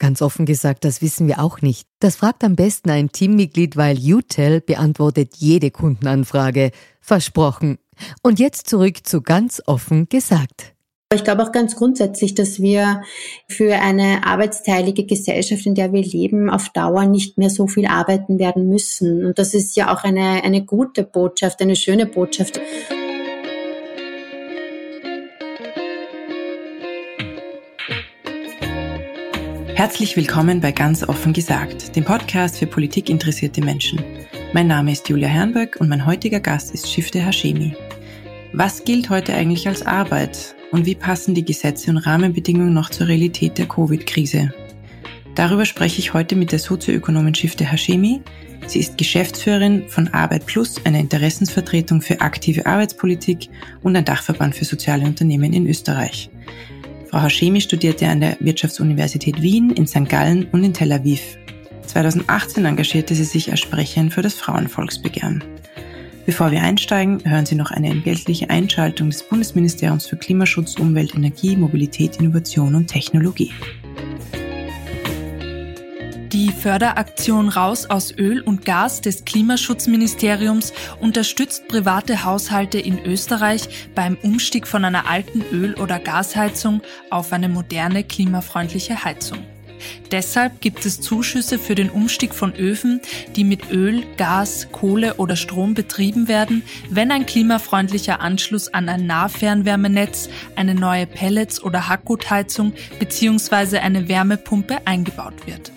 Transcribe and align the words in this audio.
Ganz 0.00 0.22
offen 0.22 0.46
gesagt, 0.46 0.86
das 0.86 1.02
wissen 1.02 1.28
wir 1.28 1.40
auch 1.40 1.60
nicht. 1.60 1.86
Das 2.00 2.16
fragt 2.16 2.42
am 2.42 2.56
besten 2.56 2.88
ein 2.88 3.12
Teammitglied, 3.12 3.76
weil 3.76 3.98
UTEL 3.98 4.62
beantwortet 4.62 5.36
jede 5.36 5.70
Kundenanfrage. 5.70 6.70
Versprochen. 7.02 7.78
Und 8.22 8.40
jetzt 8.40 8.66
zurück 8.66 9.06
zu 9.06 9.20
ganz 9.20 9.62
offen 9.66 10.08
gesagt. 10.08 10.74
Ich 11.12 11.22
glaube 11.22 11.42
auch 11.42 11.52
ganz 11.52 11.76
grundsätzlich, 11.76 12.34
dass 12.34 12.62
wir 12.62 13.02
für 13.46 13.74
eine 13.74 14.24
arbeitsteilige 14.24 15.04
Gesellschaft, 15.04 15.66
in 15.66 15.74
der 15.74 15.92
wir 15.92 16.02
leben, 16.02 16.48
auf 16.48 16.70
Dauer 16.70 17.04
nicht 17.04 17.36
mehr 17.36 17.50
so 17.50 17.66
viel 17.66 17.86
arbeiten 17.86 18.38
werden 18.38 18.68
müssen. 18.68 19.26
Und 19.26 19.38
das 19.38 19.52
ist 19.52 19.76
ja 19.76 19.92
auch 19.92 20.04
eine, 20.04 20.42
eine 20.44 20.64
gute 20.64 21.02
Botschaft, 21.02 21.60
eine 21.60 21.76
schöne 21.76 22.06
Botschaft. 22.06 22.58
Herzlich 29.80 30.14
willkommen 30.14 30.60
bei 30.60 30.72
Ganz 30.72 31.02
offen 31.08 31.32
gesagt, 31.32 31.96
dem 31.96 32.04
Podcast 32.04 32.58
für 32.58 32.66
politikinteressierte 32.66 33.62
Menschen. 33.62 34.04
Mein 34.52 34.66
Name 34.66 34.92
ist 34.92 35.08
Julia 35.08 35.26
Herrenböck 35.26 35.78
und 35.80 35.88
mein 35.88 36.04
heutiger 36.04 36.38
Gast 36.38 36.74
ist 36.74 36.92
Shifte 36.92 37.18
Hashemi. 37.18 37.74
Was 38.52 38.84
gilt 38.84 39.08
heute 39.08 39.32
eigentlich 39.32 39.66
als 39.66 39.80
Arbeit 39.80 40.54
und 40.70 40.84
wie 40.84 40.94
passen 40.94 41.34
die 41.34 41.46
Gesetze 41.46 41.90
und 41.90 41.96
Rahmenbedingungen 41.96 42.74
noch 42.74 42.90
zur 42.90 43.08
Realität 43.08 43.56
der 43.56 43.68
Covid-Krise? 43.68 44.52
Darüber 45.34 45.64
spreche 45.64 46.00
ich 46.00 46.12
heute 46.12 46.36
mit 46.36 46.52
der 46.52 46.58
Sozioökonomin 46.58 47.34
Shifte 47.34 47.64
Hashemi. 47.64 48.20
Sie 48.66 48.80
ist 48.80 48.98
Geschäftsführerin 48.98 49.88
von 49.88 50.08
Arbeit 50.08 50.44
Plus, 50.44 50.84
einer 50.84 50.98
Interessensvertretung 50.98 52.02
für 52.02 52.20
aktive 52.20 52.66
Arbeitspolitik 52.66 53.48
und 53.82 53.96
ein 53.96 54.04
Dachverband 54.04 54.54
für 54.54 54.66
soziale 54.66 55.06
Unternehmen 55.06 55.54
in 55.54 55.66
Österreich. 55.66 56.28
Frau 57.10 57.22
Hashemi 57.22 57.60
studierte 57.60 58.06
an 58.06 58.20
der 58.20 58.36
Wirtschaftsuniversität 58.38 59.42
Wien, 59.42 59.70
in 59.70 59.88
St. 59.88 60.08
Gallen 60.08 60.46
und 60.52 60.62
in 60.62 60.72
Tel 60.72 60.92
Aviv. 60.92 61.36
2018 61.84 62.64
engagierte 62.64 63.16
sie 63.16 63.24
sich 63.24 63.50
als 63.50 63.58
Sprecherin 63.58 64.12
für 64.12 64.22
das 64.22 64.34
Frauenvolksbegehren. 64.34 65.42
Bevor 66.24 66.52
wir 66.52 66.62
einsteigen, 66.62 67.20
hören 67.24 67.46
Sie 67.46 67.56
noch 67.56 67.72
eine 67.72 67.88
entgeltliche 67.88 68.48
Einschaltung 68.48 69.10
des 69.10 69.24
Bundesministeriums 69.24 70.06
für 70.06 70.16
Klimaschutz, 70.16 70.76
Umwelt, 70.76 71.16
Energie, 71.16 71.56
Mobilität, 71.56 72.18
Innovation 72.18 72.76
und 72.76 72.86
Technologie. 72.86 73.50
Die 76.32 76.52
Förderaktion 76.52 77.48
Raus 77.48 77.86
aus 77.86 78.16
Öl 78.16 78.40
und 78.40 78.64
Gas 78.64 79.00
des 79.00 79.24
Klimaschutzministeriums 79.24 80.72
unterstützt 81.00 81.66
private 81.66 82.22
Haushalte 82.22 82.78
in 82.78 83.04
Österreich 83.04 83.90
beim 83.96 84.16
Umstieg 84.22 84.68
von 84.68 84.84
einer 84.84 85.10
alten 85.10 85.42
Öl- 85.50 85.74
oder 85.74 85.98
Gasheizung 85.98 86.82
auf 87.10 87.32
eine 87.32 87.48
moderne 87.48 88.04
klimafreundliche 88.04 89.04
Heizung. 89.04 89.38
Deshalb 90.12 90.60
gibt 90.60 90.86
es 90.86 91.00
Zuschüsse 91.00 91.58
für 91.58 91.74
den 91.74 91.90
Umstieg 91.90 92.32
von 92.32 92.54
Öfen, 92.54 93.00
die 93.34 93.42
mit 93.42 93.72
Öl, 93.72 94.04
Gas, 94.16 94.68
Kohle 94.70 95.14
oder 95.14 95.34
Strom 95.34 95.74
betrieben 95.74 96.28
werden, 96.28 96.62
wenn 96.90 97.10
ein 97.10 97.26
klimafreundlicher 97.26 98.20
Anschluss 98.20 98.68
an 98.68 98.88
ein 98.88 99.04
Nahfernwärmenetz, 99.04 100.28
eine 100.54 100.76
neue 100.76 101.08
Pellets- 101.08 101.60
oder 101.60 101.88
Hackgutheizung 101.88 102.72
bzw. 103.00 103.78
eine 103.78 104.06
Wärmepumpe 104.06 104.86
eingebaut 104.86 105.44
wird. 105.48 105.72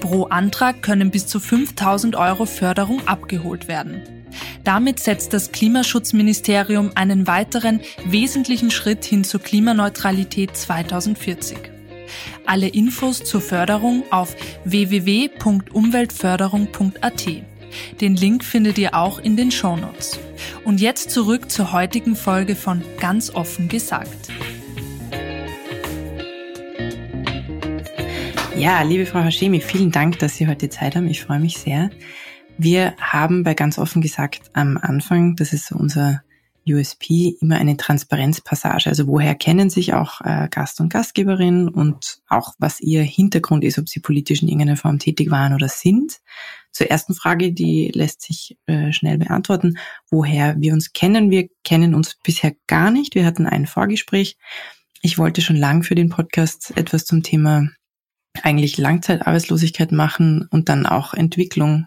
Pro 0.00 0.24
Antrag 0.24 0.82
können 0.82 1.10
bis 1.10 1.26
zu 1.26 1.40
5000 1.40 2.16
Euro 2.16 2.46
Förderung 2.46 3.06
abgeholt 3.06 3.68
werden. 3.68 4.02
Damit 4.64 4.98
setzt 5.00 5.32
das 5.32 5.52
Klimaschutzministerium 5.52 6.90
einen 6.94 7.26
weiteren 7.26 7.80
wesentlichen 8.04 8.70
Schritt 8.70 9.04
hin 9.04 9.24
zur 9.24 9.40
Klimaneutralität 9.40 10.54
2040. 10.56 11.56
Alle 12.46 12.68
Infos 12.68 13.24
zur 13.24 13.40
Förderung 13.40 14.04
auf 14.10 14.36
www.umweltförderung.at. 14.64 17.26
Den 18.00 18.16
Link 18.16 18.44
findet 18.44 18.78
ihr 18.78 18.94
auch 18.94 19.18
in 19.18 19.36
den 19.36 19.50
Shownotes. 19.50 20.20
Und 20.64 20.80
jetzt 20.80 21.10
zurück 21.10 21.50
zur 21.50 21.72
heutigen 21.72 22.14
Folge 22.16 22.54
von 22.54 22.82
Ganz 23.00 23.34
offen 23.34 23.68
gesagt. 23.68 24.30
Ja, 28.56 28.82
liebe 28.82 29.04
Frau 29.04 29.20
Hashemi, 29.20 29.60
vielen 29.60 29.90
Dank, 29.90 30.20
dass 30.20 30.36
Sie 30.36 30.46
heute 30.46 30.68
Zeit 30.68 30.94
haben. 30.94 31.08
Ich 31.08 31.22
freue 31.22 31.40
mich 31.40 31.58
sehr. 31.58 31.90
Wir 32.56 32.94
haben 33.00 33.42
bei 33.42 33.52
ganz 33.52 33.78
offen 33.78 34.00
gesagt 34.00 34.42
am 34.52 34.78
Anfang, 34.78 35.34
das 35.34 35.52
ist 35.52 35.66
so 35.66 35.74
unser 35.74 36.22
USP, 36.66 37.36
immer 37.40 37.56
eine 37.56 37.76
Transparenzpassage. 37.76 38.88
Also 38.88 39.08
woher 39.08 39.34
kennen 39.34 39.70
sich 39.70 39.92
auch 39.92 40.20
äh, 40.20 40.48
Gast 40.50 40.80
und 40.80 40.92
Gastgeberin 40.92 41.68
und 41.68 42.20
auch 42.28 42.54
was 42.58 42.80
ihr 42.80 43.02
Hintergrund 43.02 43.64
ist, 43.64 43.78
ob 43.78 43.88
sie 43.88 44.00
politisch 44.00 44.40
in 44.40 44.48
irgendeiner 44.48 44.76
Form 44.76 45.00
tätig 45.00 45.32
waren 45.32 45.52
oder 45.52 45.68
sind. 45.68 46.20
Zur 46.70 46.88
ersten 46.90 47.14
Frage, 47.14 47.52
die 47.52 47.90
lässt 47.92 48.22
sich 48.22 48.56
äh, 48.66 48.92
schnell 48.92 49.18
beantworten. 49.18 49.78
Woher 50.10 50.54
wir 50.60 50.72
uns 50.72 50.92
kennen? 50.92 51.30
Wir 51.30 51.48
kennen 51.64 51.92
uns 51.92 52.16
bisher 52.22 52.54
gar 52.68 52.92
nicht. 52.92 53.16
Wir 53.16 53.26
hatten 53.26 53.46
ein 53.46 53.66
Vorgespräch. 53.66 54.38
Ich 55.02 55.18
wollte 55.18 55.42
schon 55.42 55.56
lang 55.56 55.82
für 55.82 55.96
den 55.96 56.08
Podcast 56.08 56.72
etwas 56.76 57.04
zum 57.04 57.22
Thema 57.24 57.68
eigentlich 58.42 58.78
Langzeitarbeitslosigkeit 58.78 59.92
machen 59.92 60.46
und 60.50 60.68
dann 60.68 60.86
auch 60.86 61.14
Entwicklung 61.14 61.86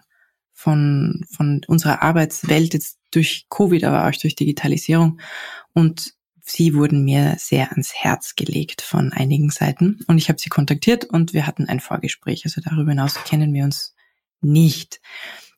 von, 0.52 1.24
von 1.30 1.60
unserer 1.66 2.02
Arbeitswelt 2.02 2.74
jetzt 2.74 2.98
durch 3.10 3.46
Covid, 3.48 3.84
aber 3.84 4.08
auch 4.08 4.16
durch 4.16 4.34
Digitalisierung. 4.34 5.20
Und 5.72 6.14
sie 6.40 6.74
wurden 6.74 7.04
mir 7.04 7.36
sehr 7.38 7.70
ans 7.70 7.94
Herz 7.94 8.34
gelegt 8.34 8.82
von 8.82 9.12
einigen 9.12 9.50
Seiten. 9.50 10.00
Und 10.06 10.18
ich 10.18 10.28
habe 10.28 10.40
sie 10.40 10.48
kontaktiert 10.48 11.04
und 11.04 11.32
wir 11.32 11.46
hatten 11.46 11.66
ein 11.66 11.80
Vorgespräch. 11.80 12.42
Also 12.44 12.60
darüber 12.60 12.90
hinaus 12.90 13.22
kennen 13.24 13.54
wir 13.54 13.64
uns 13.64 13.94
nicht. 14.40 15.00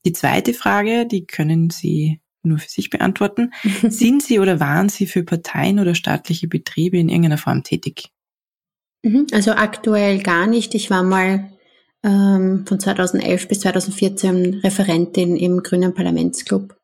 Die 0.04 0.12
zweite 0.12 0.54
Frage, 0.54 1.06
die 1.06 1.26
können 1.26 1.70
Sie 1.70 2.20
nur 2.42 2.58
für 2.58 2.68
sich 2.68 2.90
beantworten. 2.90 3.52
Sind 3.82 4.22
Sie 4.22 4.38
oder 4.38 4.60
waren 4.60 4.88
Sie 4.88 5.06
für 5.06 5.22
Parteien 5.24 5.78
oder 5.78 5.94
staatliche 5.94 6.48
Betriebe 6.48 6.98
in 6.98 7.08
irgendeiner 7.08 7.38
Form 7.38 7.62
tätig? 7.62 8.10
Mhm. 9.02 9.26
Also 9.32 9.52
aktuell 9.52 10.22
gar 10.22 10.46
nicht. 10.46 10.74
Ich 10.74 10.90
war 10.90 11.02
mal 11.02 11.50
ähm, 12.02 12.64
von 12.66 12.80
2011 12.80 13.48
bis 13.48 13.60
2014 13.60 14.60
Referentin 14.62 15.36
im 15.36 15.62
Grünen 15.62 15.94
Parlamentsclub. 15.94 16.76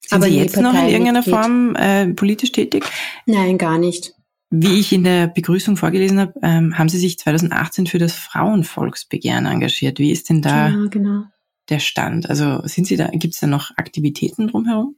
Sind 0.00 0.16
Aber 0.16 0.26
Sie 0.26 0.36
jetzt 0.36 0.60
noch 0.60 0.74
in 0.74 0.88
irgendeiner 0.88 1.22
Form 1.22 1.74
äh, 1.76 2.06
politisch 2.08 2.52
tätig? 2.52 2.84
Nein, 3.26 3.56
gar 3.56 3.78
nicht. 3.78 4.14
Wie 4.50 4.78
ich 4.78 4.92
in 4.92 5.02
der 5.02 5.26
Begrüßung 5.26 5.76
vorgelesen 5.76 6.20
habe, 6.20 6.34
ähm, 6.42 6.78
haben 6.78 6.88
Sie 6.88 6.98
sich 6.98 7.18
2018 7.18 7.86
für 7.86 7.98
das 7.98 8.14
Frauenvolksbegehren 8.14 9.46
engagiert. 9.46 9.98
Wie 9.98 10.12
ist 10.12 10.28
denn 10.28 10.42
da 10.42 10.68
genau, 10.68 10.88
genau. 10.90 11.22
der 11.70 11.80
Stand? 11.80 12.28
Also 12.28 12.60
sind 12.64 12.86
Sie 12.86 12.96
da, 12.96 13.08
gibt 13.08 13.34
es 13.34 13.40
da 13.40 13.46
noch 13.46 13.72
Aktivitäten 13.76 14.48
drumherum? 14.48 14.96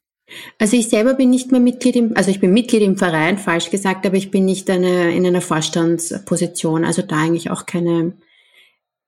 Also 0.59 0.77
ich 0.77 0.89
selber 0.89 1.15
bin 1.15 1.31
nicht 1.31 1.53
mehr 1.53 1.61
Mitglied 1.61 1.97
im, 1.97 2.17
also 2.17 2.31
ich 2.31 2.41
bin 2.41 2.53
Mitglied 2.53 2.83
im 2.83 2.97
Verein, 2.97 3.39
falsch 3.39 3.71
gesagt, 3.71 4.05
aber 4.07 4.17
ich 4.17 4.31
bin 4.31 4.45
nicht 4.45 4.69
eine, 4.71 5.15
in 5.15 5.25
einer 5.27 5.41
Vorstandsposition, 5.41 6.85
also 6.85 7.03
da 7.03 7.17
eigentlich 7.17 7.51
auch 7.51 7.65
keine, 7.67 8.15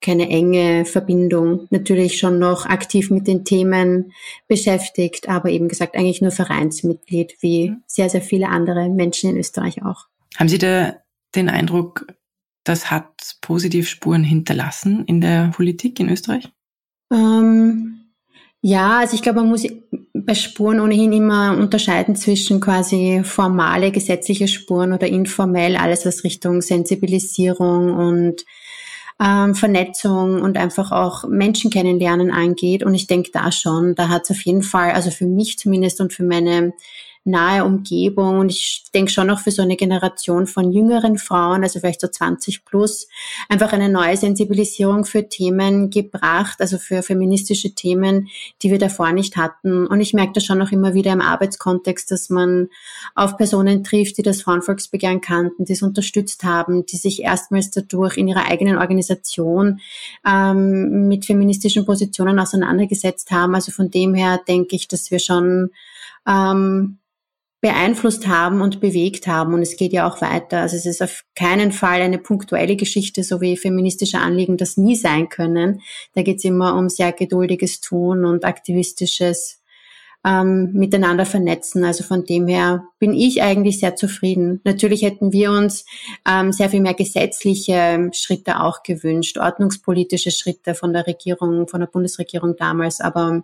keine 0.00 0.28
enge 0.28 0.84
Verbindung. 0.84 1.66
Natürlich 1.70 2.18
schon 2.18 2.38
noch 2.38 2.66
aktiv 2.66 3.10
mit 3.10 3.26
den 3.26 3.44
Themen 3.44 4.12
beschäftigt, 4.46 5.28
aber 5.28 5.50
eben 5.50 5.68
gesagt 5.68 5.96
eigentlich 5.96 6.22
nur 6.22 6.30
Vereinsmitglied, 6.30 7.36
wie 7.40 7.70
mhm. 7.70 7.82
sehr, 7.86 8.08
sehr 8.08 8.22
viele 8.22 8.48
andere 8.48 8.88
Menschen 8.88 9.30
in 9.30 9.38
Österreich 9.38 9.82
auch. 9.84 10.06
Haben 10.36 10.48
Sie 10.48 10.58
da 10.58 10.98
den 11.34 11.48
Eindruck, 11.48 12.06
das 12.62 12.90
hat 12.90 13.36
positiv 13.40 13.88
Spuren 13.88 14.22
hinterlassen 14.22 15.04
in 15.06 15.20
der 15.20 15.50
Politik 15.54 15.98
in 15.98 16.10
Österreich? 16.10 16.48
Ähm, 17.12 17.98
Ja, 18.60 18.98
also 18.98 19.14
ich 19.14 19.22
glaube, 19.22 19.40
man 19.40 19.48
muss 19.48 19.66
bei 20.28 20.34
Spuren 20.34 20.80
ohnehin 20.80 21.14
immer 21.14 21.56
unterscheiden 21.56 22.14
zwischen 22.14 22.60
quasi 22.60 23.22
formale 23.24 23.90
gesetzliche 23.90 24.46
Spuren 24.46 24.92
oder 24.92 25.06
informell, 25.06 25.74
alles 25.74 26.04
was 26.04 26.22
Richtung 26.22 26.60
Sensibilisierung 26.60 27.94
und 27.94 28.44
ähm, 29.18 29.54
Vernetzung 29.54 30.42
und 30.42 30.58
einfach 30.58 30.92
auch 30.92 31.26
Menschen 31.26 31.70
kennenlernen 31.70 32.30
angeht. 32.30 32.82
Und 32.82 32.92
ich 32.92 33.06
denke 33.06 33.30
da 33.32 33.50
schon, 33.50 33.94
da 33.94 34.10
hat 34.10 34.24
es 34.24 34.32
auf 34.32 34.42
jeden 34.42 34.62
Fall, 34.62 34.90
also 34.90 35.10
für 35.10 35.24
mich 35.24 35.58
zumindest 35.58 35.98
und 36.02 36.12
für 36.12 36.24
meine 36.24 36.74
nahe 37.28 37.64
Umgebung. 37.64 38.40
Und 38.40 38.50
ich 38.50 38.84
denke 38.94 39.10
schon 39.12 39.30
auch 39.30 39.38
für 39.38 39.50
so 39.50 39.62
eine 39.62 39.76
Generation 39.76 40.46
von 40.46 40.72
jüngeren 40.72 41.18
Frauen, 41.18 41.62
also 41.62 41.78
vielleicht 41.80 42.00
so 42.00 42.08
20 42.08 42.64
plus, 42.64 43.08
einfach 43.48 43.72
eine 43.72 43.88
neue 43.88 44.16
Sensibilisierung 44.16 45.04
für 45.04 45.28
Themen 45.28 45.90
gebracht, 45.90 46.60
also 46.60 46.78
für 46.78 47.02
feministische 47.02 47.74
Themen, 47.74 48.28
die 48.62 48.70
wir 48.70 48.78
davor 48.78 49.12
nicht 49.12 49.36
hatten. 49.36 49.86
Und 49.86 50.00
ich 50.00 50.14
merke 50.14 50.32
das 50.32 50.44
schon 50.44 50.60
auch 50.62 50.72
immer 50.72 50.94
wieder 50.94 51.12
im 51.12 51.20
Arbeitskontext, 51.20 52.10
dass 52.10 52.30
man 52.30 52.68
auf 53.14 53.36
Personen 53.36 53.84
trifft, 53.84 54.18
die 54.18 54.22
das 54.22 54.42
Frauenvolksbegehren 54.42 55.20
kannten, 55.20 55.64
die 55.64 55.74
es 55.74 55.82
unterstützt 55.82 56.44
haben, 56.44 56.86
die 56.86 56.96
sich 56.96 57.22
erstmals 57.22 57.70
dadurch 57.70 58.16
in 58.16 58.28
ihrer 58.28 58.46
eigenen 58.46 58.78
Organisation 58.78 59.80
ähm, 60.26 61.08
mit 61.08 61.26
feministischen 61.26 61.84
Positionen 61.84 62.38
auseinandergesetzt 62.38 63.30
haben. 63.30 63.54
Also 63.54 63.72
von 63.72 63.90
dem 63.90 64.14
her 64.14 64.40
denke 64.48 64.74
ich, 64.76 64.88
dass 64.88 65.10
wir 65.10 65.18
schon 65.18 65.70
ähm, 66.26 66.98
beeinflusst 67.60 68.28
haben 68.28 68.60
und 68.60 68.80
bewegt 68.80 69.26
haben. 69.26 69.54
Und 69.54 69.62
es 69.62 69.76
geht 69.76 69.92
ja 69.92 70.08
auch 70.08 70.20
weiter. 70.20 70.60
Also 70.60 70.76
es 70.76 70.86
ist 70.86 71.02
auf 71.02 71.24
keinen 71.34 71.72
Fall 71.72 72.00
eine 72.00 72.18
punktuelle 72.18 72.76
Geschichte, 72.76 73.24
so 73.24 73.40
wie 73.40 73.56
feministische 73.56 74.18
Anliegen 74.18 74.56
das 74.56 74.76
nie 74.76 74.94
sein 74.94 75.28
können. 75.28 75.80
Da 76.14 76.22
geht 76.22 76.38
es 76.38 76.44
immer 76.44 76.76
um 76.76 76.88
sehr 76.88 77.12
geduldiges 77.12 77.80
Tun 77.80 78.24
und 78.24 78.44
aktivistisches 78.44 79.60
ähm, 80.24 80.72
Miteinander 80.72 81.26
vernetzen. 81.26 81.84
Also 81.84 82.04
von 82.04 82.24
dem 82.24 82.46
her 82.46 82.84
bin 83.00 83.12
ich 83.12 83.42
eigentlich 83.42 83.80
sehr 83.80 83.96
zufrieden. 83.96 84.60
Natürlich 84.64 85.02
hätten 85.02 85.32
wir 85.32 85.50
uns 85.50 85.84
ähm, 86.28 86.52
sehr 86.52 86.70
viel 86.70 86.80
mehr 86.80 86.94
gesetzliche 86.94 88.10
Schritte 88.12 88.60
auch 88.60 88.82
gewünscht, 88.84 89.38
ordnungspolitische 89.38 90.30
Schritte 90.30 90.74
von 90.74 90.92
der 90.92 91.06
Regierung, 91.06 91.66
von 91.66 91.80
der 91.80 91.88
Bundesregierung 91.88 92.56
damals. 92.56 93.00
Aber 93.00 93.42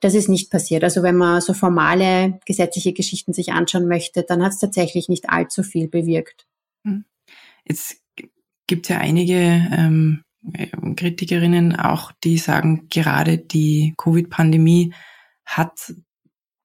das 0.00 0.14
ist 0.14 0.28
nicht 0.28 0.50
passiert. 0.50 0.84
Also 0.84 1.02
wenn 1.02 1.16
man 1.16 1.40
so 1.40 1.54
formale 1.54 2.38
gesetzliche 2.46 2.92
Geschichten 2.92 3.32
sich 3.32 3.52
anschauen 3.52 3.88
möchte, 3.88 4.22
dann 4.22 4.42
hat 4.42 4.52
es 4.52 4.58
tatsächlich 4.58 5.08
nicht 5.08 5.28
allzu 5.30 5.62
viel 5.62 5.88
bewirkt. 5.88 6.46
Hm. 6.84 7.04
Jetzt 7.64 7.96
gibt 8.66 8.86
es 8.86 8.90
ja 8.90 8.98
einige 8.98 9.34
ähm, 9.36 10.22
Kritikerinnen 10.96 11.76
auch, 11.76 12.12
die 12.22 12.38
sagen, 12.38 12.86
gerade 12.90 13.38
die 13.38 13.94
Covid-Pandemie 13.96 14.94
hat 15.44 15.94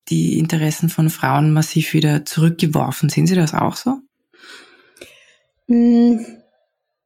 die 0.09 0.38
Interessen 0.38 0.89
von 0.89 1.09
Frauen 1.09 1.53
massiv 1.53 1.94
wieder 1.94 2.25
zurückgeworfen. 2.25 3.09
Sehen 3.09 3.25
Sie 3.25 3.36
das 3.36 3.53
auch 3.53 3.75
so? 3.75 4.00
Hm, 5.68 6.25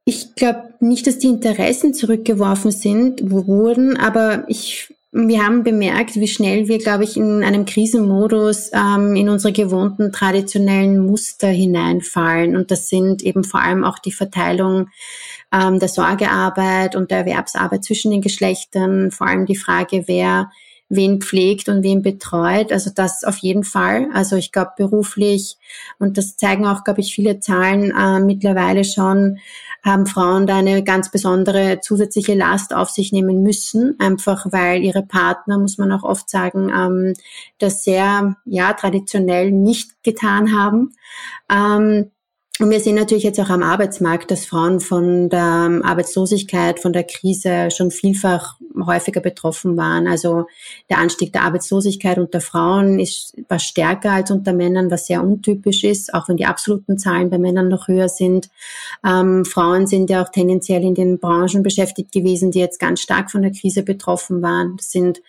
ich 0.04 0.34
glaube 0.34 0.74
nicht, 0.80 1.06
dass 1.06 1.18
die 1.18 1.28
Interessen 1.28 1.94
zurückgeworfen 1.94 2.70
sind, 2.70 3.30
wurden, 3.30 3.96
aber 3.96 4.44
ich 4.48 4.92
wir 5.10 5.44
haben 5.44 5.62
bemerkt, 5.64 6.16
wie 6.16 6.28
schnell 6.28 6.68
wir, 6.68 6.78
glaube 6.78 7.04
ich, 7.04 7.16
in 7.16 7.42
einem 7.42 7.64
Krisenmodus 7.64 8.70
ähm, 8.74 9.16
in 9.16 9.30
unsere 9.30 9.52
gewohnten 9.52 10.12
traditionellen 10.12 10.98
Muster 10.98 11.48
hineinfallen. 11.48 12.56
Und 12.56 12.70
das 12.70 12.88
sind 12.88 13.22
eben 13.22 13.42
vor 13.42 13.62
allem 13.62 13.84
auch 13.84 13.98
die 13.98 14.12
Verteilung 14.12 14.88
ähm, 15.50 15.78
der 15.78 15.88
Sorgearbeit 15.88 16.94
und 16.94 17.10
der 17.10 17.18
Erwerbsarbeit 17.18 17.84
zwischen 17.84 18.10
den 18.10 18.20
Geschlechtern, 18.20 19.10
vor 19.10 19.26
allem 19.26 19.46
die 19.46 19.56
Frage, 19.56 20.04
wer 20.06 20.50
wen 20.88 21.20
pflegt 21.20 21.68
und 21.68 21.82
wen 21.82 22.02
betreut. 22.02 22.72
Also 22.72 22.90
das 22.94 23.24
auf 23.24 23.36
jeden 23.38 23.64
Fall. 23.64 24.08
Also 24.14 24.36
ich 24.36 24.52
glaube 24.52 24.72
beruflich, 24.76 25.58
und 25.98 26.16
das 26.16 26.36
zeigen 26.36 26.66
auch, 26.66 26.84
glaube 26.84 27.00
ich, 27.00 27.14
viele 27.14 27.40
Zahlen 27.40 27.90
äh, 27.90 28.20
mittlerweile 28.20 28.84
schon, 28.84 29.38
haben 29.84 30.06
Frauen 30.06 30.46
da 30.46 30.56
eine 30.56 30.82
ganz 30.82 31.10
besondere 31.10 31.80
zusätzliche 31.80 32.34
Last 32.34 32.74
auf 32.74 32.90
sich 32.90 33.12
nehmen 33.12 33.42
müssen, 33.42 33.96
einfach 33.98 34.46
weil 34.50 34.82
ihre 34.82 35.02
Partner, 35.02 35.58
muss 35.58 35.78
man 35.78 35.92
auch 35.92 36.02
oft 36.02 36.28
sagen, 36.28 36.70
ähm, 36.70 37.14
das 37.58 37.84
sehr 37.84 38.36
ja 38.44 38.72
traditionell 38.72 39.52
nicht 39.52 40.02
getan 40.02 40.52
haben. 40.58 40.94
Ähm, 41.50 42.10
und 42.60 42.70
wir 42.70 42.80
sehen 42.80 42.96
natürlich 42.96 43.24
jetzt 43.24 43.38
auch 43.38 43.50
am 43.50 43.62
Arbeitsmarkt, 43.62 44.30
dass 44.30 44.46
Frauen 44.46 44.80
von 44.80 45.28
der 45.28 45.80
Arbeitslosigkeit, 45.84 46.80
von 46.80 46.92
der 46.92 47.04
Krise 47.04 47.70
schon 47.70 47.90
vielfach 47.90 48.56
häufiger 48.84 49.20
betroffen 49.20 49.76
waren. 49.76 50.06
Also 50.08 50.46
der 50.90 50.98
Anstieg 50.98 51.32
der 51.32 51.42
Arbeitslosigkeit 51.42 52.18
unter 52.18 52.40
Frauen 52.40 52.98
ist 52.98 53.34
was 53.48 53.62
stärker 53.62 54.12
als 54.12 54.30
unter 54.30 54.52
Männern, 54.52 54.90
was 54.90 55.06
sehr 55.06 55.22
untypisch 55.22 55.84
ist, 55.84 56.12
auch 56.14 56.28
wenn 56.28 56.36
die 56.36 56.46
absoluten 56.46 56.98
Zahlen 56.98 57.30
bei 57.30 57.38
Männern 57.38 57.68
noch 57.68 57.88
höher 57.88 58.08
sind. 58.08 58.48
Ähm, 59.06 59.44
Frauen 59.44 59.86
sind 59.86 60.10
ja 60.10 60.22
auch 60.22 60.30
tendenziell 60.30 60.82
in 60.82 60.94
den 60.94 61.18
Branchen 61.18 61.62
beschäftigt 61.62 62.12
gewesen, 62.12 62.50
die 62.50 62.60
jetzt 62.60 62.80
ganz 62.80 63.00
stark 63.00 63.30
von 63.30 63.42
der 63.42 63.52
Krise 63.52 63.82
betroffen 63.82 64.42
waren. 64.42 64.76
Das 64.76 64.90
sind 64.90 65.22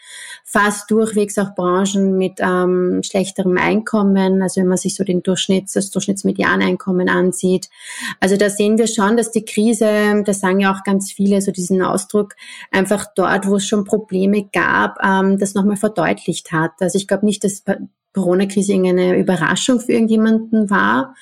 fast 0.44 0.90
durchwegs 0.92 1.38
auch 1.38 1.54
Branchen 1.56 2.18
mit 2.18 2.40
ähm, 2.40 3.02
schlechterem 3.04 3.58
Einkommen. 3.58 4.42
Also 4.42 4.62
wenn 4.62 4.68
man 4.68 4.78
sich 4.78 4.96
so 4.96 5.04
den 5.04 5.24
Durchschnitts, 5.24 5.74
das 5.74 5.92
Durchschnittsmedianeinkommen 5.92 7.10
ansieht. 7.19 7.69
Also 8.19 8.38
da 8.38 8.50
sehen 8.50 8.77
wir 8.77 8.88
schon, 8.88 9.18
dass 9.18 9.31
die 9.31 9.45
Krise, 9.45 10.24
das 10.25 10.39
sagen 10.39 10.60
ja 10.60 10.74
auch 10.74 10.83
ganz 10.83 11.12
viele, 11.12 11.42
so 11.42 11.51
diesen 11.51 11.81
Ausdruck, 11.81 12.36
einfach 12.71 13.06
dort, 13.16 13.48
wo 13.48 13.57
es 13.57 13.68
schon 13.68 13.83
Probleme 13.83 14.50
gab, 14.51 14.98
ähm, 15.04 15.38
das 15.38 15.54
nochmal 15.54 15.77
verdeutlicht 15.77 16.51
hat. 16.51 16.71
Also 16.80 16.98
ich 16.98 17.07
glaube 17.07 17.25
nicht, 17.25 17.44
dass 17.44 17.63
Corona-Krise 18.13 18.74
irgendeine 18.74 19.18
Überraschung 19.18 19.80
für 19.80 19.94
irgendjemanden 19.94 20.69
war, 20.69 21.13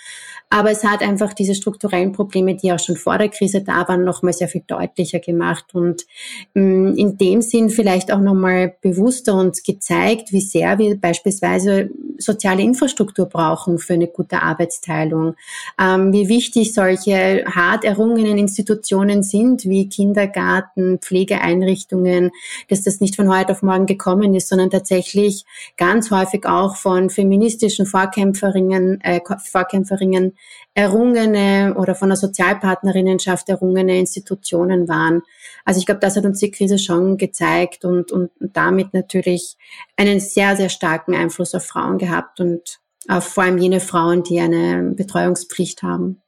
aber 0.50 0.72
es 0.72 0.84
hat 0.84 1.02
einfach 1.02 1.34
diese 1.34 1.56
strukturellen 1.56 2.14
Probleme, 2.14 2.56
die 2.56 2.72
auch 2.72 2.80
schon 2.80 2.96
vor 2.96 3.18
der 3.18 3.28
Krise 3.28 3.62
da 3.62 3.88
waren, 3.88 4.06
nochmal 4.06 4.32
sehr 4.32 4.48
viel 4.48 4.64
deutlicher 4.66 5.20
gemacht 5.20 5.66
und 5.74 6.06
mm, 6.54 6.94
in 6.96 7.18
dem 7.18 7.42
Sinn 7.42 7.70
vielleicht 7.70 8.14
auch 8.14 8.22
nochmal 8.22 8.76
bewusster 8.82 9.36
uns 9.36 9.62
gezeigt, 9.62 10.32
wie 10.32 10.42
sehr 10.42 10.78
wir 10.78 10.98
beispielsweise 11.00 11.90
soziale 12.18 12.62
Infrastruktur 12.62 13.26
brauchen 13.26 13.78
für 13.78 13.94
eine 13.94 14.08
gute 14.08 14.42
Arbeitsteilung, 14.42 15.36
ähm, 15.80 16.14
wie 16.14 16.30
wichtig 16.30 16.74
solche 16.74 17.44
hart 17.46 17.84
errungenen 17.84 18.38
Institutionen 18.38 19.24
sind, 19.24 19.66
wie 19.66 19.90
Kindergarten, 19.90 21.00
Pflegeeinrichtungen, 21.00 22.32
dass 22.70 22.84
das 22.84 23.02
nicht 23.02 23.18
von 23.18 23.30
heute 23.30 23.52
auf 23.52 23.64
morgen 23.64 23.86
gekommen 23.86 24.34
ist, 24.34 24.48
sondern 24.48 24.70
tatsächlich 24.70 25.44
ganz 25.76 26.10
häufig 26.10 26.46
auch 26.46 26.78
von 26.78 27.10
feministischen 27.10 27.86
Vorkämpferinnen, 27.86 29.02
äh, 29.02 29.20
Vorkämpferinnen 29.44 30.37
errungene 30.74 31.76
oder 31.76 31.96
von 31.96 32.10
der 32.10 32.18
Sozialpartnerinnenschaft 32.18 33.50
errungene 33.50 33.98
Institutionen 33.98 34.88
waren. 34.88 35.22
Also 35.66 35.80
ich 35.80 35.86
glaube, 35.86 36.02
das 36.02 36.16
hat 36.16 36.26
uns 36.26 36.40
die 36.40 36.52
Krise 36.52 36.78
schon 36.78 37.18
gezeigt 37.18 37.84
und, 37.84 38.12
und, 38.12 38.32
damit 38.40 38.94
natürlich 38.94 39.58
einen 39.96 40.20
sehr, 40.20 40.56
sehr 40.56 40.70
starken 40.70 41.16
Einfluss 41.16 41.56
auf 41.56 41.66
Frauen 41.66 41.98
gehabt 41.98 42.40
und 42.40 42.80
auf 43.08 43.26
vor 43.26 43.44
allem 43.44 43.58
jene 43.58 43.80
Frauen, 43.80 44.24
die 44.24 44.40
eine 44.40 44.94
Betreuungspflicht 44.96 45.84
haben. 45.84 46.22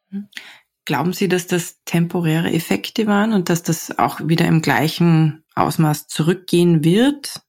Glauben 0.86 1.14
Sie, 1.14 1.28
dass 1.28 1.46
das 1.46 1.78
temporäre 1.86 2.52
Effekte 2.52 3.06
waren 3.06 3.34
und 3.34 3.50
dass 3.50 3.62
das 3.62 4.00
auch 4.00 4.20
wieder 4.24 4.48
im 4.48 4.62
gleichen 4.62 5.44
Ausmaß 5.56 6.08
zurückgehen 6.08 6.84
wird, 6.84 7.42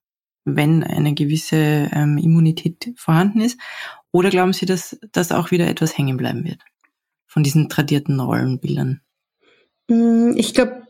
wenn 0.44 0.82
eine 0.84 1.14
gewisse 1.14 1.56
ähm, 1.92 2.18
Immunität 2.18 2.92
vorhanden 2.96 3.40
ist? 3.40 3.58
Oder 4.12 4.30
glauben 4.30 4.52
Sie, 4.52 4.66
dass 4.66 4.98
das 5.12 5.32
auch 5.32 5.50
wieder 5.50 5.68
etwas 5.68 5.96
hängen 5.96 6.16
bleiben 6.16 6.44
wird 6.44 6.60
von 7.26 7.42
diesen 7.42 7.68
tradierten 7.68 8.18
Rollenbildern? 8.18 9.00
Mm, 9.88 10.32
ich 10.36 10.54
glaube, 10.54 10.82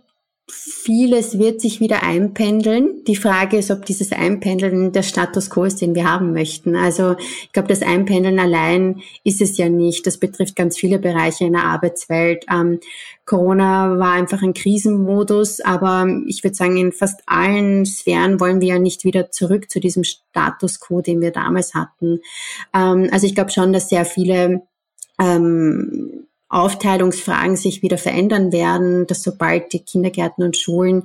vieles 0.50 1.38
wird 1.38 1.60
sich 1.60 1.80
wieder 1.80 2.02
einpendeln. 2.02 3.04
Die 3.06 3.16
Frage 3.16 3.58
ist, 3.58 3.70
ob 3.70 3.84
dieses 3.84 4.12
Einpendeln 4.12 4.92
der 4.92 5.02
Status 5.02 5.50
quo 5.50 5.64
ist, 5.64 5.80
den 5.80 5.94
wir 5.94 6.10
haben 6.10 6.32
möchten. 6.32 6.76
Also 6.76 7.16
ich 7.18 7.52
glaube, 7.52 7.68
das 7.68 7.82
Einpendeln 7.82 8.38
allein 8.38 9.00
ist 9.24 9.40
es 9.40 9.56
ja 9.58 9.68
nicht. 9.68 10.06
Das 10.06 10.18
betrifft 10.18 10.56
ganz 10.56 10.76
viele 10.76 10.98
Bereiche 10.98 11.44
in 11.44 11.52
der 11.52 11.64
Arbeitswelt. 11.64 12.44
Ähm, 12.50 12.80
Corona 13.24 13.98
war 13.98 14.12
einfach 14.12 14.42
ein 14.42 14.54
Krisenmodus, 14.54 15.60
aber 15.60 16.08
ich 16.26 16.42
würde 16.42 16.56
sagen, 16.56 16.76
in 16.76 16.92
fast 16.92 17.20
allen 17.26 17.86
Sphären 17.86 18.40
wollen 18.40 18.60
wir 18.60 18.68
ja 18.68 18.78
nicht 18.78 19.04
wieder 19.04 19.30
zurück 19.30 19.70
zu 19.70 19.80
diesem 19.80 20.04
Status 20.04 20.80
quo, 20.80 21.00
den 21.00 21.20
wir 21.20 21.30
damals 21.30 21.74
hatten. 21.74 22.20
Ähm, 22.74 23.08
also 23.12 23.26
ich 23.26 23.34
glaube 23.34 23.50
schon, 23.50 23.72
dass 23.72 23.88
sehr 23.88 24.04
viele 24.04 24.62
ähm, 25.20 26.26
Aufteilungsfragen 26.50 27.54
sich 27.54 27.80
wieder 27.80 27.96
verändern 27.96 28.52
werden, 28.52 29.06
dass 29.06 29.22
sobald 29.22 29.72
die 29.72 29.84
Kindergärten 29.84 30.44
und 30.44 30.56
Schulen 30.56 31.04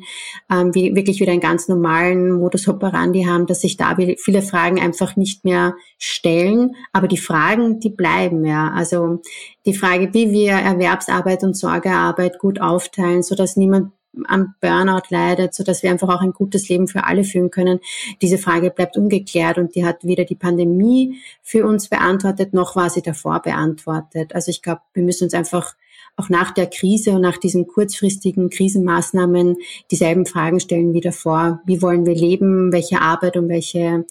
ähm, 0.51 0.73
wie, 0.73 0.95
wirklich 0.95 1.19
wieder 1.19 1.31
einen 1.31 1.39
ganz 1.39 1.67
normalen 1.67 2.31
Modus 2.31 2.67
operandi 2.67 3.23
haben, 3.25 3.45
dass 3.45 3.61
sich 3.61 3.77
da 3.77 3.95
viele 4.17 4.41
Fragen 4.41 4.79
einfach 4.79 5.15
nicht 5.15 5.45
mehr 5.45 5.75
stellen. 5.99 6.75
Aber 6.93 7.07
die 7.07 7.17
Fragen, 7.17 7.79
die 7.79 7.91
bleiben 7.91 8.43
ja. 8.43 8.71
Also 8.71 9.21
die 9.67 9.75
Frage, 9.75 10.13
wie 10.15 10.31
wir 10.31 10.53
Erwerbsarbeit 10.53 11.43
und 11.43 11.55
Sorgearbeit 11.55 12.39
gut 12.39 12.59
aufteilen, 12.59 13.21
so 13.21 13.35
dass 13.35 13.55
niemand 13.55 13.91
am 14.27 14.55
Burnout 14.61 15.07
leidet, 15.09 15.53
so 15.53 15.63
dass 15.63 15.83
wir 15.83 15.91
einfach 15.91 16.09
auch 16.09 16.21
ein 16.21 16.31
gutes 16.31 16.69
Leben 16.69 16.87
für 16.87 17.03
alle 17.05 17.23
führen 17.23 17.51
können. 17.51 17.79
Diese 18.21 18.37
Frage 18.37 18.71
bleibt 18.71 18.97
ungeklärt 18.97 19.57
und 19.57 19.75
die 19.75 19.85
hat 19.85 20.03
weder 20.03 20.25
die 20.25 20.35
Pandemie 20.35 21.19
für 21.41 21.65
uns 21.65 21.89
beantwortet, 21.89 22.53
noch 22.53 22.75
war 22.75 22.89
sie 22.89 23.01
davor 23.01 23.41
beantwortet. 23.41 24.33
Also 24.33 24.51
ich 24.51 24.61
glaube, 24.61 24.81
wir 24.93 25.03
müssen 25.03 25.25
uns 25.25 25.33
einfach 25.33 25.75
auch 26.17 26.29
nach 26.29 26.51
der 26.51 26.67
Krise 26.67 27.11
und 27.11 27.21
nach 27.21 27.37
diesen 27.37 27.67
kurzfristigen 27.67 28.49
Krisenmaßnahmen 28.49 29.57
dieselben 29.91 30.25
Fragen 30.25 30.59
stellen 30.59 30.93
wie 30.93 31.01
davor. 31.01 31.61
Wie 31.65 31.81
wollen 31.81 32.05
wir 32.05 32.15
leben? 32.15 32.71
Welche 32.71 33.01
Arbeit 33.01 33.35
und 33.35 33.49
welche 33.49 34.05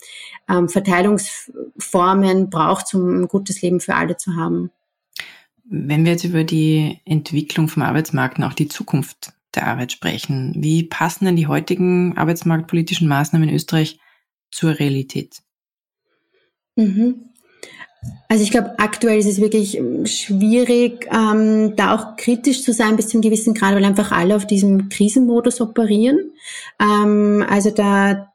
ähm, 0.48 0.68
Verteilungsformen 0.68 2.50
braucht 2.50 2.86
es, 2.86 2.94
um 2.94 3.22
ein 3.22 3.28
gutes 3.28 3.62
Leben 3.62 3.80
für 3.80 3.94
alle 3.94 4.16
zu 4.16 4.36
haben? 4.36 4.70
Wenn 5.64 6.04
wir 6.04 6.12
jetzt 6.12 6.24
über 6.24 6.44
die 6.44 7.00
Entwicklung 7.06 7.68
vom 7.68 7.82
Arbeitsmarkt 7.82 8.38
und 8.38 8.44
auch 8.44 8.52
die 8.52 8.68
Zukunft 8.68 9.32
der 9.56 9.66
Arbeit 9.66 9.92
sprechen, 9.92 10.54
wie 10.56 10.84
passen 10.84 11.24
denn 11.24 11.36
die 11.36 11.46
heutigen 11.46 12.16
arbeitsmarktpolitischen 12.16 13.08
Maßnahmen 13.08 13.48
in 13.48 13.54
Österreich 13.54 13.98
zur 14.50 14.78
Realität? 14.78 15.42
Mhm. 16.76 17.30
Also 18.28 18.42
ich 18.42 18.50
glaube, 18.50 18.78
aktuell 18.78 19.18
ist 19.18 19.26
es 19.26 19.40
wirklich 19.40 19.78
ähm, 19.78 20.06
schwierig, 20.06 21.08
ähm, 21.10 21.74
da 21.76 21.94
auch 21.94 22.16
kritisch 22.16 22.62
zu 22.62 22.72
sein 22.72 22.96
bis 22.96 23.08
zum 23.08 23.20
gewissen 23.20 23.54
Grad, 23.54 23.74
weil 23.74 23.84
einfach 23.84 24.12
alle 24.12 24.36
auf 24.36 24.46
diesem 24.46 24.88
Krisenmodus 24.88 25.60
operieren. 25.60 26.32
Ähm, 26.80 27.44
also 27.48 27.70
da 27.70 28.33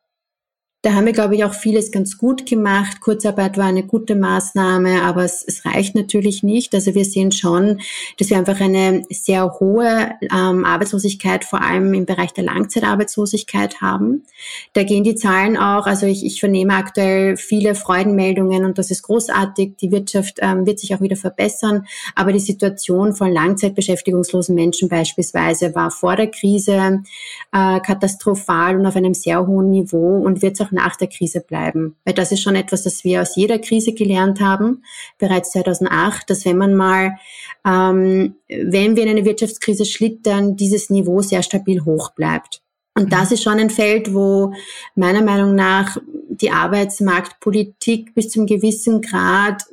da 0.81 0.93
haben 0.93 1.05
wir, 1.05 1.12
glaube 1.12 1.36
ich, 1.36 1.43
auch 1.43 1.53
vieles 1.53 1.91
ganz 1.91 2.17
gut 2.17 2.45
gemacht. 2.45 3.01
Kurzarbeit 3.01 3.57
war 3.57 3.65
eine 3.65 3.83
gute 3.83 4.15
Maßnahme, 4.15 5.01
aber 5.01 5.25
es, 5.25 5.43
es 5.45 5.65
reicht 5.65 5.93
natürlich 5.93 6.41
nicht. 6.41 6.74
Also 6.74 6.95
wir 6.95 7.03
sehen 7.03 7.33
schon, 7.33 7.81
dass 8.17 8.29
wir 8.29 8.38
einfach 8.38 8.62
eine 8.62 9.03
sehr 9.09 9.59
hohe 9.59 10.12
ähm, 10.21 10.63
Arbeitslosigkeit, 10.63 11.43
vor 11.43 11.62
allem 11.62 11.93
im 11.93 12.05
Bereich 12.05 12.31
der 12.31 12.45
Langzeitarbeitslosigkeit 12.45 13.81
haben. 13.81 14.24
Da 14.71 14.83
gehen 14.83 15.03
die 15.03 15.15
Zahlen 15.15 15.57
auch, 15.57 15.86
also 15.86 16.05
ich, 16.05 16.25
ich 16.25 16.39
vernehme 16.39 16.75
aktuell 16.75 17.36
viele 17.36 17.75
Freudenmeldungen 17.75 18.63
und 18.63 18.77
das 18.77 18.89
ist 18.89 19.01
großartig. 19.01 19.75
Die 19.81 19.91
Wirtschaft 19.91 20.38
ähm, 20.41 20.65
wird 20.65 20.79
sich 20.79 20.95
auch 20.95 21.01
wieder 21.01 21.17
verbessern, 21.17 21.88
aber 22.15 22.31
die 22.31 22.39
Situation 22.39 23.15
von 23.15 23.33
langzeitbeschäftigungslosen 23.33 24.55
Menschen 24.55 24.88
beispielsweise 24.88 25.75
war 25.75 25.91
vor 25.91 26.15
der 26.15 26.27
Krise 26.27 27.03
äh, 27.51 27.79
katastrophal 27.81 28.79
und 28.79 28.86
auf 28.86 28.95
einem 28.95 29.13
sehr 29.13 29.45
hohen 29.45 29.71
Niveau 29.71 30.19
und 30.19 30.41
wird 30.41 30.55
auch 30.62 30.68
nach 30.71 30.95
der 30.95 31.07
Krise 31.07 31.41
bleiben. 31.41 31.95
Weil 32.05 32.13
das 32.13 32.31
ist 32.31 32.41
schon 32.41 32.55
etwas, 32.55 32.83
das 32.83 33.03
wir 33.03 33.21
aus 33.21 33.35
jeder 33.35 33.59
Krise 33.59 33.93
gelernt 33.93 34.39
haben, 34.39 34.83
bereits 35.17 35.51
2008, 35.51 36.29
dass 36.29 36.45
wenn 36.45 36.57
man 36.57 36.75
mal, 36.75 37.17
ähm, 37.65 38.35
wenn 38.47 38.95
wir 38.95 39.03
in 39.03 39.09
eine 39.09 39.25
Wirtschaftskrise 39.25 39.85
schlittern, 39.85 40.55
dieses 40.55 40.89
Niveau 40.89 41.21
sehr 41.21 41.43
stabil 41.43 41.83
hoch 41.85 42.11
bleibt. 42.11 42.61
Und 42.95 43.05
mhm. 43.05 43.09
das 43.09 43.31
ist 43.31 43.43
schon 43.43 43.59
ein 43.59 43.69
Feld, 43.69 44.13
wo 44.13 44.53
meiner 44.95 45.21
Meinung 45.21 45.55
nach 45.55 45.97
die 46.29 46.51
Arbeitsmarktpolitik 46.51 48.13
bis 48.13 48.29
zum 48.29 48.45
gewissen 48.45 49.01
Grad 49.01 49.63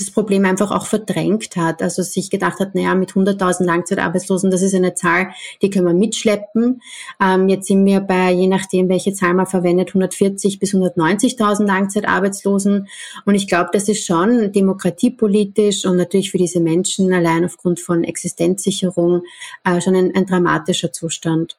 das 0.00 0.10
Problem 0.10 0.44
einfach 0.44 0.70
auch 0.70 0.86
verdrängt 0.86 1.56
hat. 1.56 1.82
Also 1.82 2.02
sich 2.02 2.30
gedacht 2.30 2.58
hat, 2.58 2.74
naja, 2.74 2.94
mit 2.94 3.12
100.000 3.12 3.64
Langzeitarbeitslosen, 3.64 4.50
das 4.50 4.62
ist 4.62 4.74
eine 4.74 4.94
Zahl, 4.94 5.30
die 5.62 5.70
können 5.70 5.86
wir 5.86 5.94
mitschleppen. 5.94 6.82
Ähm, 7.20 7.48
jetzt 7.48 7.68
sind 7.68 7.84
wir 7.84 8.00
bei, 8.00 8.32
je 8.32 8.48
nachdem, 8.48 8.88
welche 8.88 9.12
Zahl 9.12 9.34
man 9.34 9.46
verwendet, 9.46 9.88
140 9.88 10.58
bis 10.58 10.74
190.000 10.74 11.66
Langzeitarbeitslosen. 11.66 12.88
Und 13.24 13.34
ich 13.34 13.46
glaube, 13.46 13.70
das 13.72 13.88
ist 13.88 14.04
schon 14.04 14.52
demokratiepolitisch 14.52 15.84
und 15.84 15.96
natürlich 15.96 16.30
für 16.30 16.38
diese 16.38 16.60
Menschen 16.60 17.12
allein 17.12 17.44
aufgrund 17.44 17.80
von 17.80 18.04
Existenzsicherung 18.04 19.22
äh, 19.64 19.80
schon 19.80 19.94
ein, 19.94 20.14
ein 20.14 20.26
dramatischer 20.26 20.92
Zustand. 20.92 21.58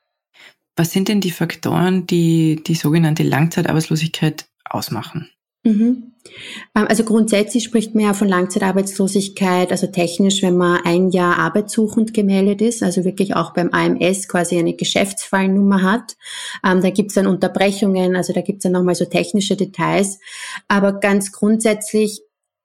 Was 0.76 0.92
sind 0.92 1.10
denn 1.10 1.22
die 1.22 1.32
Faktoren, 1.32 2.08
die 2.08 2.64
die 2.66 2.76
sogenannte 2.76 3.24
Langzeitarbeitslosigkeit 3.24 4.46
ausmachen? 4.64 5.30
Mhm. 5.64 6.14
Ähm, 6.76 6.86
also 6.88 7.04
grundsätzlich 7.04 7.64
spricht 7.64 7.94
man 7.96 8.06
ja 8.06 8.14
von 8.14 8.28
Langzeitarbeitslosigkeit, 8.28 9.72
also 9.72 9.88
technisch, 9.88 10.42
wenn 10.42 10.58
man 10.58 10.82
ein 10.84 11.10
Jahr 11.10 11.38
arbeitssuchend 11.38 12.14
gemeldet 12.14 12.62
ist, 12.62 12.84
also 12.84 13.04
wirklich 13.04 13.36
auch 13.36 13.54
beim 13.54 13.70
AMS 13.70 14.28
quasi 14.28 14.58
eine 14.58 14.76
Geschäftsfallnummer 14.76 15.82
hat. 15.84 16.16
Ähm, 16.66 16.82
da 16.82 16.90
gibt 16.90 17.10
es 17.10 17.16
dann 17.16 17.28
Unterbrechungen, 17.28 18.16
also 18.16 18.34
da 18.34 18.42
gibt 18.42 18.60
es 18.60 18.64
dann 18.64 18.74
nochmal 18.74 18.96
so 18.96 19.06
technische 19.06 19.56
Details. 19.56 20.20
Aber 20.68 21.00
ganz 21.00 21.32
grundsätzlich 21.32 22.22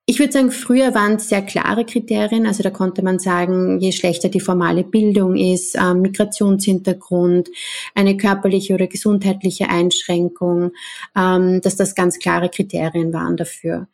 ich 0.08 0.20
würde 0.20 0.32
sagen, 0.32 0.52
früher 0.52 0.94
waren 0.94 1.16
es 1.16 1.28
sehr 1.28 1.42
klare 1.42 1.84
Kriterien. 1.84 2.46
Also 2.46 2.62
da 2.62 2.70
konnte 2.70 3.02
man 3.02 3.18
sagen, 3.18 3.80
je 3.80 3.90
schlechter 3.90 4.28
die 4.28 4.40
formale 4.40 4.84
Bildung 4.84 5.36
ist, 5.36 5.74
äh, 5.74 5.94
Migrationshintergrund, 5.94 7.50
eine 7.92 8.16
körperliche 8.16 8.74
oder 8.74 8.86
gesundheitliche 8.86 9.68
Einschränkung, 9.68 10.70
ähm, 11.16 11.60
dass 11.60 11.74
das 11.74 11.96
ganz 11.96 12.20
klare 12.20 12.48
Kriterien 12.48 13.12
waren 13.12 13.36
dafür. 13.36 13.88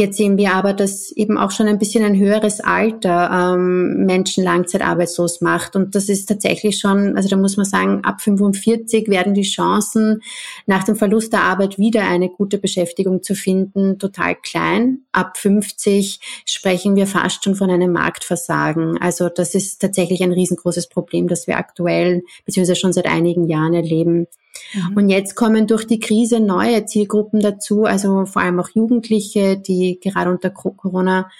Jetzt 0.00 0.16
sehen 0.16 0.36
wir 0.38 0.54
aber, 0.54 0.74
dass 0.74 1.10
eben 1.10 1.36
auch 1.36 1.50
schon 1.50 1.66
ein 1.66 1.80
bisschen 1.80 2.04
ein 2.04 2.16
höheres 2.16 2.60
Alter 2.60 3.56
ähm, 3.56 4.06
Menschen 4.06 4.44
langzeitarbeitslos 4.44 5.40
macht. 5.40 5.74
Und 5.74 5.96
das 5.96 6.08
ist 6.08 6.26
tatsächlich 6.26 6.78
schon, 6.78 7.16
also 7.16 7.28
da 7.28 7.36
muss 7.36 7.56
man 7.56 7.66
sagen, 7.66 8.04
ab 8.04 8.20
45 8.20 9.08
werden 9.08 9.34
die 9.34 9.42
Chancen, 9.42 10.22
nach 10.66 10.84
dem 10.84 10.94
Verlust 10.94 11.32
der 11.32 11.42
Arbeit 11.42 11.78
wieder 11.78 12.02
eine 12.02 12.28
gute 12.28 12.58
Beschäftigung 12.58 13.24
zu 13.24 13.34
finden, 13.34 13.98
total 13.98 14.36
klein. 14.36 15.00
Ab 15.10 15.36
50 15.36 16.20
sprechen 16.46 16.94
wir 16.94 17.08
fast 17.08 17.42
schon 17.42 17.56
von 17.56 17.68
einem 17.68 17.90
Marktversagen. 17.90 18.98
Also 18.98 19.28
das 19.28 19.56
ist 19.56 19.80
tatsächlich 19.80 20.22
ein 20.22 20.30
riesengroßes 20.30 20.90
Problem, 20.90 21.26
das 21.26 21.48
wir 21.48 21.56
aktuell 21.56 22.22
beziehungsweise 22.46 22.78
schon 22.78 22.92
seit 22.92 23.06
einigen 23.06 23.48
Jahren 23.48 23.74
erleben. 23.74 24.28
Mhm. 24.72 24.96
Und 24.96 25.08
jetzt 25.08 25.34
kommen 25.34 25.66
durch 25.66 25.86
die 25.86 26.00
Krise 26.00 26.40
neue 26.40 26.84
Zielgruppen 26.84 27.40
dazu, 27.40 27.84
also 27.84 28.26
vor 28.26 28.42
allem 28.42 28.60
auch 28.60 28.68
Jugendliche, 28.74 29.56
die 29.56 29.98
gerade 30.00 30.30
unter 30.30 30.50
Corona 30.50 31.30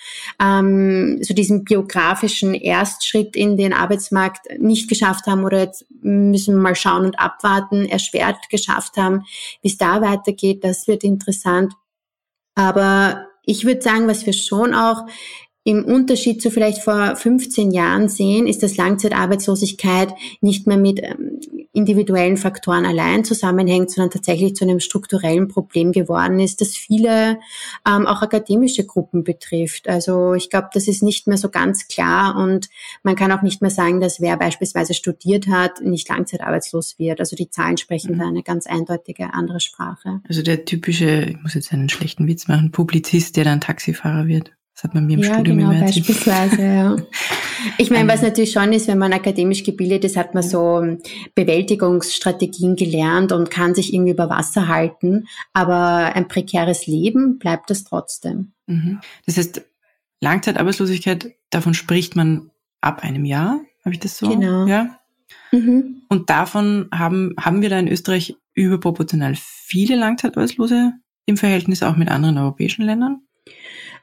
ähm, 0.40 1.18
so 1.22 1.34
diesen 1.34 1.64
biografischen 1.64 2.54
Erstschritt 2.54 3.36
in 3.36 3.56
den 3.56 3.72
Arbeitsmarkt 3.72 4.46
nicht 4.58 4.88
geschafft 4.88 5.26
haben 5.26 5.44
oder 5.44 5.60
jetzt 5.60 5.86
müssen 6.00 6.54
wir 6.54 6.62
mal 6.62 6.76
schauen 6.76 7.04
und 7.04 7.18
abwarten, 7.18 7.84
erschwert 7.86 8.48
geschafft 8.50 8.96
haben. 8.96 9.24
Wie 9.62 9.68
es 9.68 9.78
da 9.78 10.00
weitergeht, 10.00 10.64
das 10.64 10.88
wird 10.88 11.04
interessant. 11.04 11.74
Aber 12.54 13.26
ich 13.44 13.64
würde 13.64 13.82
sagen, 13.82 14.08
was 14.08 14.26
wir 14.26 14.32
schon 14.32 14.74
auch 14.74 15.06
im 15.64 15.84
Unterschied 15.84 16.40
zu 16.40 16.50
vielleicht 16.50 16.82
vor 16.82 17.14
15 17.14 17.72
Jahren 17.72 18.08
sehen, 18.08 18.46
ist, 18.46 18.62
dass 18.62 18.78
Langzeitarbeitslosigkeit 18.78 20.14
nicht 20.40 20.66
mehr 20.66 20.78
mit 20.78 21.02
ähm, 21.02 21.40
individuellen 21.78 22.36
Faktoren 22.36 22.84
allein 22.84 23.24
zusammenhängt, 23.24 23.90
sondern 23.90 24.10
tatsächlich 24.10 24.56
zu 24.56 24.64
einem 24.64 24.80
strukturellen 24.80 25.46
Problem 25.46 25.92
geworden 25.92 26.40
ist, 26.40 26.60
das 26.60 26.76
viele 26.76 27.38
ähm, 27.88 28.06
auch 28.06 28.20
akademische 28.20 28.84
Gruppen 28.84 29.22
betrifft. 29.22 29.88
Also 29.88 30.34
ich 30.34 30.50
glaube, 30.50 30.68
das 30.74 30.88
ist 30.88 31.04
nicht 31.04 31.28
mehr 31.28 31.38
so 31.38 31.48
ganz 31.48 31.86
klar 31.86 32.36
und 32.36 32.68
man 33.04 33.14
kann 33.14 33.30
auch 33.30 33.42
nicht 33.42 33.62
mehr 33.62 33.70
sagen, 33.70 34.00
dass 34.00 34.20
wer 34.20 34.36
beispielsweise 34.36 34.92
studiert 34.92 35.46
hat, 35.46 35.80
nicht 35.80 36.08
langzeitarbeitslos 36.08 36.98
wird. 36.98 37.20
Also 37.20 37.36
die 37.36 37.48
Zahlen 37.48 37.76
sprechen 37.76 38.16
mhm. 38.16 38.18
da 38.18 38.26
eine 38.26 38.42
ganz 38.42 38.66
eindeutige 38.66 39.32
andere 39.32 39.60
Sprache. 39.60 40.20
Also 40.28 40.42
der 40.42 40.64
typische, 40.64 41.22
ich 41.22 41.40
muss 41.40 41.54
jetzt 41.54 41.72
einen 41.72 41.88
schlechten 41.88 42.26
Witz 42.26 42.48
machen, 42.48 42.72
Publizist, 42.72 43.36
der 43.36 43.44
dann 43.44 43.60
Taxifahrer 43.60 44.26
wird. 44.26 44.57
Das 44.78 44.84
hat 44.84 44.94
man 44.94 45.06
mir 45.06 45.14
im 45.14 45.24
ja, 45.24 45.34
Studium 45.34 45.58
genau, 45.58 45.70
immer 45.72 45.80
erzählt. 45.80 46.06
beispielsweise, 46.06 46.62
ja. 46.62 46.96
Ich 47.78 47.90
meine, 47.90 48.08
was 48.08 48.22
natürlich 48.22 48.52
schon 48.52 48.72
ist, 48.72 48.86
wenn 48.86 48.98
man 48.98 49.12
akademisch 49.12 49.64
gebildet 49.64 50.04
ist, 50.04 50.16
hat 50.16 50.34
man 50.34 50.44
so 50.44 50.80
ähm, 50.80 51.00
Bewältigungsstrategien 51.34 52.76
gelernt 52.76 53.32
und 53.32 53.50
kann 53.50 53.74
sich 53.74 53.92
irgendwie 53.92 54.12
über 54.12 54.30
Wasser 54.30 54.68
halten. 54.68 55.26
Aber 55.52 56.14
ein 56.14 56.28
prekäres 56.28 56.86
Leben 56.86 57.40
bleibt 57.40 57.72
es 57.72 57.82
trotzdem. 57.82 58.52
Mhm. 58.68 59.00
Das 59.26 59.36
heißt, 59.36 59.62
Langzeitarbeitslosigkeit, 60.20 61.34
davon 61.50 61.74
spricht 61.74 62.14
man 62.14 62.52
ab 62.80 63.02
einem 63.02 63.24
Jahr, 63.24 63.58
habe 63.84 63.94
ich 63.94 64.00
das 64.00 64.16
so? 64.16 64.28
Genau. 64.28 64.68
Ja. 64.68 65.00
Mhm. 65.50 66.02
Und 66.08 66.30
davon 66.30 66.88
haben, 66.94 67.34
haben 67.40 67.62
wir 67.62 67.70
da 67.70 67.80
in 67.80 67.88
Österreich 67.88 68.36
überproportional 68.54 69.34
viele 69.36 69.96
Langzeitarbeitslose 69.96 70.92
im 71.26 71.36
Verhältnis 71.36 71.82
auch 71.82 71.96
mit 71.96 72.08
anderen 72.08 72.38
europäischen 72.38 72.84
Ländern? 72.84 73.22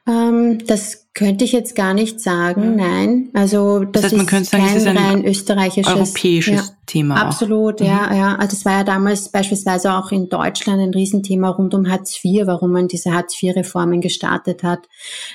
Ähm, 0.08 0.64
das 0.66 1.06
könnte 1.14 1.44
ich 1.44 1.52
jetzt 1.52 1.74
gar 1.74 1.94
nicht 1.94 2.20
sagen, 2.20 2.76
nein. 2.76 3.30
Also 3.32 3.80
das, 3.80 3.90
das 3.90 4.04
heißt, 4.04 4.16
man 4.18 4.26
könnte 4.26 4.50
sagen, 4.50 4.64
kein 4.64 4.76
es 4.76 4.82
ist 4.82 4.88
ein 4.88 4.98
rein 4.98 5.24
österreichisches 5.24 5.92
europäisches 5.92 6.68
ja, 6.68 6.74
Thema. 6.84 7.16
Absolut, 7.16 7.82
auch. 7.82 7.86
ja, 7.86 8.06
mhm. 8.10 8.16
ja. 8.16 8.36
Also 8.36 8.54
es 8.54 8.64
war 8.64 8.72
ja 8.72 8.84
damals 8.84 9.30
beispielsweise 9.30 9.94
auch 9.94 10.12
in 10.12 10.28
Deutschland 10.28 10.80
ein 10.80 10.94
Riesenthema 10.94 11.48
rund 11.48 11.74
um 11.74 11.90
Hartz 11.90 12.22
IV, 12.22 12.46
warum 12.46 12.70
man 12.70 12.86
diese 12.86 13.12
Hartz 13.12 13.42
IV-Reformen 13.42 14.00
gestartet 14.00 14.62
hat. 14.62 14.80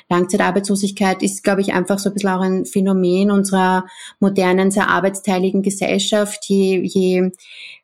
Langzeitarbeitslosigkeit 0.10 1.22
ist, 1.22 1.44
glaube 1.44 1.62
ich, 1.62 1.74
einfach 1.74 2.00
so 2.00 2.10
ein 2.10 2.14
bisschen 2.14 2.30
auch 2.30 2.42
ein 2.42 2.66
Phänomen 2.66 3.32
unserer 3.32 3.86
modernen, 4.20 4.72
sehr 4.72 4.88
arbeitsteiligen 4.88 5.64
Gesellschaft. 5.64 6.46
Je, 6.48 6.80
je 6.84 7.32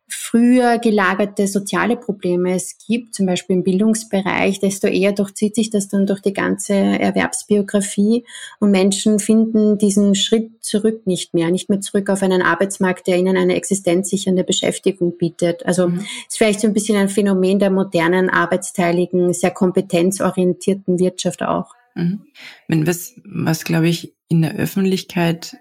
früher 0.09 0.77
gelagerte 0.77 1.47
soziale 1.47 1.97
Probleme 1.97 2.55
es 2.55 2.77
gibt, 2.77 3.13
zum 3.13 3.25
Beispiel 3.25 3.57
im 3.57 3.63
Bildungsbereich, 3.63 4.59
desto 4.59 4.87
eher 4.87 5.11
durchzieht 5.11 5.55
sich 5.55 5.69
das 5.69 5.89
dann 5.89 6.05
durch 6.05 6.21
die 6.21 6.33
ganze 6.33 6.73
Erwerbsbiografie 6.73 8.23
und 8.59 8.71
Menschen 8.71 9.19
finden 9.19 9.77
diesen 9.77 10.15
Schritt 10.15 10.63
zurück 10.63 11.05
nicht 11.05 11.33
mehr, 11.33 11.51
nicht 11.51 11.69
mehr 11.69 11.81
zurück 11.81 12.09
auf 12.09 12.23
einen 12.23 12.41
Arbeitsmarkt, 12.41 13.07
der 13.07 13.17
ihnen 13.17 13.35
eine 13.35 13.55
existenzsichernde 13.55 14.45
Beschäftigung 14.45 15.17
bietet. 15.17 15.65
Also 15.65 15.89
mhm. 15.89 15.99
ist 16.27 16.37
vielleicht 16.37 16.61
so 16.61 16.67
ein 16.67 16.73
bisschen 16.73 16.97
ein 16.97 17.09
Phänomen 17.09 17.59
der 17.59 17.69
modernen, 17.69 18.29
arbeitsteiligen, 18.29 19.33
sehr 19.33 19.51
kompetenzorientierten 19.51 20.99
Wirtschaft 20.99 21.43
auch. 21.43 21.73
Mhm. 21.95 22.21
Wenn 22.69 22.87
was, 22.87 23.15
was 23.25 23.65
glaube 23.65 23.89
ich 23.89 24.13
in 24.29 24.41
der 24.41 24.55
Öffentlichkeit 24.55 25.57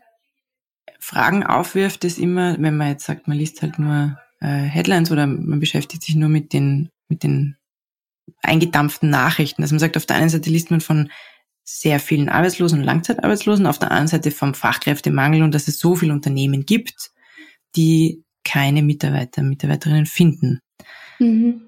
Fragen 1.00 1.42
aufwirft, 1.44 2.04
ist 2.04 2.18
immer, 2.18 2.56
wenn 2.60 2.76
man 2.76 2.90
jetzt 2.90 3.06
sagt, 3.06 3.26
man 3.28 3.36
liest 3.36 3.62
halt 3.62 3.78
nur 3.78 4.18
äh, 4.40 4.46
Headlines 4.46 5.10
oder 5.10 5.26
man 5.26 5.60
beschäftigt 5.60 6.02
sich 6.02 6.14
nur 6.14 6.28
mit 6.28 6.52
den, 6.52 6.90
mit 7.08 7.22
den 7.22 7.56
eingedampften 8.42 9.10
Nachrichten. 9.10 9.62
Also 9.62 9.74
man 9.74 9.80
sagt, 9.80 9.96
auf 9.96 10.06
der 10.06 10.16
einen 10.16 10.28
Seite 10.28 10.50
liest 10.50 10.70
man 10.70 10.80
von 10.80 11.10
sehr 11.64 11.98
vielen 11.98 12.28
Arbeitslosen 12.28 12.78
und 12.78 12.84
Langzeitarbeitslosen, 12.84 13.66
auf 13.66 13.78
der 13.78 13.90
anderen 13.90 14.08
Seite 14.08 14.30
vom 14.30 14.54
Fachkräftemangel 14.54 15.42
und 15.42 15.52
dass 15.52 15.68
es 15.68 15.78
so 15.78 15.96
viele 15.96 16.12
Unternehmen 16.12 16.64
gibt, 16.64 17.10
die 17.74 18.24
keine 18.44 18.82
Mitarbeiter, 18.82 19.42
Mitarbeiterinnen 19.42 20.06
finden. 20.06 20.60
Mhm. 21.18 21.62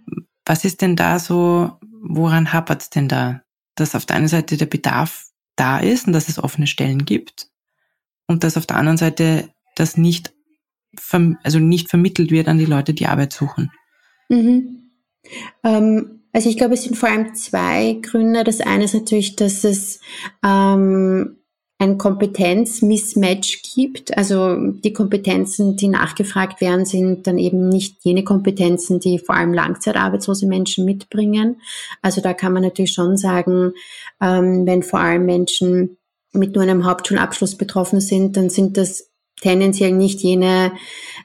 Was 0.45 0.65
ist 0.65 0.81
denn 0.81 0.95
da 0.95 1.19
so, 1.19 1.73
woran 2.01 2.53
hapert 2.53 2.83
es 2.83 2.91
denn 2.91 3.09
da? 3.09 3.43
Dass 3.75 3.95
auf 3.95 4.07
der 4.07 4.17
einen 4.17 4.29
Seite 4.29 4.57
der 4.57 4.67
Bedarf 4.67 5.27
da 5.57 5.79
ist 5.79 6.07
und 6.07 6.13
dass 6.13 6.29
es 6.29 6.39
offene 6.39 6.69
Stellen 6.69 7.05
gibt 7.05 7.49
und 8.29 8.45
dass 8.45 8.57
auf 8.57 8.67
der 8.67 8.77
anderen 8.77 8.99
Seite 8.99 9.51
das 9.75 9.97
nicht 9.97 10.33
also 11.43 11.59
nicht 11.59 11.89
vermittelt 11.89 12.31
wird 12.31 12.49
an 12.49 12.59
die 12.59 12.67
Leute, 12.67 12.95
die 12.95 13.07
Arbeit 13.07 13.33
suchen? 13.33 13.71
Mhm. 14.29 14.91
Ähm, 15.65 16.21
also 16.33 16.49
ich 16.49 16.57
glaube, 16.57 16.75
es 16.75 16.85
sind 16.85 16.97
vor 16.97 17.09
allem 17.09 17.35
zwei 17.35 17.99
Gründe. 18.03 18.45
Das 18.45 18.61
eine 18.61 18.85
ist 18.85 18.95
natürlich, 18.95 19.37
dass 19.37 19.65
es 19.65 20.01
ähm, 20.45 21.39
ein 21.79 21.97
Kompetenzmismatch 21.97 23.63
gibt. 23.75 24.17
Also 24.17 24.57
die 24.57 24.93
Kompetenzen, 24.93 25.77
die 25.77 25.89
nachgefragt 25.89 26.61
werden, 26.61 26.85
sind 26.85 27.27
dann 27.27 27.39
eben 27.39 27.69
nicht 27.69 27.99
jene 28.05 28.25
Kompetenzen, 28.25 28.99
die 28.99 29.19
vor 29.19 29.37
allem 29.37 29.55
langzeitarbeitslose 29.55 30.47
Menschen 30.47 30.85
mitbringen. 30.85 31.61
Also 32.03 32.21
da 32.21 32.35
kann 32.35 32.53
man 32.53 32.63
natürlich 32.63 32.93
schon 32.93 33.17
sagen, 33.17 33.73
ähm, 34.21 34.67
wenn 34.67 34.83
vor 34.83 34.99
allem 34.99 35.25
Menschen 35.25 35.99
mit 36.33 36.55
nur 36.55 36.65
einem 36.65 36.85
Hauptschulabschluss 36.85 37.57
betroffen 37.57 38.01
sind, 38.01 38.37
dann 38.37 38.51
sind 38.51 38.77
das 38.77 39.08
tendenziell 39.41 39.93
nicht 39.93 40.21
jene 40.21 40.73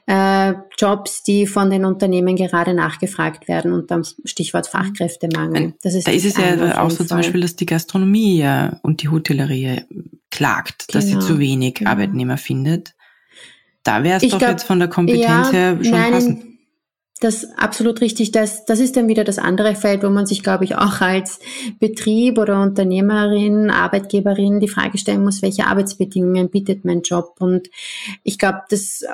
äh, 0.06 0.54
Jobs, 0.78 1.22
die 1.22 1.46
von 1.46 1.70
den 1.70 1.84
Unternehmen 1.84 2.36
gerade 2.36 2.74
nachgefragt 2.74 3.48
werden 3.48 3.72
und 3.72 3.90
dann 3.90 4.04
Stichwort 4.24 4.66
Fachkräftemangel. 4.66 5.74
Das 5.82 5.94
ist 5.94 6.06
da 6.06 6.12
ist 6.12 6.24
es 6.24 6.36
ja 6.36 6.82
auch 6.82 6.90
so 6.90 7.04
zum 7.04 7.18
Beispiel, 7.18 7.40
dass 7.40 7.56
die 7.56 7.66
Gastronomie 7.66 8.38
ja 8.38 8.78
und 8.82 9.02
die 9.02 9.08
Hotellerie 9.08 9.82
klagt, 10.30 10.88
genau. 10.88 10.98
dass 10.98 11.06
sie 11.06 11.14
genau. 11.14 11.26
zu 11.26 11.38
wenig 11.38 11.74
genau. 11.74 11.90
Arbeitnehmer 11.90 12.36
findet. 12.36 12.94
Da 13.82 14.02
wäre 14.02 14.16
es 14.16 14.30
doch 14.30 14.38
glaub, 14.38 14.50
jetzt 14.50 14.64
von 14.64 14.78
der 14.78 14.88
Kompetenz 14.88 15.24
ja, 15.24 15.50
her 15.50 15.78
schon 15.82 15.90
nein, 15.92 16.12
passend 16.12 16.53
das 17.20 17.46
absolut 17.56 18.00
richtig. 18.00 18.32
Das, 18.32 18.64
das 18.64 18.80
ist 18.80 18.96
dann 18.96 19.08
wieder 19.08 19.24
das 19.24 19.38
andere 19.38 19.76
Feld, 19.76 20.02
wo 20.02 20.10
man 20.10 20.26
sich, 20.26 20.42
glaube 20.42 20.64
ich, 20.64 20.74
auch 20.76 21.00
als 21.00 21.38
Betrieb 21.78 22.38
oder 22.38 22.60
Unternehmerin, 22.60 23.70
Arbeitgeberin 23.70 24.60
die 24.60 24.68
Frage 24.68 24.98
stellen 24.98 25.24
muss, 25.24 25.42
welche 25.42 25.66
Arbeitsbedingungen 25.66 26.50
bietet 26.50 26.84
mein 26.84 27.02
Job? 27.02 27.36
Und 27.38 27.70
ich 28.24 28.38
glaube, 28.38 28.62
das, 28.68 29.04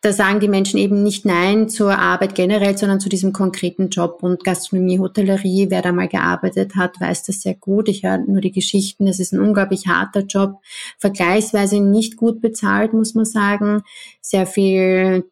da 0.00 0.12
sagen 0.12 0.40
die 0.40 0.48
Menschen 0.48 0.78
eben 0.78 1.02
nicht 1.04 1.24
Nein 1.24 1.68
zur 1.68 1.96
Arbeit 1.96 2.34
generell, 2.34 2.76
sondern 2.76 3.00
zu 3.00 3.08
diesem 3.08 3.32
konkreten 3.32 3.90
Job. 3.90 4.18
Und 4.22 4.42
Gastronomie, 4.42 4.98
Hotellerie, 4.98 5.68
wer 5.70 5.82
da 5.82 5.92
mal 5.92 6.08
gearbeitet 6.08 6.74
hat, 6.74 7.00
weiß 7.00 7.22
das 7.22 7.42
sehr 7.42 7.54
gut. 7.54 7.88
Ich 7.88 8.02
höre 8.02 8.18
nur 8.18 8.40
die 8.40 8.52
Geschichten. 8.52 9.06
Es 9.06 9.20
ist 9.20 9.32
ein 9.32 9.40
unglaublich 9.40 9.86
harter 9.86 10.22
Job, 10.22 10.60
vergleichsweise 10.98 11.80
nicht 11.80 12.16
gut 12.16 12.40
bezahlt, 12.40 12.92
muss 12.92 13.14
man 13.14 13.24
sagen. 13.24 13.82
Sehr 14.20 14.46
viel 14.46 15.24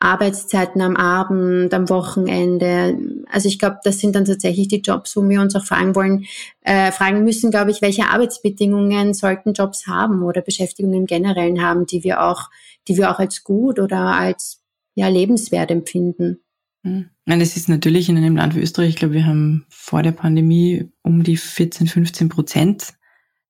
Arbeitszeiten 0.00 0.80
am 0.80 0.96
Abend, 0.96 1.72
am 1.74 1.88
Wochenende. 1.90 2.98
Also 3.30 3.48
ich 3.48 3.58
glaube, 3.58 3.78
das 3.84 3.98
sind 3.98 4.16
dann 4.16 4.24
tatsächlich 4.24 4.68
die 4.68 4.80
Jobs, 4.80 5.14
wo 5.14 5.28
wir 5.28 5.42
uns 5.42 5.54
auch 5.54 5.64
fragen 5.64 5.94
wollen, 5.94 6.24
äh, 6.62 6.90
fragen 6.90 7.22
müssen, 7.22 7.50
glaube 7.50 7.70
ich, 7.70 7.82
welche 7.82 8.06
Arbeitsbedingungen 8.06 9.12
sollten 9.12 9.52
Jobs 9.52 9.86
haben 9.86 10.22
oder 10.22 10.40
Beschäftigungen 10.40 11.00
im 11.00 11.06
Generellen 11.06 11.62
haben, 11.62 11.84
die 11.84 12.02
wir 12.02 12.22
auch, 12.22 12.48
die 12.88 12.96
wir 12.96 13.10
auch 13.10 13.18
als 13.18 13.44
gut 13.44 13.78
oder 13.78 14.16
als 14.16 14.62
ja 14.94 15.08
lebenswert 15.08 15.70
empfinden. 15.70 16.40
Hm. 16.82 17.10
Nein, 17.26 17.40
es 17.42 17.58
ist 17.58 17.68
natürlich 17.68 18.08
in 18.08 18.16
einem 18.16 18.36
Land 18.36 18.56
wie 18.56 18.60
Österreich, 18.60 18.88
ich 18.88 18.96
glaube, 18.96 19.14
wir 19.14 19.26
haben 19.26 19.66
vor 19.68 20.02
der 20.02 20.12
Pandemie 20.12 20.90
um 21.02 21.22
die 21.22 21.36
14, 21.36 21.86
15 21.86 22.30
Prozent 22.30 22.94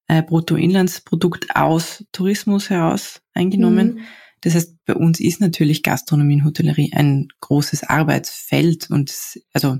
äh, 0.08 0.22
Bruttoinlandsprodukt 0.24 1.54
aus 1.54 2.04
Tourismus 2.10 2.70
heraus 2.70 3.22
eingenommen. 3.34 3.94
Mhm. 3.94 4.00
Das 4.40 4.54
heißt, 4.54 4.76
bei 4.86 4.94
uns 4.94 5.20
ist 5.20 5.40
natürlich 5.40 5.82
Gastronomie 5.82 6.36
und 6.36 6.44
Hotellerie 6.44 6.92
ein 6.94 7.28
großes 7.40 7.84
Arbeitsfeld 7.84 8.90
und 8.90 9.12
also 9.52 9.78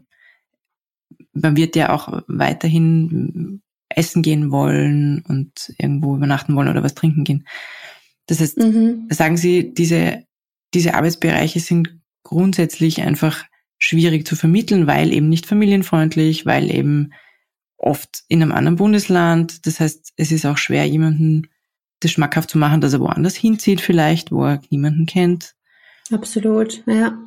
man 1.33 1.57
wird 1.57 1.77
ja 1.77 1.93
auch 1.93 2.23
weiterhin 2.27 3.63
essen 3.89 4.23
gehen 4.23 4.51
wollen 4.51 5.25
und 5.27 5.75
irgendwo 5.79 6.17
übernachten 6.17 6.55
wollen 6.55 6.69
oder 6.69 6.83
was 6.83 6.95
trinken 6.95 7.25
gehen. 7.25 7.47
Das 8.27 8.41
heißt, 8.41 8.59
mhm. 8.59 9.09
sagen 9.11 9.37
Sie, 9.37 9.75
diese, 9.75 10.25
diese 10.75 10.95
Arbeitsbereiche 10.95 11.61
sind 11.61 11.99
grundsätzlich 12.23 13.03
einfach 13.03 13.45
schwierig 13.79 14.27
zu 14.27 14.37
vermitteln, 14.37 14.87
weil 14.87 15.13
eben 15.13 15.29
nicht 15.29 15.47
familienfreundlich, 15.47 16.47
weil 16.47 16.71
eben 16.71 17.13
oft 17.77 18.23
in 18.29 18.43
einem 18.43 18.53
anderen 18.53 18.77
Bundesland. 18.77 19.67
Das 19.67 19.81
heißt, 19.81 20.13
es 20.17 20.31
ist 20.31 20.47
auch 20.47 20.59
schwer, 20.59 20.85
jemanden 20.85 21.49
das 22.01 22.11
schmackhaft 22.11 22.51
zu 22.51 22.59
machen, 22.59 22.81
dass 22.81 22.93
er 22.93 23.01
woanders 23.01 23.37
hinzieht 23.37 23.81
vielleicht, 23.81 24.33
wo 24.33 24.45
er 24.45 24.61
niemanden 24.71 25.07
kennt. 25.07 25.55
Absolut, 26.11 26.83
ja. 26.87 27.19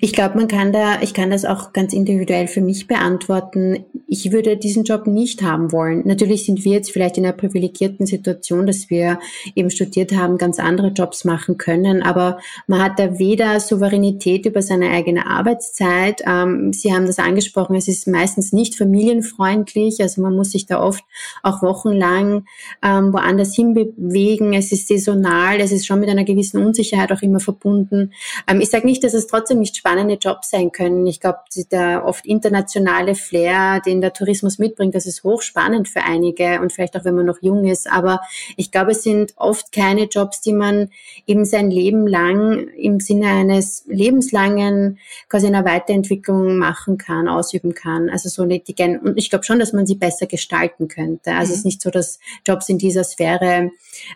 Ich 0.00 0.12
glaube, 0.12 0.36
man 0.36 0.48
kann 0.48 0.72
da, 0.72 1.00
ich 1.00 1.14
kann 1.14 1.30
das 1.30 1.44
auch 1.44 1.72
ganz 1.72 1.92
individuell 1.92 2.48
für 2.48 2.60
mich 2.60 2.86
beantworten. 2.86 3.84
Ich 4.06 4.30
würde 4.30 4.56
diesen 4.56 4.84
Job 4.84 5.06
nicht 5.06 5.42
haben 5.42 5.72
wollen. 5.72 6.02
Natürlich 6.06 6.44
sind 6.44 6.64
wir 6.64 6.72
jetzt 6.72 6.90
vielleicht 6.90 7.16
in 7.16 7.24
einer 7.24 7.32
privilegierten 7.32 8.06
Situation, 8.06 8.66
dass 8.66 8.90
wir 8.90 9.18
eben 9.54 9.70
studiert 9.70 10.12
haben, 10.12 10.36
ganz 10.36 10.58
andere 10.58 10.88
Jobs 10.88 11.24
machen 11.24 11.56
können, 11.56 12.02
aber 12.02 12.38
man 12.66 12.82
hat 12.82 12.98
da 12.98 13.18
weder 13.18 13.58
Souveränität 13.60 14.44
über 14.46 14.60
seine 14.60 14.90
eigene 14.90 15.26
Arbeitszeit. 15.26 16.22
Ähm, 16.26 16.72
Sie 16.72 16.92
haben 16.92 17.06
das 17.06 17.18
angesprochen, 17.18 17.74
es 17.76 17.88
ist 17.88 18.06
meistens 18.06 18.52
nicht 18.52 18.76
familienfreundlich, 18.76 20.00
also 20.00 20.20
man 20.20 20.36
muss 20.36 20.50
sich 20.50 20.66
da 20.66 20.82
oft 20.82 21.04
auch 21.42 21.62
wochenlang 21.62 22.44
ähm, 22.82 23.12
woanders 23.12 23.54
hinbewegen. 23.54 24.52
Es 24.52 24.72
ist 24.72 24.88
saisonal, 24.88 25.60
es 25.60 25.72
ist 25.72 25.86
schon 25.86 26.00
mit 26.00 26.10
einer 26.10 26.24
gewissen 26.24 26.64
Unsicherheit 26.64 27.12
auch 27.12 27.22
immer 27.22 27.40
verbunden. 27.40 28.12
Ähm, 28.46 28.60
ich 28.60 28.68
sage 28.68 28.86
nicht, 28.86 29.02
dass 29.04 29.14
es 29.14 29.26
trotzdem 29.26 29.60
nicht 29.60 29.69
nicht 29.70 29.76
spannende 29.76 30.14
Jobs 30.14 30.50
sein 30.50 30.72
können. 30.72 31.06
Ich 31.06 31.20
glaube, 31.20 31.38
der 31.70 32.04
oft 32.04 32.26
internationale 32.26 33.14
Flair, 33.14 33.80
den 33.80 34.00
der 34.00 34.12
Tourismus 34.12 34.58
mitbringt, 34.58 34.94
das 34.94 35.06
ist 35.06 35.22
hochspannend 35.24 35.88
für 35.88 36.02
einige 36.02 36.60
und 36.60 36.72
vielleicht 36.72 36.96
auch, 36.96 37.04
wenn 37.04 37.14
man 37.14 37.26
noch 37.26 37.40
jung 37.40 37.66
ist. 37.66 37.90
Aber 37.90 38.20
ich 38.56 38.70
glaube, 38.70 38.92
es 38.92 39.02
sind 39.02 39.34
oft 39.36 39.72
keine 39.72 40.04
Jobs, 40.04 40.40
die 40.40 40.52
man 40.52 40.90
eben 41.26 41.44
sein 41.44 41.70
Leben 41.70 42.06
lang 42.06 42.68
im 42.68 43.00
Sinne 43.00 43.28
eines 43.28 43.84
lebenslangen 43.86 44.98
quasi 45.28 45.46
einer 45.46 45.64
Weiterentwicklung 45.64 46.56
machen 46.56 46.98
kann, 46.98 47.28
ausüben 47.28 47.74
kann. 47.74 48.10
Also 48.10 48.28
so 48.28 48.42
eine, 48.42 48.58
die 48.58 48.74
und 48.80 49.18
ich 49.18 49.30
glaube 49.30 49.44
schon, 49.44 49.58
dass 49.58 49.72
man 49.72 49.86
sie 49.86 49.94
besser 49.94 50.26
gestalten 50.26 50.88
könnte. 50.88 51.32
Also 51.32 51.48
mhm. 51.48 51.52
es 51.52 51.58
ist 51.58 51.64
nicht 51.64 51.82
so, 51.82 51.90
dass 51.90 52.18
Jobs 52.46 52.68
in 52.68 52.78
dieser 52.78 53.04
Sphäre 53.04 53.70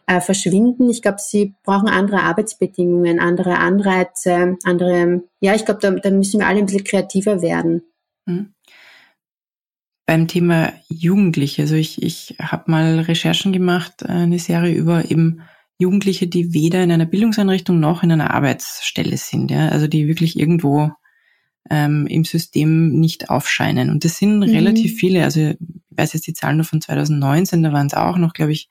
äh, 0.06 0.20
verschwinden. 0.20 0.88
Ich 0.90 1.02
glaube, 1.02 1.18
sie 1.20 1.54
brauchen 1.64 1.88
andere 1.88 2.22
Arbeitsbedingungen, 2.22 3.20
andere 3.20 3.58
Anreize, 3.58 4.56
andere 4.64 5.22
ja, 5.44 5.54
ich 5.54 5.66
glaube, 5.66 5.80
da, 5.80 5.90
da 5.90 6.10
müssen 6.10 6.40
wir 6.40 6.46
alle 6.46 6.60
ein 6.60 6.66
bisschen 6.66 6.84
kreativer 6.84 7.42
werden. 7.42 7.82
Mhm. 8.24 8.54
Beim 10.06 10.26
Thema 10.26 10.72
Jugendliche, 10.88 11.62
also 11.62 11.74
ich, 11.74 12.02
ich 12.02 12.36
habe 12.40 12.70
mal 12.70 13.00
Recherchen 13.00 13.52
gemacht, 13.52 14.00
äh, 14.02 14.06
eine 14.06 14.38
Serie 14.38 14.74
über 14.74 15.10
eben 15.10 15.42
Jugendliche, 15.76 16.28
die 16.28 16.54
weder 16.54 16.82
in 16.82 16.90
einer 16.90 17.04
Bildungseinrichtung 17.04 17.78
noch 17.78 18.02
in 18.02 18.12
einer 18.12 18.32
Arbeitsstelle 18.32 19.18
sind, 19.18 19.50
ja, 19.50 19.68
also 19.68 19.86
die 19.86 20.08
wirklich 20.08 20.38
irgendwo 20.38 20.92
ähm, 21.68 22.06
im 22.06 22.24
System 22.24 22.98
nicht 22.98 23.28
aufscheinen. 23.28 23.90
Und 23.90 24.06
das 24.06 24.16
sind 24.16 24.38
mhm. 24.38 24.44
relativ 24.44 24.94
viele, 24.94 25.24
also 25.24 25.40
ich 25.40 25.58
weiß 25.90 26.14
jetzt 26.14 26.26
die 26.26 26.32
Zahlen 26.32 26.56
nur 26.56 26.64
von 26.64 26.80
2019, 26.80 27.62
da 27.62 27.70
waren 27.70 27.88
es 27.88 27.94
auch 27.94 28.16
noch, 28.16 28.32
glaube 28.32 28.52
ich, 28.52 28.70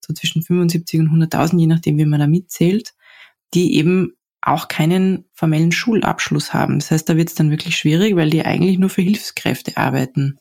so 0.00 0.12
zwischen 0.12 0.42
75 0.42 0.98
und 0.98 1.10
100.000, 1.10 1.60
je 1.60 1.66
nachdem, 1.68 1.96
wie 1.96 2.06
man 2.06 2.18
da 2.18 2.26
mitzählt, 2.26 2.94
die 3.54 3.76
eben 3.76 4.17
auch 4.40 4.68
keinen 4.68 5.24
formellen 5.32 5.72
Schulabschluss 5.72 6.54
haben. 6.54 6.78
Das 6.78 6.90
heißt, 6.90 7.08
da 7.08 7.16
wird 7.16 7.28
es 7.28 7.34
dann 7.34 7.50
wirklich 7.50 7.76
schwierig, 7.76 8.16
weil 8.16 8.30
die 8.30 8.44
eigentlich 8.44 8.78
nur 8.78 8.90
für 8.90 9.02
Hilfskräfte 9.02 9.76
arbeiten, 9.76 10.38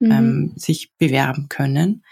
mhm. 0.00 0.10
ähm, 0.10 0.52
sich 0.56 0.92
bewerben 0.98 1.48
können. 1.48 2.04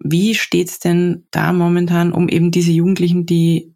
Wie 0.00 0.34
steht's 0.34 0.78
denn 0.78 1.26
da 1.30 1.52
momentan 1.52 2.12
um 2.12 2.28
eben 2.28 2.50
diese 2.50 2.70
Jugendlichen, 2.70 3.26
die, 3.26 3.74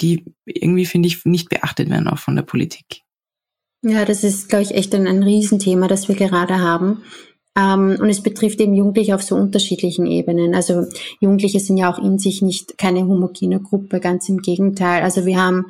die 0.00 0.24
irgendwie, 0.44 0.86
finde 0.86 1.08
ich, 1.08 1.24
nicht 1.24 1.48
beachtet 1.48 1.88
werden, 1.88 2.08
auch 2.08 2.18
von 2.18 2.36
der 2.36 2.42
Politik. 2.42 3.00
Ja, 3.82 4.04
das 4.04 4.24
ist, 4.24 4.48
glaube 4.48 4.62
ich, 4.62 4.74
echt 4.74 4.94
ein, 4.94 5.06
ein 5.06 5.22
Riesenthema, 5.22 5.88
das 5.88 6.08
wir 6.08 6.14
gerade 6.14 6.60
haben. 6.60 7.02
Ähm, 7.56 7.98
und 8.00 8.08
es 8.08 8.20
betrifft 8.20 8.60
eben 8.60 8.74
Jugendliche 8.74 9.14
auf 9.14 9.22
so 9.22 9.36
unterschiedlichen 9.36 10.06
Ebenen. 10.06 10.54
Also 10.54 10.86
Jugendliche 11.20 11.60
sind 11.60 11.76
ja 11.76 11.92
auch 11.92 11.98
in 11.98 12.18
sich 12.18 12.42
nicht 12.42 12.78
keine 12.78 13.06
homogene 13.06 13.60
Gruppe, 13.60 14.00
ganz 14.00 14.28
im 14.28 14.38
Gegenteil. 14.38 15.02
Also 15.02 15.24
wir 15.24 15.40
haben 15.40 15.66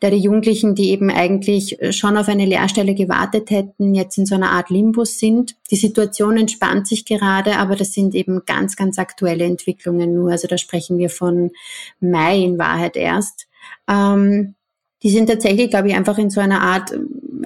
da 0.00 0.10
die 0.10 0.16
Jugendlichen, 0.16 0.74
die 0.74 0.90
eben 0.90 1.10
eigentlich 1.10 1.78
schon 1.90 2.16
auf 2.16 2.28
eine 2.28 2.44
Lehrstelle 2.44 2.94
gewartet 2.94 3.50
hätten, 3.50 3.94
jetzt 3.94 4.18
in 4.18 4.26
so 4.26 4.34
einer 4.34 4.50
Art 4.50 4.70
Limbus 4.70 5.18
sind. 5.20 5.54
Die 5.70 5.76
Situation 5.76 6.36
entspannt 6.36 6.88
sich 6.88 7.04
gerade, 7.04 7.56
aber 7.56 7.76
das 7.76 7.92
sind 7.92 8.16
eben 8.16 8.42
ganz, 8.44 8.74
ganz 8.74 8.98
aktuelle 8.98 9.44
Entwicklungen 9.44 10.14
nur. 10.14 10.32
Also 10.32 10.48
da 10.48 10.58
sprechen 10.58 10.98
wir 10.98 11.08
von 11.08 11.52
Mai 12.00 12.42
in 12.42 12.58
Wahrheit 12.58 12.96
erst. 12.96 13.46
Ähm, 13.88 14.54
die 15.02 15.10
sind 15.10 15.28
tatsächlich, 15.28 15.70
glaube 15.70 15.88
ich, 15.88 15.94
einfach 15.94 16.18
in 16.18 16.30
so 16.30 16.40
einer 16.40 16.60
Art 16.60 16.92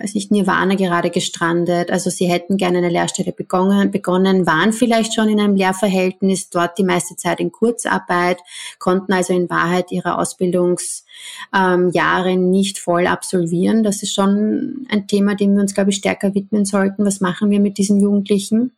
weiß 0.00 0.14
nicht, 0.14 0.30
Nirvana 0.30 0.74
gerade 0.74 1.11
gestrandet. 1.11 1.90
Also 1.90 2.11
sie 2.11 2.26
hätten 2.26 2.56
gerne 2.56 2.78
eine 2.78 2.90
Lehrstelle 2.90 3.32
begonnen, 3.32 3.90
begonnen, 3.90 4.46
waren 4.46 4.72
vielleicht 4.72 5.14
schon 5.14 5.28
in 5.28 5.40
einem 5.40 5.56
Lehrverhältnis, 5.56 6.50
dort 6.50 6.76
die 6.78 6.85
meiste 6.85 7.16
Zeit 7.16 7.40
in 7.40 7.52
Kurzarbeit, 7.52 8.38
konnten 8.78 9.12
also 9.12 9.32
in 9.32 9.48
Wahrheit 9.48 9.90
ihre 9.90 10.18
Ausbildungs 10.18 11.06
ähm, 11.55 11.90
Jahre 11.90 12.37
nicht 12.37 12.79
voll 12.79 13.07
absolvieren. 13.07 13.83
Das 13.83 14.02
ist 14.02 14.14
schon 14.14 14.87
ein 14.88 15.07
Thema, 15.07 15.35
dem 15.35 15.55
wir 15.55 15.62
uns, 15.62 15.74
glaube 15.74 15.90
ich, 15.90 15.96
stärker 15.96 16.35
widmen 16.35 16.64
sollten. 16.64 17.05
Was 17.05 17.20
machen 17.20 17.50
wir 17.50 17.61
mit 17.61 17.79
diesen 17.79 18.00
Jugendlichen? 18.00 18.72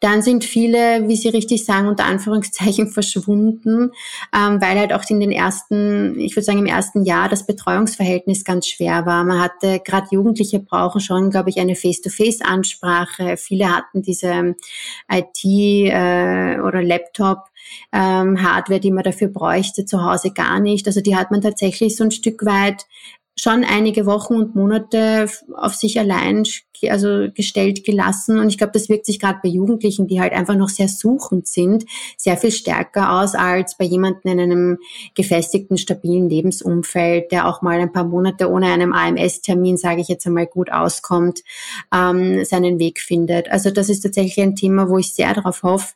Dann 0.00 0.22
sind 0.22 0.44
viele, 0.44 1.08
wie 1.08 1.16
Sie 1.16 1.28
richtig 1.28 1.64
sagen, 1.64 1.88
unter 1.88 2.04
Anführungszeichen 2.04 2.88
verschwunden, 2.92 3.90
ähm, 4.34 4.60
weil 4.60 4.78
halt 4.78 4.92
auch 4.92 5.02
in 5.08 5.20
den 5.20 5.32
ersten, 5.32 6.18
ich 6.18 6.36
würde 6.36 6.44
sagen 6.44 6.58
im 6.58 6.66
ersten 6.66 7.04
Jahr 7.04 7.28
das 7.28 7.46
Betreuungsverhältnis 7.46 8.44
ganz 8.44 8.66
schwer 8.66 9.06
war. 9.06 9.24
Man 9.24 9.40
hatte, 9.40 9.80
gerade 9.84 10.08
Jugendliche 10.10 10.60
brauchen 10.60 11.00
schon, 11.00 11.30
glaube 11.30 11.50
ich, 11.50 11.58
eine 11.58 11.74
Face-to-Face-Ansprache. 11.74 13.36
Viele 13.36 13.74
hatten 13.74 14.02
diese 14.02 14.54
IT- 15.10 15.44
äh, 15.44 16.60
oder 16.60 16.82
Laptop 16.82 17.44
ähm, 17.92 18.42
Hardware, 18.42 18.80
die 18.80 18.90
man 18.90 19.04
dafür 19.04 19.28
bräuchte, 19.28 19.84
zu 19.84 20.04
Hause 20.04 20.32
gar 20.32 20.60
nicht. 20.60 20.86
Also 20.86 21.00
die 21.00 21.16
hat 21.16 21.30
man 21.30 21.40
tatsächlich 21.40 21.96
so 21.96 22.04
ein 22.04 22.10
Stück 22.10 22.44
weit 22.44 22.86
schon 23.38 23.64
einige 23.64 24.06
Wochen 24.06 24.34
und 24.34 24.54
Monate 24.54 25.28
auf 25.54 25.74
sich 25.74 25.98
allein 25.98 26.44
also 26.88 27.28
gestellt 27.34 27.84
gelassen. 27.84 28.38
Und 28.38 28.48
ich 28.48 28.58
glaube, 28.58 28.72
das 28.72 28.88
wirkt 28.88 29.06
sich 29.06 29.18
gerade 29.18 29.40
bei 29.42 29.48
Jugendlichen, 29.48 30.06
die 30.06 30.20
halt 30.20 30.32
einfach 30.32 30.56
noch 30.56 30.68
sehr 30.68 30.88
suchend 30.88 31.46
sind, 31.46 31.84
sehr 32.16 32.36
viel 32.36 32.50
stärker 32.50 33.20
aus 33.20 33.34
als 33.34 33.76
bei 33.76 33.84
jemandem 33.84 34.32
in 34.32 34.40
einem 34.40 34.78
gefestigten, 35.14 35.78
stabilen 35.78 36.28
Lebensumfeld, 36.28 37.30
der 37.30 37.46
auch 37.46 37.62
mal 37.62 37.78
ein 37.78 37.92
paar 37.92 38.04
Monate 38.04 38.50
ohne 38.50 38.66
einem 38.66 38.92
AMS-Termin, 38.92 39.76
sage 39.76 40.00
ich 40.00 40.08
jetzt 40.08 40.26
einmal, 40.26 40.46
gut 40.46 40.72
auskommt, 40.72 41.40
ähm, 41.94 42.44
seinen 42.44 42.78
Weg 42.78 43.00
findet. 43.00 43.50
Also 43.50 43.70
das 43.70 43.88
ist 43.88 44.00
tatsächlich 44.00 44.42
ein 44.42 44.56
Thema, 44.56 44.88
wo 44.88 44.98
ich 44.98 45.14
sehr 45.14 45.34
darauf 45.34 45.62
hoffe, 45.62 45.94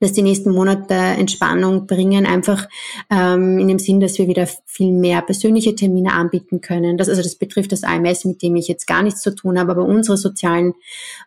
dass 0.00 0.12
die 0.12 0.22
nächsten 0.22 0.50
Monate 0.52 0.94
Entspannung 0.94 1.86
bringen, 1.86 2.26
einfach 2.26 2.68
ähm, 3.10 3.58
in 3.58 3.68
dem 3.68 3.78
Sinn, 3.78 4.00
dass 4.00 4.18
wir 4.18 4.28
wieder 4.28 4.46
viel 4.66 4.92
mehr 4.92 5.22
persönliche 5.22 5.74
Termine 5.74 6.12
anbieten 6.12 6.60
können. 6.60 6.98
Das, 6.98 7.08
also 7.08 7.22
das 7.22 7.36
betrifft 7.36 7.72
das 7.72 7.84
AMS, 7.84 8.24
mit 8.24 8.42
dem 8.42 8.56
ich 8.56 8.68
jetzt 8.68 8.86
gar 8.86 9.02
nichts 9.02 9.22
zu 9.22 9.34
tun 9.34 9.58
habe, 9.58 9.72
aber 9.72 9.84
unsere 9.84 10.16
sozialen 10.16 10.74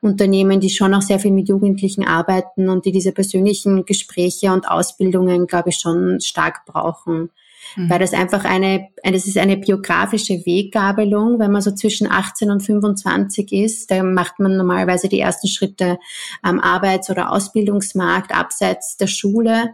Unternehmen, 0.02 0.60
die 0.60 0.70
schon 0.70 0.94
auch 0.94 1.02
sehr 1.02 1.20
viel 1.20 1.32
mit 1.32 1.50
Jugendlichen 1.50 2.06
arbeiten 2.06 2.70
und 2.70 2.86
die 2.86 2.92
diese 2.92 3.12
persönlichen 3.12 3.86
Gespräche 3.86 4.52
und 4.52 4.70
Ausbildungen, 4.70 5.48
glaube 5.48 5.70
ich, 5.70 5.78
schon 5.78 6.20
stark 6.20 6.66
brauchen 6.66 7.30
mhm. 7.76 7.90
weil 7.90 8.00
das 8.00 8.14
einfach 8.14 8.46
eine, 8.46 8.88
das 9.04 9.26
ist 9.26 9.38
eine 9.38 9.58
biografische 9.58 10.46
Weggabelung. 10.46 11.40
Wenn 11.40 11.52
man 11.52 11.62
so 11.62 11.72
zwischen 11.72 12.10
18 12.10 12.52
und 12.52 12.62
25 12.62 13.52
ist, 13.52 13.92
da 13.92 14.04
macht 14.04 14.40
man 14.40 14.58
normalerweise 14.58 15.10
die 15.10 15.20
ersten 15.20 15.48
Schritte 15.48 15.98
am 16.42 16.60
Arbeits- 16.60 17.10
oder 17.10 17.32
Ausbildungsmarkt 17.32 18.34
abseits 18.34 18.98
der 18.98 19.08
Schule. 19.08 19.72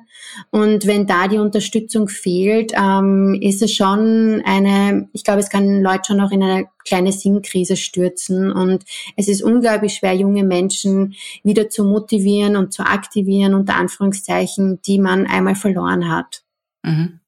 Und 0.52 0.88
wenn 0.88 1.08
da 1.08 1.28
die 1.28 1.38
Unterstützung 1.38 2.08
fehlt, 2.08 2.74
ähm, 2.76 3.38
ist 3.42 3.62
es 3.62 3.74
schon 3.74 4.42
eine, 4.46 5.10
ich 5.14 5.24
glaube, 5.24 5.40
es 5.40 5.50
kann 5.50 5.82
Leute 5.82 6.04
schon 6.08 6.22
auch 6.22 6.32
in 6.32 6.44
eine 6.44 6.66
kleine 6.86 7.12
Sinnkrise 7.12 7.76
stürzen. 7.76 8.52
Und 8.52 8.84
es 9.16 9.28
ist 9.28 9.42
unglaublich 9.42 9.96
schwer, 9.96 10.14
junge 10.14 10.44
Menschen 10.44 11.16
wieder 11.44 11.70
zu 11.70 11.84
motivieren 11.84 12.56
und 12.56 12.74
zu 12.74 12.84
aktivieren, 12.84 13.54
unter 13.54 13.76
Anführungszeichen, 13.76 14.82
die 14.82 15.00
man 15.00 15.28
einmal 15.28 15.56
verloren 15.56 16.10
hat. 16.10 16.44
Mhm. 16.84 17.20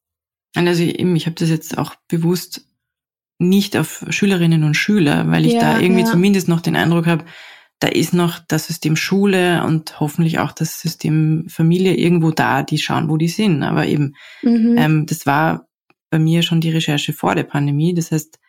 Also 0.56 0.84
eben, 0.84 1.16
ich 1.16 1.26
habe 1.26 1.36
das 1.36 1.50
jetzt 1.50 1.78
auch 1.78 1.96
bewusst 2.08 2.68
nicht 3.38 3.76
auf 3.76 4.06
Schülerinnen 4.10 4.64
und 4.64 4.76
Schüler, 4.76 5.30
weil 5.30 5.46
ich 5.46 5.54
ja, 5.54 5.60
da 5.60 5.80
irgendwie 5.80 6.02
ja. 6.02 6.08
zumindest 6.08 6.48
noch 6.48 6.62
den 6.62 6.76
Eindruck 6.76 7.06
habe, 7.06 7.26
da 7.80 7.90
ist 7.90 8.14
noch 8.14 8.40
das 8.40 8.68
System 8.68 8.96
Schule 8.96 9.64
und 9.66 10.00
hoffentlich 10.00 10.40
auch 10.40 10.54
das 10.54 10.80
System 10.80 11.46
Familie 11.50 11.96
irgendwo 11.96 12.32
da, 12.32 12.64
die 12.64 12.78
schauen, 12.78 13.10
wo 13.10 13.18
die 13.18 13.28
sind. 13.28 13.64
Aber 13.64 13.86
eben, 13.86 14.16
mhm. 14.42 14.76
ähm, 14.78 15.06
das 15.06 15.26
war 15.26 15.68
bei 16.10 16.20
mir 16.20 16.42
schon 16.42 16.62
die 16.62 16.72
Recherche 16.72 17.12
vor 17.12 17.36
der 17.36 17.44
Pandemie. 17.44 17.94
Das 17.94 18.12
heißt, 18.12 18.40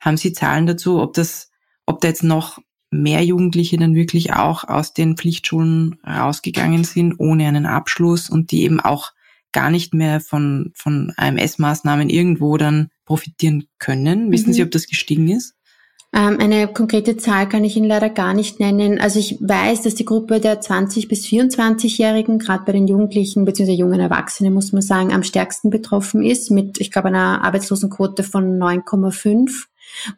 haben 0.00 0.16
Sie 0.16 0.32
Zahlen 0.32 0.66
dazu, 0.66 1.00
ob 1.00 1.14
das, 1.14 1.50
ob 1.86 2.00
da 2.00 2.08
jetzt 2.08 2.24
noch 2.24 2.58
mehr 2.90 3.24
Jugendliche 3.24 3.76
dann 3.76 3.94
wirklich 3.94 4.32
auch 4.32 4.64
aus 4.64 4.92
den 4.92 5.16
Pflichtschulen 5.16 6.00
rausgegangen 6.04 6.84
sind, 6.84 7.14
ohne 7.18 7.46
einen 7.46 7.66
Abschluss 7.66 8.28
und 8.28 8.50
die 8.50 8.64
eben 8.64 8.80
auch 8.80 9.12
gar 9.52 9.70
nicht 9.70 9.94
mehr 9.94 10.20
von, 10.20 10.72
von 10.74 11.12
AMS-Maßnahmen 11.16 12.10
irgendwo 12.10 12.56
dann 12.56 12.90
profitieren 13.04 13.68
können. 13.78 14.32
Wissen 14.32 14.50
mhm. 14.50 14.52
Sie, 14.54 14.62
ob 14.62 14.70
das 14.70 14.86
gestiegen 14.86 15.28
ist? 15.28 15.54
Ähm, 16.14 16.38
eine 16.40 16.68
konkrete 16.68 17.16
Zahl 17.16 17.48
kann 17.48 17.64
ich 17.64 17.74
Ihnen 17.76 17.88
leider 17.88 18.10
gar 18.10 18.34
nicht 18.34 18.60
nennen. 18.60 19.00
Also 19.00 19.18
ich 19.18 19.38
weiß, 19.40 19.82
dass 19.82 19.94
die 19.94 20.04
Gruppe 20.04 20.40
der 20.40 20.60
20 20.60 21.08
bis 21.08 21.24
24-Jährigen, 21.24 22.38
gerade 22.38 22.64
bei 22.66 22.72
den 22.72 22.86
Jugendlichen 22.86 23.46
bzw. 23.46 23.72
jungen 23.72 24.00
Erwachsenen, 24.00 24.52
muss 24.52 24.72
man 24.72 24.82
sagen, 24.82 25.12
am 25.14 25.22
stärksten 25.22 25.70
betroffen 25.70 26.22
ist, 26.22 26.50
mit, 26.50 26.80
ich 26.80 26.90
glaube, 26.90 27.08
einer 27.08 27.42
Arbeitslosenquote 27.42 28.24
von 28.24 28.58
9,5. 28.58 29.68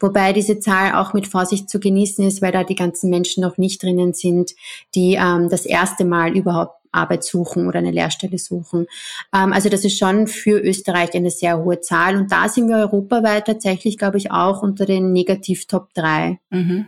Wobei 0.00 0.32
diese 0.32 0.58
Zahl 0.58 0.94
auch 0.94 1.14
mit 1.14 1.28
Vorsicht 1.28 1.68
zu 1.70 1.78
genießen 1.78 2.26
ist, 2.26 2.42
weil 2.42 2.52
da 2.52 2.64
die 2.64 2.76
ganzen 2.76 3.10
Menschen 3.10 3.42
noch 3.42 3.56
nicht 3.56 3.82
drinnen 3.82 4.14
sind, 4.14 4.52
die 4.94 5.14
ähm, 5.14 5.48
das 5.48 5.64
erste 5.64 6.04
Mal 6.04 6.36
überhaupt 6.36 6.83
Arbeit 6.94 7.24
suchen 7.24 7.66
oder 7.66 7.78
eine 7.78 7.90
Lehrstelle 7.90 8.38
suchen. 8.38 8.86
Ähm, 9.34 9.52
also 9.52 9.68
das 9.68 9.84
ist 9.84 9.98
schon 9.98 10.26
für 10.26 10.60
Österreich 10.60 11.14
eine 11.14 11.30
sehr 11.30 11.58
hohe 11.58 11.80
Zahl. 11.80 12.16
Und 12.16 12.32
da 12.32 12.48
sind 12.48 12.68
wir 12.68 12.76
europaweit 12.76 13.46
tatsächlich, 13.46 13.98
glaube 13.98 14.18
ich, 14.18 14.30
auch 14.30 14.62
unter 14.62 14.86
den 14.86 15.12
Negativ-Top 15.12 15.92
3. 15.94 16.38
Mhm. 16.50 16.86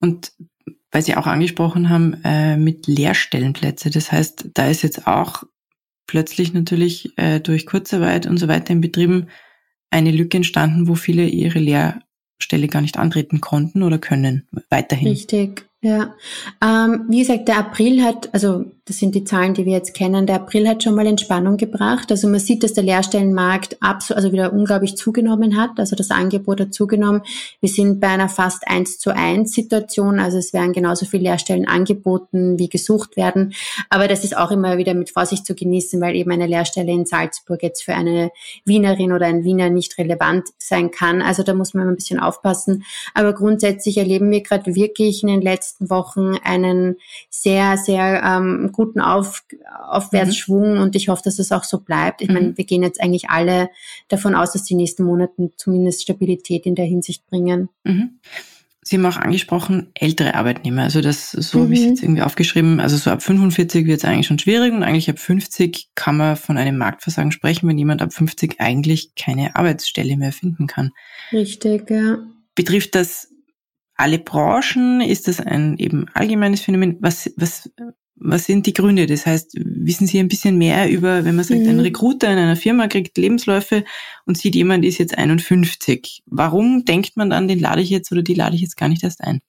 Und 0.00 0.32
weil 0.90 1.02
Sie 1.02 1.16
auch 1.16 1.26
angesprochen 1.26 1.88
haben, 1.88 2.20
äh, 2.24 2.56
mit 2.56 2.86
Lehrstellenplätze. 2.86 3.90
Das 3.90 4.10
heißt, 4.10 4.50
da 4.54 4.68
ist 4.68 4.82
jetzt 4.82 5.06
auch 5.06 5.44
plötzlich 6.06 6.52
natürlich 6.52 7.16
äh, 7.16 7.40
durch 7.40 7.66
Kurzarbeit 7.66 8.26
und 8.26 8.38
so 8.38 8.48
weiter 8.48 8.72
in 8.72 8.80
Betrieben 8.80 9.28
eine 9.90 10.10
Lücke 10.10 10.38
entstanden, 10.38 10.88
wo 10.88 10.94
viele 10.94 11.26
ihre 11.26 11.58
Lehrstelle 11.58 12.68
gar 12.68 12.80
nicht 12.80 12.98
antreten 12.98 13.40
konnten 13.40 13.82
oder 13.82 13.98
können 13.98 14.48
weiterhin. 14.70 15.08
Richtig. 15.08 15.66
Ja, 15.82 16.14
ähm, 16.62 17.06
wie 17.08 17.20
gesagt, 17.20 17.48
der 17.48 17.58
April 17.58 18.02
hat, 18.02 18.34
also 18.34 18.66
das 18.90 18.98
sind 18.98 19.14
die 19.14 19.22
Zahlen, 19.22 19.54
die 19.54 19.66
wir 19.66 19.74
jetzt 19.74 19.94
kennen, 19.94 20.26
der 20.26 20.34
April 20.34 20.68
hat 20.68 20.82
schon 20.82 20.96
mal 20.96 21.06
Entspannung 21.06 21.56
gebracht. 21.56 22.10
Also 22.10 22.26
man 22.26 22.40
sieht, 22.40 22.64
dass 22.64 22.72
der 22.72 22.82
Lehrstellenmarkt 22.82 23.76
absolut, 23.80 24.16
also 24.16 24.32
wieder 24.32 24.52
unglaublich 24.52 24.96
zugenommen 24.96 25.56
hat. 25.56 25.78
Also 25.78 25.94
das 25.94 26.10
Angebot 26.10 26.60
hat 26.60 26.74
zugenommen. 26.74 27.22
Wir 27.60 27.68
sind 27.68 28.00
bei 28.00 28.08
einer 28.08 28.28
fast 28.28 28.66
eins 28.66 28.98
zu 28.98 29.14
eins 29.14 29.52
Situation. 29.52 30.18
Also 30.18 30.38
es 30.38 30.52
werden 30.52 30.72
genauso 30.72 31.06
viele 31.06 31.22
Lehrstellen 31.22 31.68
angeboten, 31.68 32.58
wie 32.58 32.68
gesucht 32.68 33.16
werden. 33.16 33.54
Aber 33.90 34.08
das 34.08 34.24
ist 34.24 34.36
auch 34.36 34.50
immer 34.50 34.76
wieder 34.76 34.94
mit 34.94 35.10
Vorsicht 35.10 35.46
zu 35.46 35.54
genießen, 35.54 36.00
weil 36.00 36.16
eben 36.16 36.32
eine 36.32 36.48
Lehrstelle 36.48 36.90
in 36.90 37.06
Salzburg 37.06 37.62
jetzt 37.62 37.84
für 37.84 37.94
eine 37.94 38.32
Wienerin 38.64 39.12
oder 39.12 39.26
ein 39.26 39.44
Wiener 39.44 39.70
nicht 39.70 39.98
relevant 39.98 40.48
sein 40.58 40.90
kann. 40.90 41.22
Also 41.22 41.44
da 41.44 41.54
muss 41.54 41.74
man 41.74 41.86
ein 41.86 41.94
bisschen 41.94 42.18
aufpassen. 42.18 42.82
Aber 43.14 43.34
grundsätzlich 43.34 43.98
erleben 43.98 44.32
wir 44.32 44.42
gerade 44.42 44.74
wirklich 44.74 45.22
in 45.22 45.28
den 45.28 45.42
letzten 45.42 45.90
Wochen 45.90 46.34
einen 46.42 46.96
sehr, 47.28 47.76
sehr 47.76 48.24
ähm, 48.24 48.72
guten 48.80 49.00
Auf, 49.00 49.44
Aufwärtsschwung 49.88 50.76
mhm. 50.76 50.80
und 50.80 50.96
ich 50.96 51.08
hoffe, 51.08 51.20
dass 51.22 51.38
es 51.38 51.52
auch 51.52 51.64
so 51.64 51.80
bleibt. 51.80 52.22
Ich 52.22 52.28
mhm. 52.28 52.34
meine, 52.34 52.56
wir 52.56 52.64
gehen 52.64 52.82
jetzt 52.82 52.98
eigentlich 52.98 53.28
alle 53.28 53.68
davon 54.08 54.34
aus, 54.34 54.52
dass 54.52 54.64
die 54.64 54.74
nächsten 54.74 55.04
Monate 55.04 55.50
zumindest 55.56 56.02
Stabilität 56.02 56.64
in 56.64 56.74
der 56.74 56.86
Hinsicht 56.86 57.26
bringen. 57.26 57.68
Mhm. 57.84 58.20
Sie 58.82 58.96
haben 58.96 59.04
auch 59.04 59.18
angesprochen, 59.18 59.88
ältere 59.92 60.34
Arbeitnehmer. 60.34 60.84
Also 60.84 61.02
das, 61.02 61.30
so 61.30 61.58
mhm. 61.58 61.62
habe 61.64 61.74
ich 61.74 61.80
jetzt 61.80 62.02
irgendwie 62.02 62.22
aufgeschrieben. 62.22 62.80
Also 62.80 62.96
so 62.96 63.10
ab 63.10 63.22
45 63.22 63.86
wird 63.86 63.98
es 63.98 64.04
eigentlich 64.06 64.26
schon 64.26 64.38
schwierig 64.38 64.72
und 64.72 64.82
eigentlich 64.82 65.10
ab 65.10 65.18
50 65.18 65.90
kann 65.94 66.16
man 66.16 66.36
von 66.36 66.56
einem 66.56 66.78
Marktversagen 66.78 67.32
sprechen, 67.32 67.68
wenn 67.68 67.76
jemand 67.76 68.00
ab 68.00 68.14
50 68.14 68.60
eigentlich 68.60 69.14
keine 69.14 69.56
Arbeitsstelle 69.56 70.16
mehr 70.16 70.32
finden 70.32 70.66
kann. 70.66 70.90
Richtig, 71.32 71.90
ja. 71.90 72.18
Betrifft 72.54 72.94
das 72.94 73.28
alle 74.00 74.18
Branchen? 74.18 75.02
Ist 75.02 75.28
das 75.28 75.40
ein 75.40 75.76
eben 75.76 76.06
allgemeines 76.14 76.62
Phänomen? 76.62 76.96
Was, 77.00 77.30
was, 77.36 77.70
was 78.20 78.44
sind 78.44 78.66
die 78.66 78.74
Gründe? 78.74 79.06
Das 79.06 79.26
heißt, 79.26 79.54
wissen 79.54 80.06
Sie 80.06 80.18
ein 80.18 80.28
bisschen 80.28 80.58
mehr 80.58 80.90
über, 80.90 81.24
wenn 81.24 81.36
man 81.36 81.44
sagt, 81.44 81.60
mhm. 81.60 81.70
ein 81.70 81.80
Recruiter 81.80 82.30
in 82.30 82.38
einer 82.38 82.56
Firma 82.56 82.86
kriegt 82.86 83.16
Lebensläufe 83.16 83.84
und 84.26 84.36
sieht, 84.38 84.54
jemand 84.54 84.84
ist 84.84 84.98
jetzt 84.98 85.16
51. 85.16 86.22
Warum 86.26 86.84
denkt 86.84 87.16
man 87.16 87.30
dann, 87.30 87.48
den 87.48 87.58
lade 87.58 87.80
ich 87.80 87.90
jetzt 87.90 88.12
oder 88.12 88.22
die 88.22 88.34
lade 88.34 88.54
ich 88.54 88.62
jetzt 88.62 88.76
gar 88.76 88.88
nicht 88.88 89.02
erst 89.02 89.22
ein? 89.22 89.40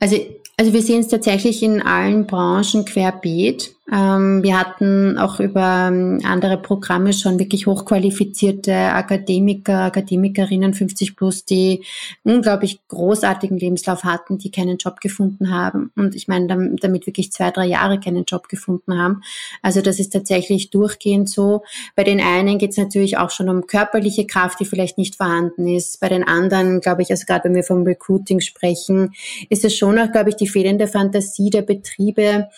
Also, 0.00 0.16
also 0.56 0.72
wir 0.72 0.82
sehen 0.82 1.00
es 1.00 1.08
tatsächlich 1.08 1.62
in 1.62 1.82
allen 1.82 2.26
Branchen 2.26 2.84
querbeet. 2.84 3.75
Ähm, 3.92 4.42
wir 4.42 4.58
hatten 4.58 5.16
auch 5.16 5.38
über 5.38 5.88
ähm, 5.88 6.20
andere 6.24 6.56
Programme 6.58 7.12
schon 7.12 7.38
wirklich 7.38 7.68
hochqualifizierte 7.68 8.74
Akademiker, 8.74 9.84
Akademikerinnen 9.84 10.74
50 10.74 11.14
plus, 11.14 11.44
die 11.44 11.84
unglaublich 12.24 12.80
großartigen 12.88 13.58
Lebenslauf 13.58 14.02
hatten, 14.02 14.38
die 14.38 14.50
keinen 14.50 14.78
Job 14.78 15.00
gefunden 15.00 15.52
haben. 15.52 15.92
Und 15.94 16.16
ich 16.16 16.26
meine, 16.26 16.46
damit 16.80 17.06
wirklich 17.06 17.30
zwei, 17.30 17.52
drei 17.52 17.66
Jahre 17.66 18.00
keinen 18.00 18.24
Job 18.24 18.48
gefunden 18.48 18.98
haben. 18.98 19.22
Also 19.62 19.80
das 19.80 20.00
ist 20.00 20.12
tatsächlich 20.12 20.70
durchgehend 20.70 21.28
so. 21.28 21.62
Bei 21.94 22.02
den 22.02 22.20
einen 22.20 22.58
geht 22.58 22.72
es 22.72 22.78
natürlich 22.78 23.18
auch 23.18 23.30
schon 23.30 23.48
um 23.48 23.68
körperliche 23.68 24.26
Kraft, 24.26 24.58
die 24.58 24.64
vielleicht 24.64 24.98
nicht 24.98 25.14
vorhanden 25.14 25.68
ist. 25.68 26.00
Bei 26.00 26.08
den 26.08 26.26
anderen, 26.26 26.80
glaube 26.80 27.02
ich, 27.02 27.10
also 27.10 27.24
gerade 27.24 27.44
wenn 27.44 27.54
wir 27.54 27.62
vom 27.62 27.84
Recruiting 27.84 28.40
sprechen, 28.40 29.12
ist 29.48 29.64
es 29.64 29.76
schon 29.76 29.96
auch, 29.98 30.10
glaube 30.10 30.30
ich, 30.30 30.36
die 30.36 30.48
fehlende 30.48 30.88
Fantasie 30.88 31.50
der 31.50 31.62
Betriebe, 31.62 32.48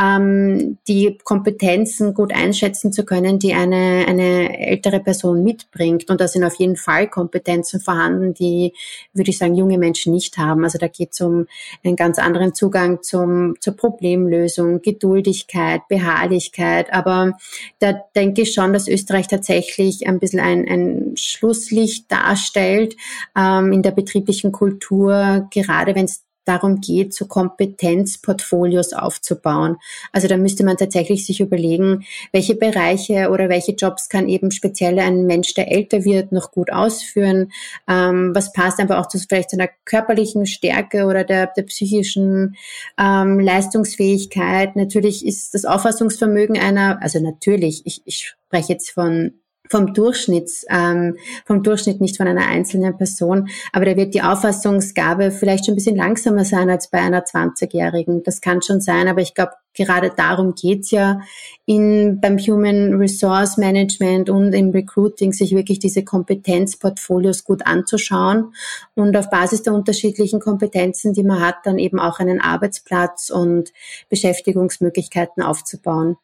ähm, 0.00 0.77
die 0.86 1.18
Kompetenzen 1.24 2.14
gut 2.14 2.34
einschätzen 2.34 2.92
zu 2.92 3.04
können, 3.04 3.38
die 3.38 3.54
eine, 3.54 4.06
eine 4.06 4.58
ältere 4.58 5.00
Person 5.00 5.42
mitbringt. 5.42 6.08
Und 6.08 6.20
da 6.20 6.28
sind 6.28 6.44
auf 6.44 6.54
jeden 6.54 6.76
Fall 6.76 7.08
Kompetenzen 7.08 7.80
vorhanden, 7.80 8.34
die, 8.34 8.72
würde 9.12 9.30
ich 9.30 9.38
sagen, 9.38 9.54
junge 9.54 9.78
Menschen 9.78 10.12
nicht 10.12 10.38
haben. 10.38 10.64
Also 10.64 10.78
da 10.78 10.88
geht 10.88 11.10
es 11.12 11.20
um 11.20 11.46
einen 11.84 11.96
ganz 11.96 12.18
anderen 12.18 12.54
Zugang 12.54 13.02
zum, 13.02 13.54
zur 13.60 13.74
Problemlösung, 13.76 14.80
Geduldigkeit, 14.82 15.82
Beharrlichkeit. 15.88 16.92
Aber 16.92 17.32
da 17.78 17.94
denke 18.14 18.42
ich 18.42 18.54
schon, 18.54 18.72
dass 18.72 18.88
Österreich 18.88 19.28
tatsächlich 19.28 20.06
ein 20.06 20.18
bisschen 20.18 20.40
ein, 20.40 20.66
ein 20.68 21.16
Schlusslicht 21.16 22.10
darstellt 22.10 22.96
ähm, 23.36 23.72
in 23.72 23.82
der 23.82 23.92
betrieblichen 23.92 24.52
Kultur, 24.52 25.48
gerade 25.50 25.94
wenn 25.94 26.04
es 26.04 26.27
darum 26.48 26.80
geht, 26.80 27.14
so 27.14 27.26
Kompetenzportfolios 27.26 28.92
aufzubauen. 28.92 29.76
Also 30.12 30.26
da 30.28 30.36
müsste 30.36 30.64
man 30.64 30.76
tatsächlich 30.76 31.26
sich 31.26 31.40
überlegen, 31.40 32.04
welche 32.32 32.54
Bereiche 32.54 33.30
oder 33.30 33.48
welche 33.48 33.72
Jobs 33.72 34.08
kann 34.08 34.28
eben 34.28 34.50
speziell 34.50 34.98
ein 34.98 35.26
Mensch, 35.26 35.54
der 35.54 35.70
älter 35.70 36.04
wird, 36.04 36.32
noch 36.32 36.50
gut 36.50 36.72
ausführen. 36.72 37.52
Ähm, 37.86 38.32
was 38.34 38.52
passt 38.52 38.80
einfach 38.80 38.98
auch 38.98 39.08
zu 39.08 39.18
vielleicht 39.18 39.52
einer 39.52 39.68
körperlichen 39.84 40.46
Stärke 40.46 41.04
oder 41.04 41.24
der, 41.24 41.48
der 41.48 41.62
psychischen 41.62 42.56
ähm, 42.98 43.38
Leistungsfähigkeit. 43.40 44.76
Natürlich 44.76 45.26
ist 45.26 45.54
das 45.54 45.64
Auffassungsvermögen 45.64 46.58
einer, 46.58 47.02
also 47.02 47.20
natürlich, 47.20 47.82
ich, 47.84 48.02
ich 48.04 48.34
spreche 48.46 48.72
jetzt 48.72 48.90
von 48.90 49.32
vom 49.70 49.94
Durchschnitt, 49.94 50.50
ähm, 50.68 51.16
vom 51.44 51.62
Durchschnitt 51.62 52.00
nicht 52.00 52.16
von 52.16 52.26
einer 52.26 52.46
einzelnen 52.46 52.96
Person, 52.96 53.48
aber 53.72 53.84
da 53.84 53.96
wird 53.96 54.14
die 54.14 54.22
Auffassungsgabe 54.22 55.30
vielleicht 55.30 55.66
schon 55.66 55.74
ein 55.74 55.76
bisschen 55.76 55.96
langsamer 55.96 56.44
sein 56.44 56.70
als 56.70 56.90
bei 56.90 56.98
einer 56.98 57.24
20-Jährigen. 57.24 58.22
Das 58.22 58.40
kann 58.40 58.62
schon 58.62 58.80
sein, 58.80 59.08
aber 59.08 59.20
ich 59.20 59.34
glaube, 59.34 59.52
gerade 59.78 60.12
darum 60.14 60.54
geht's 60.54 60.90
ja 60.90 61.20
in, 61.64 62.20
beim 62.20 62.38
Human 62.38 62.94
Resource 62.94 63.56
Management 63.56 64.28
und 64.28 64.52
im 64.52 64.70
Recruiting, 64.70 65.32
sich 65.32 65.54
wirklich 65.54 65.78
diese 65.78 66.04
Kompetenzportfolios 66.04 67.44
gut 67.44 67.66
anzuschauen 67.66 68.52
und 68.94 69.16
auf 69.16 69.30
Basis 69.30 69.62
der 69.62 69.74
unterschiedlichen 69.74 70.40
Kompetenzen, 70.40 71.12
die 71.12 71.22
man 71.22 71.40
hat, 71.40 71.56
dann 71.64 71.78
eben 71.78 72.00
auch 72.00 72.18
einen 72.18 72.40
Arbeitsplatz 72.40 73.30
und 73.30 73.72
Beschäftigungsmöglichkeiten 74.08 75.42
aufzubauen. 75.42 76.16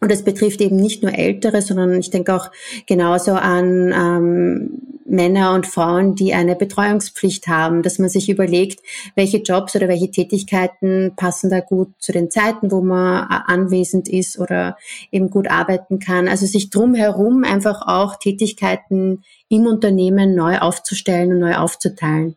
Und 0.00 0.12
es 0.12 0.22
betrifft 0.22 0.60
eben 0.60 0.76
nicht 0.76 1.02
nur 1.02 1.14
Ältere, 1.14 1.62
sondern 1.62 1.98
ich 1.98 2.10
denke 2.10 2.34
auch 2.34 2.50
genauso 2.86 3.32
an 3.32 3.92
ähm, 3.92 4.82
Männer 5.08 5.54
und 5.54 5.66
Frauen, 5.66 6.14
die 6.14 6.34
eine 6.34 6.56
Betreuungspflicht 6.56 7.46
haben, 7.46 7.82
dass 7.82 7.98
man 7.98 8.08
sich 8.08 8.28
überlegt, 8.28 8.80
welche 9.14 9.38
Jobs 9.38 9.74
oder 9.74 9.88
welche 9.88 10.10
Tätigkeiten 10.10 11.12
passen 11.16 11.48
da 11.48 11.60
gut 11.60 11.88
zu 11.98 12.12
den 12.12 12.30
Zeiten, 12.30 12.70
wo 12.70 12.82
man 12.82 13.24
äh, 13.24 13.38
anwesend 13.46 14.08
ist 14.08 14.38
oder 14.38 14.76
eben 15.10 15.30
gut 15.30 15.48
arbeiten 15.48 15.98
kann. 15.98 16.28
Also 16.28 16.46
sich 16.46 16.70
drumherum 16.70 17.44
einfach 17.44 17.86
auch 17.86 18.16
Tätigkeiten 18.16 19.22
im 19.48 19.66
Unternehmen 19.66 20.34
neu 20.34 20.58
aufzustellen 20.58 21.32
und 21.32 21.38
neu 21.38 21.56
aufzuteilen. 21.56 22.36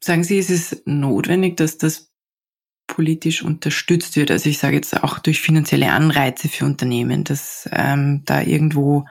Sagen 0.00 0.22
Sie, 0.22 0.38
ist 0.38 0.50
es 0.50 0.82
notwendig, 0.84 1.56
dass 1.56 1.78
das 1.78 2.10
politisch 2.86 3.42
unterstützt 3.42 4.16
wird. 4.16 4.30
Also 4.30 4.48
ich 4.48 4.58
sage 4.58 4.76
jetzt 4.76 5.02
auch 5.02 5.18
durch 5.18 5.40
finanzielle 5.40 5.92
Anreize 5.92 6.48
für 6.48 6.64
Unternehmen, 6.64 7.24
dass 7.24 7.68
ähm, 7.72 8.22
da 8.24 8.42
irgendwo 8.42 9.04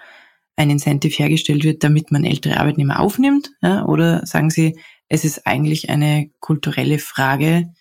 ein 0.55 0.69
Incentive 0.69 1.13
hergestellt 1.13 1.63
wird, 1.63 1.83
damit 1.83 2.11
man 2.11 2.23
ältere 2.23 2.59
Arbeitnehmer 2.59 2.99
aufnimmt? 2.99 3.51
Ja? 3.61 3.85
Oder 3.85 4.25
sagen 4.25 4.49
Sie, 4.49 4.77
es 5.07 5.25
ist 5.25 5.47
eigentlich 5.47 5.89
eine 5.89 6.29
kulturelle 6.39 6.99
Frage, 6.99 7.73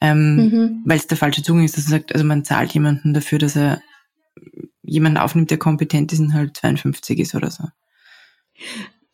ähm, 0.00 0.36
mhm. 0.36 0.82
weil 0.84 0.98
es 0.98 1.06
der 1.06 1.16
falsche 1.16 1.42
Zugang 1.42 1.64
ist, 1.64 1.76
dass 1.76 1.84
man 1.84 1.98
sagt, 1.98 2.12
also 2.12 2.24
man 2.24 2.44
zahlt 2.44 2.72
jemanden 2.72 3.14
dafür, 3.14 3.38
dass 3.38 3.56
er 3.56 3.80
jemanden 4.82 5.18
aufnimmt, 5.18 5.50
der 5.50 5.58
kompetent 5.58 6.12
ist 6.12 6.20
und 6.20 6.34
halt 6.34 6.56
52 6.56 7.18
ist 7.18 7.34
oder 7.34 7.50
so. 7.50 7.64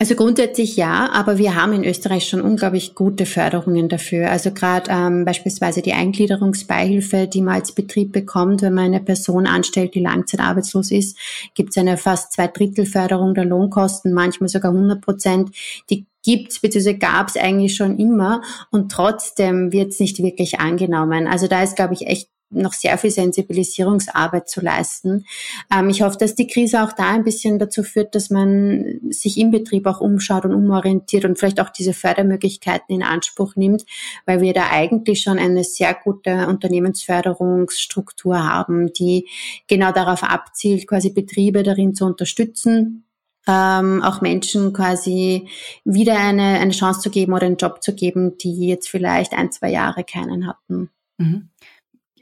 Also 0.03 0.17
grundsätzlich 0.17 0.77
ja, 0.77 1.11
aber 1.13 1.39
wir 1.39 1.55
haben 1.55 1.75
in 1.75 1.85
Österreich 1.85 2.29
schon 2.29 2.41
unglaublich 2.41 2.97
gute 2.97 3.25
Förderungen 3.25 3.89
dafür. 3.89 4.33
Also 4.33 4.51
gerade 4.51 4.91
ähm, 4.91 5.25
beispielsweise 5.25 5.81
die 5.81 5.93
Eingliederungsbeihilfe, 5.93 7.29
die 7.29 7.41
man 7.41 7.55
als 7.55 7.71
Betrieb 7.71 8.11
bekommt, 8.11 8.63
wenn 8.63 8.75
man 8.75 8.87
eine 8.87 8.99
Person 8.99 9.47
anstellt, 9.47 9.95
die 9.95 10.01
langzeitarbeitslos 10.01 10.91
ist, 10.91 11.17
gibt 11.55 11.71
es 11.71 11.79
eine 11.79 11.99
fast 11.99 12.33
zwei 12.33 12.49
Drittel 12.49 12.85
Förderung 12.85 13.35
der 13.35 13.45
Lohnkosten, 13.45 14.13
manchmal 14.13 14.49
sogar 14.49 14.73
100 14.73 15.01
Prozent. 15.01 15.51
Die 15.89 16.05
gibt's 16.25 16.59
bzw. 16.59 16.95
gab's 16.95 17.37
eigentlich 17.37 17.77
schon 17.77 17.97
immer 17.97 18.43
und 18.73 18.91
trotzdem 18.91 19.71
wird's 19.71 20.01
nicht 20.01 20.21
wirklich 20.21 20.59
angenommen. 20.59 21.29
Also 21.29 21.47
da 21.47 21.63
ist, 21.63 21.77
glaube 21.77 21.95
ich, 21.95 22.09
echt 22.09 22.32
noch 22.53 22.73
sehr 22.73 22.97
viel 22.99 23.11
Sensibilisierungsarbeit 23.11 24.49
zu 24.49 24.61
leisten. 24.61 25.25
Ähm, 25.73 25.91
ich 25.91 26.03
hoffe, 26.03 26.19
dass 26.19 26.35
die 26.35 26.47
Krise 26.47 26.83
auch 26.83 26.93
da 26.93 27.11
ein 27.11 27.25
bisschen 27.25 27.59
dazu 27.59 27.83
führt, 27.83 28.15
dass 28.15 28.31
man 28.31 29.01
sich 29.11 29.39
im 29.39 29.51
Betrieb 29.51 29.87
auch 29.87 30.01
umschaut 30.01 30.45
und 30.45 30.55
umorientiert 30.55 31.25
und 31.25 31.39
vielleicht 31.39 31.61
auch 31.61 31.71
diese 31.71 31.93
Fördermöglichkeiten 31.93 32.95
in 32.95 33.03
Anspruch 33.03 33.57
nimmt, 33.57 33.85
weil 34.27 34.41
wir 34.41 34.53
da 34.53 34.71
eigentlich 34.71 35.23
schon 35.23 35.39
eine 35.39 35.65
sehr 35.65 35.95
gute 35.95 36.47
Unternehmensförderungsstruktur 36.47 38.45
haben, 38.45 38.93
die 38.93 39.29
genau 39.67 39.93
darauf 39.93 40.23
abzielt, 40.23 40.87
quasi 40.87 41.11
Betriebe 41.11 41.63
darin 41.63 41.95
zu 41.95 42.05
unterstützen, 42.05 43.05
ähm, 43.47 44.03
auch 44.03 44.21
Menschen 44.21 44.73
quasi 44.73 45.49
wieder 45.85 46.19
eine, 46.19 46.61
eine 46.61 46.73
Chance 46.73 47.01
zu 47.01 47.11
geben 47.11 47.33
oder 47.33 47.47
einen 47.47 47.57
Job 47.57 47.83
zu 47.83 47.95
geben, 47.95 48.39
die 48.39 48.69
jetzt 48.69 48.89
vielleicht 48.89 49.33
ein, 49.33 49.51
zwei 49.51 49.71
Jahre 49.71 50.05
keinen 50.05 50.47
hatten. 50.47 50.91
Mhm. 51.19 51.49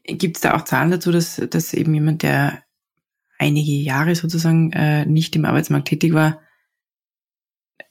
Gibt 0.05 0.37
es 0.37 0.43
da 0.43 0.57
auch 0.57 0.65
Zahlen 0.65 0.91
dazu, 0.91 1.13
dass, 1.13 1.41
dass 1.51 1.75
eben 1.75 1.95
jemand, 1.95 2.23
der 2.23 2.63
einige 3.39 3.73
Jahre 3.73 4.15
sozusagen 4.15 4.73
äh, 4.73 5.07
nicht 5.07 5.35
im 5.37 5.45
Arbeitsmarkt 5.45 5.89
tätig 5.89 6.13
war, 6.13 6.41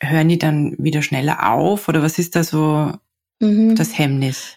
hören 0.02 0.30
die 0.30 0.40
dann 0.40 0.76
wieder 0.78 1.02
schneller 1.02 1.52
auf 1.52 1.88
oder 1.88 2.02
was 2.02 2.20
ist 2.20 2.36
da 2.36 2.44
so 2.44 2.94
mhm. 3.40 3.76
das 3.76 3.98
Hemmnis? 3.98 4.56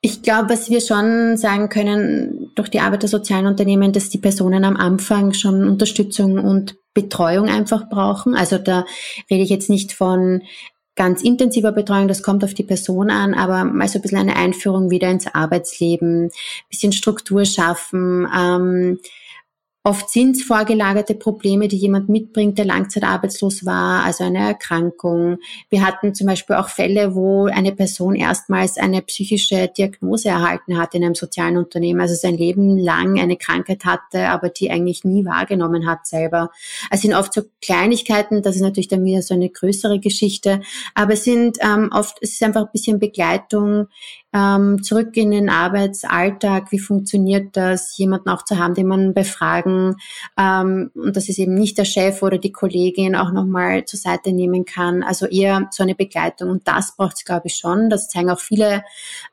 Ich 0.00 0.22
glaube, 0.22 0.50
was 0.50 0.70
wir 0.70 0.80
schon 0.80 1.36
sagen 1.36 1.68
können 1.68 2.50
durch 2.54 2.68
die 2.68 2.80
Arbeit 2.80 3.02
der 3.02 3.08
sozialen 3.08 3.46
Unternehmen, 3.46 3.92
dass 3.92 4.10
die 4.10 4.18
Personen 4.18 4.64
am 4.64 4.76
Anfang 4.76 5.32
schon 5.32 5.68
Unterstützung 5.68 6.38
und 6.38 6.76
Betreuung 6.94 7.48
einfach 7.48 7.88
brauchen. 7.88 8.34
Also 8.34 8.58
da 8.58 8.84
rede 9.30 9.42
ich 9.42 9.50
jetzt 9.50 9.70
nicht 9.70 9.92
von 9.92 10.42
ganz 10.98 11.22
intensiver 11.22 11.70
Betreuung, 11.70 12.08
das 12.08 12.24
kommt 12.24 12.42
auf 12.42 12.54
die 12.54 12.64
Person 12.64 13.08
an, 13.08 13.32
aber 13.32 13.64
mal 13.64 13.88
so 13.88 13.98
ein 13.98 14.02
bisschen 14.02 14.18
eine 14.18 14.36
Einführung 14.36 14.90
wieder 14.90 15.08
ins 15.08 15.32
Arbeitsleben, 15.32 16.30
bisschen 16.68 16.92
Struktur 16.92 17.44
schaffen, 17.44 18.26
ähm, 18.36 18.98
Oft 19.88 20.10
sind 20.10 20.36
es 20.36 20.42
vorgelagerte 20.42 21.14
Probleme, 21.14 21.66
die 21.66 21.78
jemand 21.78 22.10
mitbringt, 22.10 22.58
der 22.58 22.66
langzeitarbeitslos 22.66 23.64
war, 23.64 24.04
also 24.04 24.22
eine 24.22 24.40
Erkrankung. 24.40 25.38
Wir 25.70 25.82
hatten 25.82 26.14
zum 26.14 26.26
Beispiel 26.26 26.56
auch 26.56 26.68
Fälle, 26.68 27.14
wo 27.14 27.46
eine 27.46 27.72
Person 27.72 28.14
erstmals 28.14 28.76
eine 28.76 29.00
psychische 29.00 29.68
Diagnose 29.68 30.28
erhalten 30.28 30.76
hat 30.76 30.94
in 30.94 31.04
einem 31.04 31.14
sozialen 31.14 31.56
Unternehmen, 31.56 32.02
also 32.02 32.14
sein 32.14 32.36
Leben 32.36 32.76
lang 32.76 33.18
eine 33.18 33.38
Krankheit 33.38 33.86
hatte, 33.86 34.28
aber 34.28 34.50
die 34.50 34.70
eigentlich 34.70 35.04
nie 35.04 35.24
wahrgenommen 35.24 35.88
hat 35.88 36.06
selber. 36.06 36.50
Es 36.90 37.00
sind 37.00 37.14
oft 37.14 37.32
so 37.32 37.40
Kleinigkeiten, 37.62 38.42
das 38.42 38.56
ist 38.56 38.62
natürlich 38.62 38.88
dann 38.88 39.06
wieder 39.06 39.22
so 39.22 39.32
eine 39.32 39.48
größere 39.48 40.00
Geschichte, 40.00 40.60
aber 40.94 41.14
es 41.14 41.24
sind 41.24 41.56
ähm, 41.62 41.88
oft, 41.94 42.18
es 42.20 42.32
ist 42.32 42.42
einfach 42.42 42.66
ein 42.66 42.72
bisschen 42.74 42.98
Begleitung 42.98 43.86
ähm, 44.32 44.82
zurück 44.82 45.16
in 45.16 45.30
den 45.30 45.48
Arbeitsalltag, 45.48 46.70
wie 46.70 46.78
funktioniert 46.78 47.56
das, 47.56 47.96
jemanden 47.96 48.28
auch 48.28 48.44
zu 48.44 48.58
haben, 48.58 48.74
den 48.74 48.86
man 48.86 49.14
befragen 49.14 49.96
ähm, 50.38 50.90
und 50.94 51.16
das 51.16 51.28
ist 51.28 51.38
eben 51.38 51.54
nicht 51.54 51.78
der 51.78 51.84
Chef 51.84 52.22
oder 52.22 52.38
die 52.38 52.52
Kollegin 52.52 53.16
auch 53.16 53.32
nochmal 53.32 53.84
zur 53.84 53.98
Seite 53.98 54.32
nehmen 54.32 54.64
kann. 54.64 55.02
Also 55.02 55.26
eher 55.26 55.68
so 55.70 55.82
eine 55.82 55.94
Begleitung 55.94 56.50
und 56.50 56.68
das 56.68 56.96
braucht 56.96 57.16
es, 57.16 57.24
glaube 57.24 57.46
ich, 57.46 57.56
schon. 57.56 57.90
Das 57.90 58.08
zeigen 58.08 58.30
auch 58.30 58.40
viele 58.40 58.84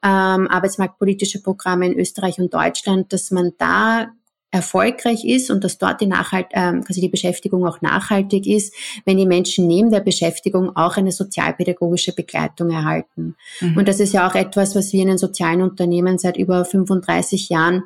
ähm, 0.03 0.47
arbeitsmarktpolitische 0.47 1.41
Programme 1.41 1.87
in 1.87 1.99
Österreich 1.99 2.39
und 2.39 2.53
Deutschland, 2.53 3.11
dass 3.11 3.31
man 3.31 3.51
da 3.57 4.07
erfolgreich 4.55 5.25
ist 5.25 5.51
und 5.51 5.63
dass 5.63 5.77
dort 5.77 5.99
die, 5.99 6.07
Nachhalt, 6.07 6.47
äh, 6.51 6.79
quasi 6.79 7.01
die 7.01 7.09
Beschäftigung 7.09 7.67
auch 7.67 7.81
nachhaltig 7.81 8.47
ist, 8.47 8.73
wenn 9.03 9.17
die 9.17 9.25
Menschen 9.25 9.67
neben 9.67 9.91
der 9.91 9.99
Beschäftigung 9.99 10.75
auch 10.75 10.95
eine 10.95 11.11
sozialpädagogische 11.11 12.13
Begleitung 12.13 12.69
erhalten. 12.71 13.35
Mhm. 13.59 13.77
Und 13.77 13.87
das 13.87 13.99
ist 13.99 14.13
ja 14.13 14.27
auch 14.27 14.35
etwas, 14.35 14.75
was 14.75 14.93
wir 14.93 15.01
in 15.01 15.09
den 15.09 15.17
sozialen 15.17 15.61
Unternehmen 15.61 16.17
seit 16.17 16.37
über 16.37 16.63
35 16.63 17.49
Jahren 17.49 17.83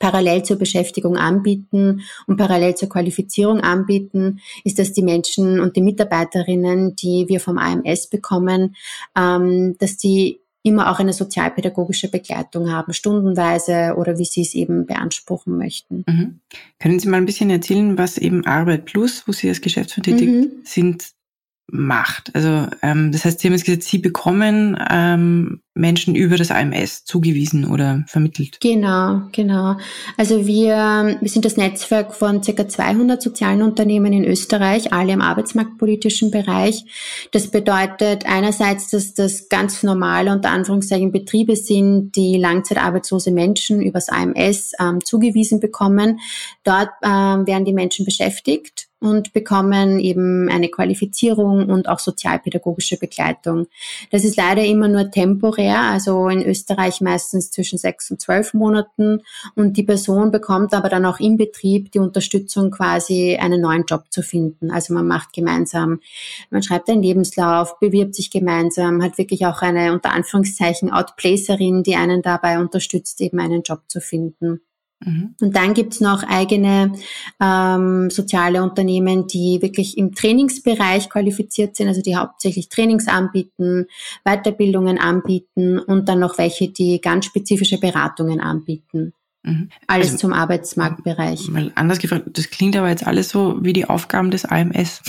parallel 0.00 0.42
zur 0.42 0.58
Beschäftigung 0.58 1.16
anbieten 1.16 2.02
und 2.26 2.36
parallel 2.36 2.74
zur 2.74 2.88
Qualifizierung 2.88 3.60
anbieten, 3.60 4.40
ist, 4.64 4.78
dass 4.78 4.92
die 4.92 5.02
Menschen 5.02 5.60
und 5.60 5.76
die 5.76 5.82
Mitarbeiterinnen, 5.82 6.96
die 6.96 7.26
wir 7.28 7.40
vom 7.40 7.58
AMS 7.58 8.08
bekommen, 8.08 8.76
ähm, 9.16 9.76
dass 9.78 9.96
die 9.96 10.40
immer 10.62 10.90
auch 10.90 10.98
eine 10.98 11.12
sozialpädagogische 11.12 12.10
Begleitung 12.10 12.70
haben, 12.70 12.92
stundenweise 12.92 13.94
oder 13.96 14.18
wie 14.18 14.24
Sie 14.24 14.42
es 14.42 14.54
eben 14.54 14.86
beanspruchen 14.86 15.56
möchten. 15.56 16.04
Mhm. 16.06 16.40
Können 16.78 16.98
Sie 16.98 17.08
mal 17.08 17.18
ein 17.18 17.26
bisschen 17.26 17.50
erzählen, 17.50 17.96
was 17.96 18.18
eben 18.18 18.44
Arbeit 18.46 18.84
Plus, 18.84 19.26
wo 19.26 19.32
Sie 19.32 19.48
als 19.48 19.60
Geschäftsführer 19.60 20.04
tätig 20.04 20.28
mhm. 20.28 20.50
sind, 20.64 21.12
macht. 21.70 22.34
Also 22.34 22.66
ähm, 22.82 23.12
das 23.12 23.24
heißt, 23.24 23.40
Sie 23.40 23.48
haben 23.48 23.52
jetzt 23.52 23.66
gesagt, 23.66 23.82
Sie 23.82 23.98
bekommen 23.98 24.78
ähm, 24.90 25.60
Menschen 25.74 26.14
über 26.14 26.36
das 26.36 26.50
AMS 26.50 27.04
zugewiesen 27.04 27.66
oder 27.66 28.04
vermittelt. 28.08 28.58
Genau, 28.60 29.22
genau. 29.32 29.76
Also 30.16 30.46
wir, 30.46 31.18
wir 31.20 31.28
sind 31.28 31.44
das 31.44 31.56
Netzwerk 31.56 32.14
von 32.14 32.40
ca. 32.40 32.68
200 32.68 33.22
sozialen 33.22 33.62
Unternehmen 33.62 34.12
in 34.12 34.24
Österreich, 34.24 34.92
alle 34.92 35.12
im 35.12 35.20
arbeitsmarktpolitischen 35.20 36.30
Bereich. 36.30 36.84
Das 37.32 37.48
bedeutet 37.48 38.24
einerseits, 38.26 38.90
dass 38.90 39.14
das 39.14 39.48
ganz 39.48 39.82
normale 39.82 40.32
unter 40.32 40.50
Anführungszeichen 40.50 41.12
Betriebe 41.12 41.54
sind, 41.54 42.16
die 42.16 42.38
langzeitarbeitslose 42.38 43.30
Menschen 43.30 43.82
übers 43.82 44.08
AMS 44.08 44.72
ähm, 44.80 45.04
zugewiesen 45.04 45.60
bekommen. 45.60 46.18
Dort 46.64 46.90
ähm, 47.02 47.46
werden 47.46 47.64
die 47.64 47.74
Menschen 47.74 48.04
beschäftigt 48.04 48.87
und 49.00 49.32
bekommen 49.32 50.00
eben 50.00 50.48
eine 50.48 50.68
Qualifizierung 50.68 51.68
und 51.68 51.88
auch 51.88 51.98
sozialpädagogische 51.98 52.98
Begleitung. 52.98 53.66
Das 54.10 54.24
ist 54.24 54.36
leider 54.36 54.64
immer 54.64 54.88
nur 54.88 55.10
temporär, 55.10 55.80
also 55.80 56.28
in 56.28 56.42
Österreich 56.42 57.00
meistens 57.00 57.50
zwischen 57.50 57.78
sechs 57.78 58.10
und 58.10 58.20
zwölf 58.20 58.54
Monaten 58.54 59.22
und 59.54 59.76
die 59.76 59.82
Person 59.82 60.30
bekommt 60.30 60.74
aber 60.74 60.88
dann 60.88 61.04
auch 61.04 61.20
im 61.20 61.36
Betrieb 61.36 61.92
die 61.92 62.00
Unterstützung 62.00 62.70
quasi 62.70 63.36
einen 63.36 63.60
neuen 63.60 63.84
Job 63.84 64.04
zu 64.10 64.22
finden. 64.22 64.70
Also 64.70 64.94
man 64.94 65.06
macht 65.06 65.32
gemeinsam, 65.32 66.00
man 66.50 66.62
schreibt 66.62 66.88
einen 66.88 67.02
Lebenslauf, 67.02 67.78
bewirbt 67.78 68.14
sich 68.14 68.30
gemeinsam, 68.30 69.02
hat 69.02 69.18
wirklich 69.18 69.46
auch 69.46 69.62
eine 69.62 69.92
unter 69.92 70.12
Anführungszeichen 70.12 70.90
Outplacerin, 70.90 71.82
die 71.82 71.96
einen 71.96 72.22
dabei 72.22 72.58
unterstützt, 72.58 73.20
eben 73.20 73.38
einen 73.38 73.62
Job 73.62 73.82
zu 73.88 74.00
finden. 74.00 74.60
Mhm. 75.04 75.34
Und 75.40 75.54
dann 75.54 75.74
gibt's 75.74 76.00
noch 76.00 76.24
eigene 76.24 76.92
ähm, 77.40 78.10
soziale 78.10 78.62
Unternehmen, 78.62 79.26
die 79.26 79.62
wirklich 79.62 79.96
im 79.96 80.14
Trainingsbereich 80.14 81.08
qualifiziert 81.08 81.76
sind, 81.76 81.88
also 81.88 82.02
die 82.02 82.16
hauptsächlich 82.16 82.68
Trainings 82.68 83.06
anbieten, 83.06 83.86
Weiterbildungen 84.24 84.98
anbieten 84.98 85.78
und 85.78 86.08
dann 86.08 86.18
noch 86.18 86.38
welche, 86.38 86.68
die 86.68 87.00
ganz 87.00 87.26
spezifische 87.26 87.78
Beratungen 87.78 88.40
anbieten. 88.40 89.12
Mhm. 89.44 89.68
Alles 89.86 90.08
also, 90.08 90.18
zum 90.18 90.32
Arbeitsmarktbereich. 90.32 91.48
Mal 91.48 91.72
anders 91.74 91.98
gefragt, 91.98 92.24
das 92.32 92.50
klingt 92.50 92.76
aber 92.76 92.88
jetzt 92.88 93.06
alles 93.06 93.28
so 93.28 93.58
wie 93.60 93.72
die 93.72 93.84
Aufgaben 93.84 94.30
des 94.30 94.44
AMS. 94.44 95.02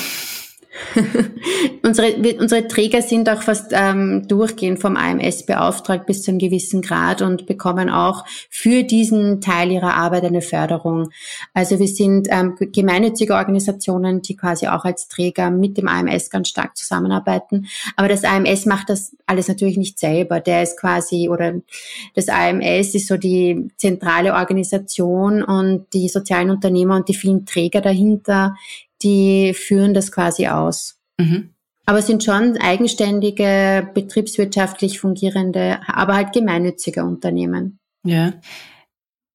unsere, 1.83 2.15
unsere 2.39 2.67
Träger 2.67 3.01
sind 3.01 3.29
auch 3.29 3.41
fast 3.41 3.71
ähm, 3.71 4.27
durchgehend 4.27 4.79
vom 4.79 4.95
AMS 4.95 5.45
beauftragt 5.45 6.05
bis 6.05 6.23
zu 6.23 6.31
einem 6.31 6.39
gewissen 6.39 6.81
Grad 6.81 7.21
und 7.21 7.45
bekommen 7.45 7.89
auch 7.89 8.25
für 8.49 8.83
diesen 8.83 9.41
Teil 9.41 9.71
ihrer 9.71 9.95
Arbeit 9.95 10.23
eine 10.23 10.41
Förderung. 10.41 11.09
Also 11.53 11.79
wir 11.79 11.87
sind 11.87 12.27
ähm, 12.31 12.55
gemeinnützige 12.59 13.35
Organisationen, 13.35 14.21
die 14.21 14.35
quasi 14.35 14.67
auch 14.67 14.85
als 14.85 15.07
Träger 15.07 15.51
mit 15.51 15.77
dem 15.77 15.87
AMS 15.87 16.29
ganz 16.29 16.49
stark 16.49 16.77
zusammenarbeiten. 16.77 17.67
Aber 17.95 18.07
das 18.07 18.23
AMS 18.23 18.65
macht 18.65 18.89
das 18.89 19.15
alles 19.25 19.47
natürlich 19.47 19.77
nicht 19.77 19.99
selber. 19.99 20.39
Der 20.39 20.63
ist 20.63 20.79
quasi, 20.79 21.29
oder 21.29 21.55
das 22.15 22.29
AMS 22.29 22.95
ist 22.95 23.07
so 23.07 23.17
die 23.17 23.67
zentrale 23.77 24.33
Organisation 24.33 25.43
und 25.43 25.87
die 25.93 26.09
sozialen 26.09 26.49
Unternehmer 26.49 26.95
und 26.95 27.07
die 27.07 27.13
vielen 27.13 27.45
Träger 27.45 27.81
dahinter 27.81 28.55
die 29.01 29.53
führen 29.53 29.93
das 29.93 30.11
quasi 30.11 30.47
aus. 30.47 30.99
Mhm. 31.17 31.49
Aber 31.85 32.01
sind 32.01 32.23
schon 32.23 32.57
eigenständige, 32.57 33.89
betriebswirtschaftlich 33.93 34.99
fungierende, 34.99 35.79
aber 35.87 36.15
halt 36.15 36.33
gemeinnützige 36.33 37.03
Unternehmen. 37.03 37.79
Ja. 38.03 38.33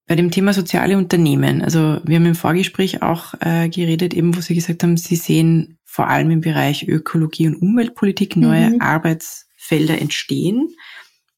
Bei 0.06 0.16
dem 0.16 0.30
Thema 0.30 0.52
soziale 0.52 0.98
Unternehmen, 0.98 1.62
also 1.62 1.98
wir 2.04 2.16
haben 2.16 2.26
im 2.26 2.34
Vorgespräch 2.34 3.02
auch 3.02 3.34
äh, 3.40 3.70
geredet, 3.70 4.12
eben 4.12 4.36
wo 4.36 4.40
Sie 4.40 4.54
gesagt 4.54 4.82
haben, 4.82 4.96
Sie 4.98 5.16
sehen 5.16 5.78
vor 5.84 6.08
allem 6.08 6.30
im 6.30 6.40
Bereich 6.42 6.86
Ökologie 6.86 7.46
und 7.46 7.56
Umweltpolitik 7.56 8.36
neue 8.36 8.70
mhm. 8.70 8.80
Arbeitsfelder 8.80 10.00
entstehen. 10.00 10.68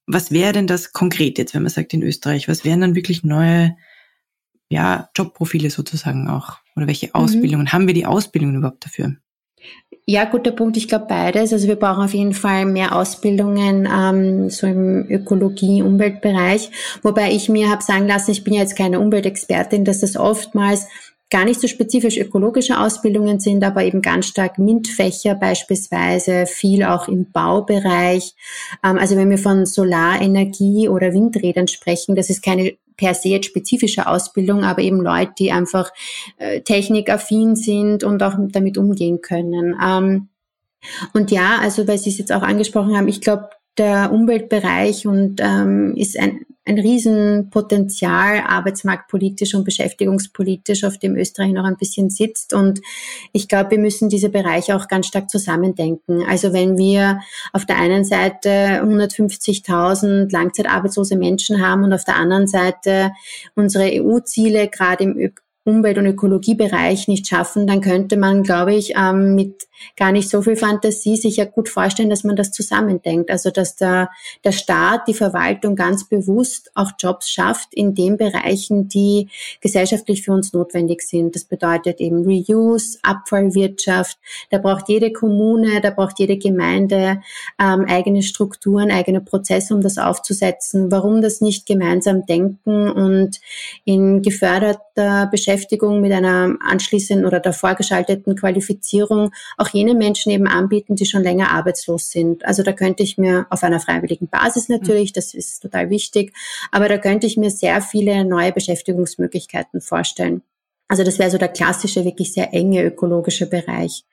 Was 0.06 0.32
wäre 0.32 0.52
denn 0.52 0.66
das 0.66 0.92
konkret 0.92 1.38
jetzt, 1.38 1.54
wenn 1.54 1.62
man 1.62 1.70
sagt 1.70 1.94
in 1.94 2.02
Österreich? 2.02 2.48
Was 2.48 2.64
wären 2.64 2.80
dann 2.80 2.94
wirklich 2.94 3.22
neue 3.22 3.76
ja, 4.68 5.08
Jobprofile 5.16 5.70
sozusagen 5.70 6.28
auch? 6.28 6.58
Oder 6.76 6.86
welche 6.86 7.06
mhm. 7.06 7.14
Ausbildungen? 7.14 7.64
Mhm. 7.64 7.72
Haben 7.72 7.86
wir 7.86 7.94
die 7.94 8.06
Ausbildungen 8.06 8.56
überhaupt 8.56 8.84
dafür? 8.84 9.16
Ja, 10.08 10.24
guter 10.24 10.52
Punkt. 10.52 10.76
Ich 10.76 10.86
glaube 10.86 11.06
beides. 11.08 11.52
Also 11.52 11.66
wir 11.66 11.76
brauchen 11.76 12.04
auf 12.04 12.14
jeden 12.14 12.34
Fall 12.34 12.64
mehr 12.64 12.94
Ausbildungen 12.94 13.88
ähm, 13.92 14.50
so 14.50 14.66
im 14.68 15.10
Ökologie-Umweltbereich. 15.10 16.70
Wobei 17.02 17.32
ich 17.32 17.48
mir 17.48 17.70
habe 17.70 17.82
sagen 17.82 18.06
lassen, 18.06 18.30
ich 18.30 18.44
bin 18.44 18.54
ja 18.54 18.60
jetzt 18.60 18.76
keine 18.76 19.00
Umweltexpertin, 19.00 19.84
dass 19.84 20.00
das 20.00 20.16
oftmals 20.16 20.86
gar 21.28 21.44
nicht 21.44 21.60
so 21.60 21.66
spezifisch 21.66 22.18
ökologische 22.18 22.78
Ausbildungen 22.78 23.40
sind, 23.40 23.64
aber 23.64 23.82
eben 23.82 24.00
ganz 24.00 24.26
stark 24.26 24.58
MINT-Fächer 24.58 25.34
beispielsweise, 25.34 26.46
viel 26.46 26.84
auch 26.84 27.08
im 27.08 27.32
Baubereich. 27.32 28.34
Ähm, 28.84 28.98
also 28.98 29.16
wenn 29.16 29.30
wir 29.30 29.38
von 29.38 29.66
Solarenergie 29.66 30.88
oder 30.88 31.12
Windrädern 31.12 31.66
sprechen, 31.66 32.14
das 32.14 32.30
ist 32.30 32.44
keine 32.44 32.76
per 32.96 33.14
se 33.14 33.28
jetzt 33.28 33.46
spezifische 33.46 34.06
Ausbildung, 34.06 34.64
aber 34.64 34.82
eben 34.82 35.00
Leute, 35.00 35.32
die 35.38 35.52
einfach 35.52 35.90
äh, 36.38 36.60
technikaffin 36.60 37.56
sind 37.56 38.04
und 38.04 38.22
auch 38.22 38.34
damit 38.48 38.78
umgehen 38.78 39.20
können. 39.20 39.76
Ähm, 39.82 40.28
und 41.12 41.30
ja, 41.30 41.58
also 41.60 41.86
weil 41.86 41.98
Sie 41.98 42.10
es 42.10 42.18
jetzt 42.18 42.32
auch 42.32 42.42
angesprochen 42.42 42.96
haben, 42.96 43.08
ich 43.08 43.20
glaube, 43.20 43.50
der 43.76 44.12
Umweltbereich 44.12 45.06
und 45.06 45.40
ähm, 45.40 45.94
ist 45.96 46.18
ein, 46.18 46.45
ein 46.66 46.78
Riesenpotenzial 46.78 48.42
arbeitsmarktpolitisch 48.46 49.54
und 49.54 49.64
beschäftigungspolitisch, 49.64 50.84
auf 50.84 50.98
dem 50.98 51.16
Österreich 51.16 51.52
noch 51.52 51.64
ein 51.64 51.76
bisschen 51.76 52.10
sitzt. 52.10 52.52
Und 52.52 52.80
ich 53.32 53.48
glaube, 53.48 53.70
wir 53.72 53.78
müssen 53.78 54.08
diese 54.08 54.28
Bereiche 54.28 54.74
auch 54.74 54.88
ganz 54.88 55.06
stark 55.06 55.30
zusammendenken. 55.30 56.24
Also 56.28 56.52
wenn 56.52 56.76
wir 56.76 57.20
auf 57.52 57.66
der 57.66 57.78
einen 57.78 58.04
Seite 58.04 58.82
150.000 58.82 60.30
langzeitarbeitslose 60.32 61.16
Menschen 61.16 61.64
haben 61.64 61.84
und 61.84 61.92
auf 61.92 62.04
der 62.04 62.16
anderen 62.16 62.48
Seite 62.48 63.12
unsere 63.54 63.84
EU-Ziele 64.02 64.68
gerade 64.68 65.04
im 65.04 65.32
Umwelt- 65.66 65.98
und 65.98 66.06
Ökologiebereich 66.06 67.08
nicht 67.08 67.26
schaffen, 67.26 67.66
dann 67.66 67.80
könnte 67.80 68.16
man, 68.16 68.44
glaube 68.44 68.72
ich, 68.72 68.94
ähm, 68.96 69.34
mit 69.34 69.66
gar 69.96 70.12
nicht 70.12 70.30
so 70.30 70.40
viel 70.42 70.56
Fantasie 70.56 71.16
sich 71.16 71.36
ja 71.36 71.44
gut 71.44 71.68
vorstellen, 71.68 72.08
dass 72.08 72.24
man 72.24 72.36
das 72.36 72.52
zusammendenkt. 72.52 73.30
Also 73.30 73.50
dass 73.50 73.76
der, 73.76 74.10
der 74.44 74.52
Staat, 74.52 75.08
die 75.08 75.14
Verwaltung 75.14 75.74
ganz 75.74 76.08
bewusst 76.08 76.70
auch 76.74 76.92
Jobs 76.98 77.30
schafft 77.30 77.74
in 77.74 77.94
den 77.94 78.16
Bereichen, 78.16 78.88
die 78.88 79.28
gesellschaftlich 79.60 80.22
für 80.22 80.32
uns 80.32 80.52
notwendig 80.52 81.02
sind. 81.02 81.34
Das 81.34 81.44
bedeutet 81.44 82.00
eben 82.00 82.24
Reuse, 82.24 82.98
Abfallwirtschaft. 83.02 84.18
Da 84.50 84.58
braucht 84.58 84.88
jede 84.88 85.12
Kommune, 85.12 85.80
da 85.80 85.90
braucht 85.90 86.18
jede 86.18 86.38
Gemeinde 86.38 87.20
ähm, 87.60 87.86
eigene 87.88 88.22
Strukturen, 88.22 88.90
eigene 88.90 89.20
Prozesse, 89.20 89.74
um 89.74 89.82
das 89.82 89.98
aufzusetzen. 89.98 90.90
Warum 90.90 91.22
das 91.22 91.40
nicht 91.40 91.66
gemeinsam 91.66 92.24
denken 92.24 92.90
und 92.90 93.40
in 93.84 94.22
geförderter 94.22 95.26
Beschäftigung 95.30 95.55
Beschäftigung 95.56 96.02
mit 96.02 96.12
einer 96.12 96.56
anschließenden 96.60 97.24
oder 97.24 97.40
davor 97.40 97.74
geschalteten 97.76 98.36
Qualifizierung 98.36 99.30
auch 99.56 99.68
jene 99.68 99.94
Menschen 99.94 100.30
eben 100.30 100.46
anbieten, 100.46 100.96
die 100.96 101.06
schon 101.06 101.22
länger 101.22 101.50
arbeitslos 101.50 102.10
sind. 102.10 102.44
Also 102.44 102.62
da 102.62 102.72
könnte 102.72 103.02
ich 103.02 103.16
mir 103.16 103.46
auf 103.48 103.62
einer 103.62 103.80
freiwilligen 103.80 104.28
Basis 104.28 104.68
natürlich, 104.68 105.14
das 105.14 105.32
ist 105.32 105.60
total 105.60 105.88
wichtig, 105.88 106.34
aber 106.70 106.88
da 106.88 106.98
könnte 106.98 107.26
ich 107.26 107.38
mir 107.38 107.50
sehr 107.50 107.80
viele 107.80 108.24
neue 108.26 108.52
Beschäftigungsmöglichkeiten 108.52 109.80
vorstellen. 109.80 110.42
Also 110.88 111.02
das 111.02 111.18
wäre 111.18 111.30
so 111.30 111.38
der 111.38 111.48
klassische, 111.48 112.04
wirklich 112.04 112.32
sehr 112.32 112.54
enge 112.54 112.84
ökologische 112.84 113.46
Bereich. 113.46 114.04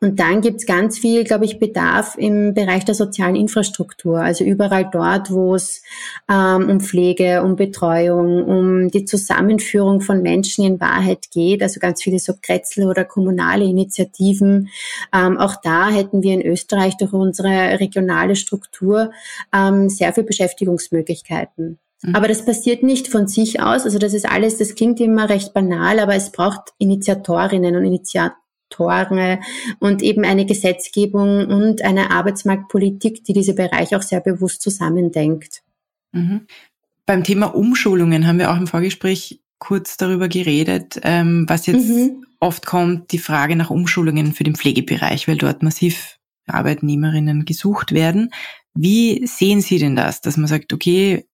Und 0.00 0.20
dann 0.20 0.40
gibt's 0.40 0.64
ganz 0.64 0.98
viel, 0.98 1.22
glaube 1.22 1.44
ich, 1.44 1.58
Bedarf 1.58 2.16
im 2.16 2.54
Bereich 2.54 2.86
der 2.86 2.94
sozialen 2.94 3.36
Infrastruktur. 3.36 4.20
Also 4.20 4.42
überall 4.42 4.88
dort, 4.90 5.30
wo 5.30 5.54
es 5.54 5.82
ähm, 6.30 6.70
um 6.70 6.80
Pflege, 6.80 7.42
um 7.42 7.56
Betreuung, 7.56 8.42
um 8.44 8.90
die 8.90 9.04
Zusammenführung 9.04 10.00
von 10.00 10.22
Menschen 10.22 10.64
in 10.64 10.80
Wahrheit 10.80 11.30
geht. 11.30 11.62
Also 11.62 11.78
ganz 11.78 12.02
viele 12.02 12.18
so 12.18 12.32
Kretzel 12.40 12.86
oder 12.86 13.04
kommunale 13.04 13.64
Initiativen. 13.64 14.70
Ähm, 15.14 15.36
auch 15.36 15.56
da 15.62 15.90
hätten 15.90 16.22
wir 16.22 16.32
in 16.32 16.42
Österreich 16.42 16.96
durch 16.96 17.12
unsere 17.12 17.80
regionale 17.80 18.34
Struktur 18.34 19.12
ähm, 19.54 19.90
sehr 19.90 20.14
viel 20.14 20.24
Beschäftigungsmöglichkeiten. 20.24 21.78
Mhm. 22.04 22.14
Aber 22.14 22.28
das 22.28 22.44
passiert 22.44 22.82
nicht 22.82 23.08
von 23.08 23.26
sich 23.26 23.60
aus. 23.60 23.84
Also 23.84 23.98
das 23.98 24.12
ist 24.12 24.28
alles, 24.28 24.58
das 24.58 24.74
klingt 24.74 25.00
immer 25.00 25.28
recht 25.28 25.54
banal, 25.54 25.98
aber 25.98 26.14
es 26.14 26.30
braucht 26.30 26.74
Initiatorinnen 26.78 27.74
und 27.76 27.84
Initiatoren 27.84 29.38
und 29.80 30.02
eben 30.02 30.24
eine 30.24 30.44
Gesetzgebung 30.44 31.46
und 31.46 31.82
eine 31.82 32.10
Arbeitsmarktpolitik, 32.10 33.24
die 33.24 33.32
diese 33.32 33.54
Bereiche 33.54 33.96
auch 33.96 34.02
sehr 34.02 34.20
bewusst 34.20 34.60
zusammendenkt. 34.60 35.62
Mhm. 36.12 36.46
Beim 37.06 37.24
Thema 37.24 37.46
Umschulungen 37.54 38.26
haben 38.26 38.38
wir 38.38 38.50
auch 38.50 38.56
im 38.56 38.66
Vorgespräch 38.66 39.40
kurz 39.58 39.96
darüber 39.96 40.28
geredet, 40.28 41.00
ähm, 41.02 41.46
was 41.48 41.66
jetzt 41.66 41.88
mhm. 41.88 42.26
oft 42.40 42.66
kommt, 42.66 43.12
die 43.12 43.18
Frage 43.18 43.56
nach 43.56 43.70
Umschulungen 43.70 44.32
für 44.32 44.44
den 44.44 44.56
Pflegebereich, 44.56 45.26
weil 45.26 45.38
dort 45.38 45.62
massiv 45.62 46.18
Arbeitnehmerinnen 46.46 47.46
gesucht 47.46 47.92
werden. 47.92 48.30
Wie 48.74 49.26
sehen 49.26 49.62
Sie 49.62 49.78
denn 49.78 49.96
das, 49.96 50.20
dass 50.20 50.36
man 50.36 50.48
sagt, 50.48 50.72
okay, 50.72 51.26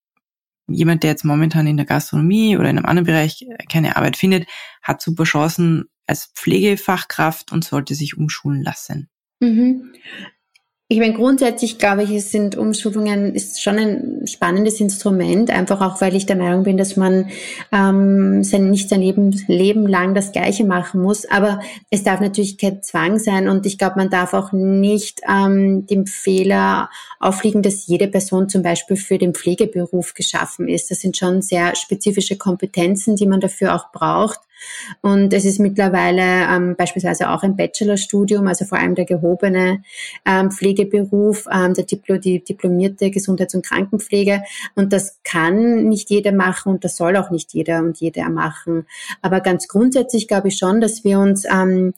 jemand, 0.72 1.02
der 1.02 1.10
jetzt 1.10 1.24
momentan 1.24 1.66
in 1.66 1.76
der 1.76 1.86
Gastronomie 1.86 2.56
oder 2.56 2.70
in 2.70 2.78
einem 2.78 2.86
anderen 2.86 3.06
Bereich 3.06 3.46
keine 3.70 3.96
Arbeit 3.96 4.16
findet, 4.16 4.48
hat 4.82 5.02
super 5.02 5.24
Chancen 5.24 5.86
als 6.06 6.32
Pflegefachkraft 6.34 7.52
und 7.52 7.64
sollte 7.64 7.94
sich 7.94 8.16
umschulen 8.16 8.62
lassen. 8.62 9.08
Mhm. 9.40 9.92
Ich 10.92 10.98
meine, 10.98 11.14
grundsätzlich 11.14 11.78
glaube 11.78 12.02
ich, 12.02 12.10
es 12.10 12.32
sind 12.32 12.56
Umschulungen 12.56 13.32
ist 13.32 13.62
schon 13.62 13.78
ein 13.78 14.26
spannendes 14.26 14.80
Instrument, 14.80 15.48
einfach 15.48 15.80
auch, 15.80 16.00
weil 16.00 16.16
ich 16.16 16.26
der 16.26 16.34
Meinung 16.34 16.64
bin, 16.64 16.76
dass 16.76 16.96
man 16.96 17.30
ähm, 17.70 18.42
sein, 18.42 18.70
nicht 18.70 18.88
sein 18.88 19.00
Leben, 19.00 19.30
Leben 19.46 19.86
lang 19.86 20.16
das 20.16 20.32
Gleiche 20.32 20.64
machen 20.64 21.00
muss. 21.00 21.30
Aber 21.30 21.60
es 21.90 22.02
darf 22.02 22.18
natürlich 22.18 22.58
kein 22.58 22.82
Zwang 22.82 23.20
sein 23.20 23.48
und 23.48 23.66
ich 23.66 23.78
glaube, 23.78 23.98
man 23.98 24.10
darf 24.10 24.34
auch 24.34 24.50
nicht 24.50 25.20
ähm, 25.28 25.86
dem 25.86 26.08
Fehler 26.08 26.90
aufliegen, 27.20 27.62
dass 27.62 27.86
jede 27.86 28.08
Person 28.08 28.48
zum 28.48 28.64
Beispiel 28.64 28.96
für 28.96 29.16
den 29.16 29.32
Pflegeberuf 29.32 30.14
geschaffen 30.14 30.66
ist. 30.66 30.90
Das 30.90 30.98
sind 30.98 31.16
schon 31.16 31.40
sehr 31.40 31.76
spezifische 31.76 32.36
Kompetenzen, 32.36 33.14
die 33.14 33.26
man 33.26 33.38
dafür 33.38 33.76
auch 33.76 33.92
braucht. 33.92 34.40
Und 35.00 35.32
es 35.32 35.44
ist 35.44 35.58
mittlerweile 35.58 36.22
ähm, 36.22 36.76
beispielsweise 36.76 37.30
auch 37.30 37.42
ein 37.42 37.56
Bachelorstudium, 37.56 38.46
also 38.46 38.64
vor 38.64 38.78
allem 38.78 38.94
der 38.94 39.04
gehobene 39.04 39.82
ähm, 40.26 40.50
Pflegeberuf, 40.50 41.46
ähm, 41.52 41.74
der 41.74 41.84
Diplo, 41.84 42.18
die 42.18 42.42
diplomierte 42.42 43.10
Gesundheits- 43.10 43.54
und 43.54 43.64
Krankenpflege. 43.64 44.42
Und 44.74 44.92
das 44.92 45.18
kann 45.24 45.88
nicht 45.88 46.10
jeder 46.10 46.32
machen 46.32 46.72
und 46.72 46.84
das 46.84 46.96
soll 46.96 47.16
auch 47.16 47.30
nicht 47.30 47.52
jeder 47.52 47.80
und 47.80 47.98
jeder 47.98 48.28
machen. 48.28 48.86
Aber 49.22 49.40
ganz 49.40 49.68
grundsätzlich 49.68 50.28
glaube 50.28 50.48
ich 50.48 50.58
schon, 50.58 50.80
dass 50.80 51.04
wir 51.04 51.18
uns 51.18 51.44
ähm, 51.44 51.94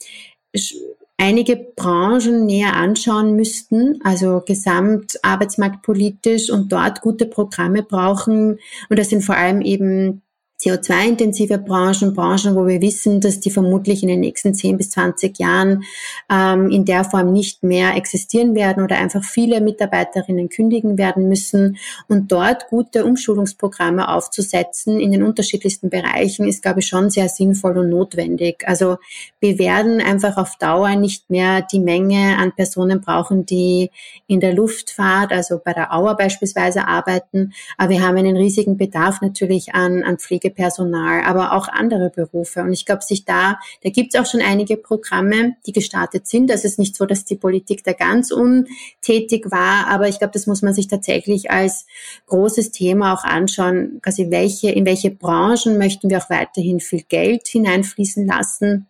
einige 1.22 1.56
Branchen 1.56 2.46
näher 2.46 2.74
anschauen 2.74 3.36
müssten, 3.36 4.00
also 4.02 4.42
gesamt 4.44 5.18
arbeitsmarktpolitisch 5.22 6.50
und 6.50 6.72
dort 6.72 7.00
gute 7.00 7.26
Programme 7.26 7.84
brauchen. 7.84 8.58
Und 8.88 8.98
das 8.98 9.10
sind 9.10 9.22
vor 9.22 9.36
allem 9.36 9.60
eben 9.60 10.22
CO2-intensive 10.62 11.58
Branchen, 11.58 12.14
Branchen, 12.14 12.54
wo 12.54 12.66
wir 12.66 12.80
wissen, 12.80 13.20
dass 13.20 13.40
die 13.40 13.50
vermutlich 13.50 14.02
in 14.02 14.08
den 14.08 14.20
nächsten 14.20 14.54
10 14.54 14.76
bis 14.76 14.90
20 14.90 15.38
Jahren 15.38 15.82
ähm, 16.30 16.70
in 16.70 16.84
der 16.84 17.04
Form 17.04 17.32
nicht 17.32 17.64
mehr 17.64 17.96
existieren 17.96 18.54
werden 18.54 18.84
oder 18.84 18.98
einfach 18.98 19.24
viele 19.24 19.60
Mitarbeiterinnen 19.60 20.48
kündigen 20.48 20.98
werden 20.98 21.28
müssen. 21.28 21.78
Und 22.08 22.30
dort 22.30 22.68
gute 22.68 23.04
Umschulungsprogramme 23.04 24.08
aufzusetzen 24.08 25.00
in 25.00 25.10
den 25.10 25.24
unterschiedlichsten 25.24 25.90
Bereichen 25.90 26.46
ist, 26.46 26.62
glaube 26.62 26.80
ich, 26.80 26.86
schon 26.86 27.10
sehr 27.10 27.28
sinnvoll 27.28 27.76
und 27.78 27.90
notwendig. 27.90 28.62
Also 28.66 28.98
wir 29.40 29.58
werden 29.58 30.00
einfach 30.00 30.36
auf 30.36 30.56
Dauer 30.58 30.94
nicht 30.94 31.28
mehr 31.28 31.62
die 31.62 31.80
Menge 31.80 32.36
an 32.38 32.52
Personen 32.52 33.00
brauchen, 33.00 33.46
die 33.46 33.90
in 34.28 34.38
der 34.38 34.54
Luftfahrt, 34.54 35.32
also 35.32 35.60
bei 35.62 35.72
der 35.72 35.92
Auer 35.92 36.16
beispielsweise 36.16 36.86
arbeiten. 36.86 37.52
Aber 37.76 37.90
wir 37.90 38.06
haben 38.06 38.16
einen 38.16 38.36
riesigen 38.36 38.76
Bedarf 38.76 39.20
natürlich 39.22 39.74
an, 39.74 40.04
an 40.04 40.18
Pflege 40.18 40.51
Pflegepersonal, 40.52 41.22
aber 41.22 41.52
auch 41.52 41.68
andere 41.68 42.10
Berufe. 42.10 42.60
Und 42.60 42.72
ich 42.72 42.86
glaube, 42.86 43.02
sich 43.02 43.24
da, 43.24 43.58
da 43.82 43.90
gibt 43.90 44.14
es 44.14 44.20
auch 44.20 44.30
schon 44.30 44.40
einige 44.40 44.76
Programme, 44.76 45.56
die 45.66 45.72
gestartet 45.72 46.26
sind. 46.26 46.48
Das 46.48 46.64
ist 46.64 46.78
nicht 46.78 46.94
so, 46.94 47.06
dass 47.06 47.24
die 47.24 47.36
Politik 47.36 47.84
da 47.84 47.92
ganz 47.92 48.30
untätig 48.30 49.50
war, 49.50 49.88
aber 49.88 50.08
ich 50.08 50.18
glaube, 50.18 50.32
das 50.32 50.46
muss 50.46 50.62
man 50.62 50.74
sich 50.74 50.88
tatsächlich 50.88 51.50
als 51.50 51.86
großes 52.26 52.72
Thema 52.72 53.14
auch 53.14 53.24
anschauen. 53.24 54.00
Quasi 54.02 54.30
welche, 54.30 54.70
in 54.70 54.86
welche 54.86 55.10
Branchen 55.10 55.78
möchten 55.78 56.10
wir 56.10 56.18
auch 56.18 56.30
weiterhin 56.30 56.80
viel 56.80 57.02
Geld 57.02 57.48
hineinfließen 57.48 58.26
lassen? 58.26 58.86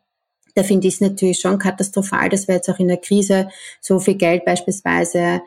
Da 0.55 0.63
finde 0.63 0.87
ich 0.87 0.95
es 0.95 1.01
natürlich 1.01 1.41
schon 1.41 1.59
katastrophal, 1.59 2.29
dass 2.29 2.47
wir 2.47 2.57
jetzt 2.57 2.69
auch 2.69 2.79
in 2.79 2.89
der 2.89 2.99
Krise 2.99 3.49
so 3.81 3.99
viel 3.99 4.17
Geld 4.17 4.45
beispielsweise 4.45 5.41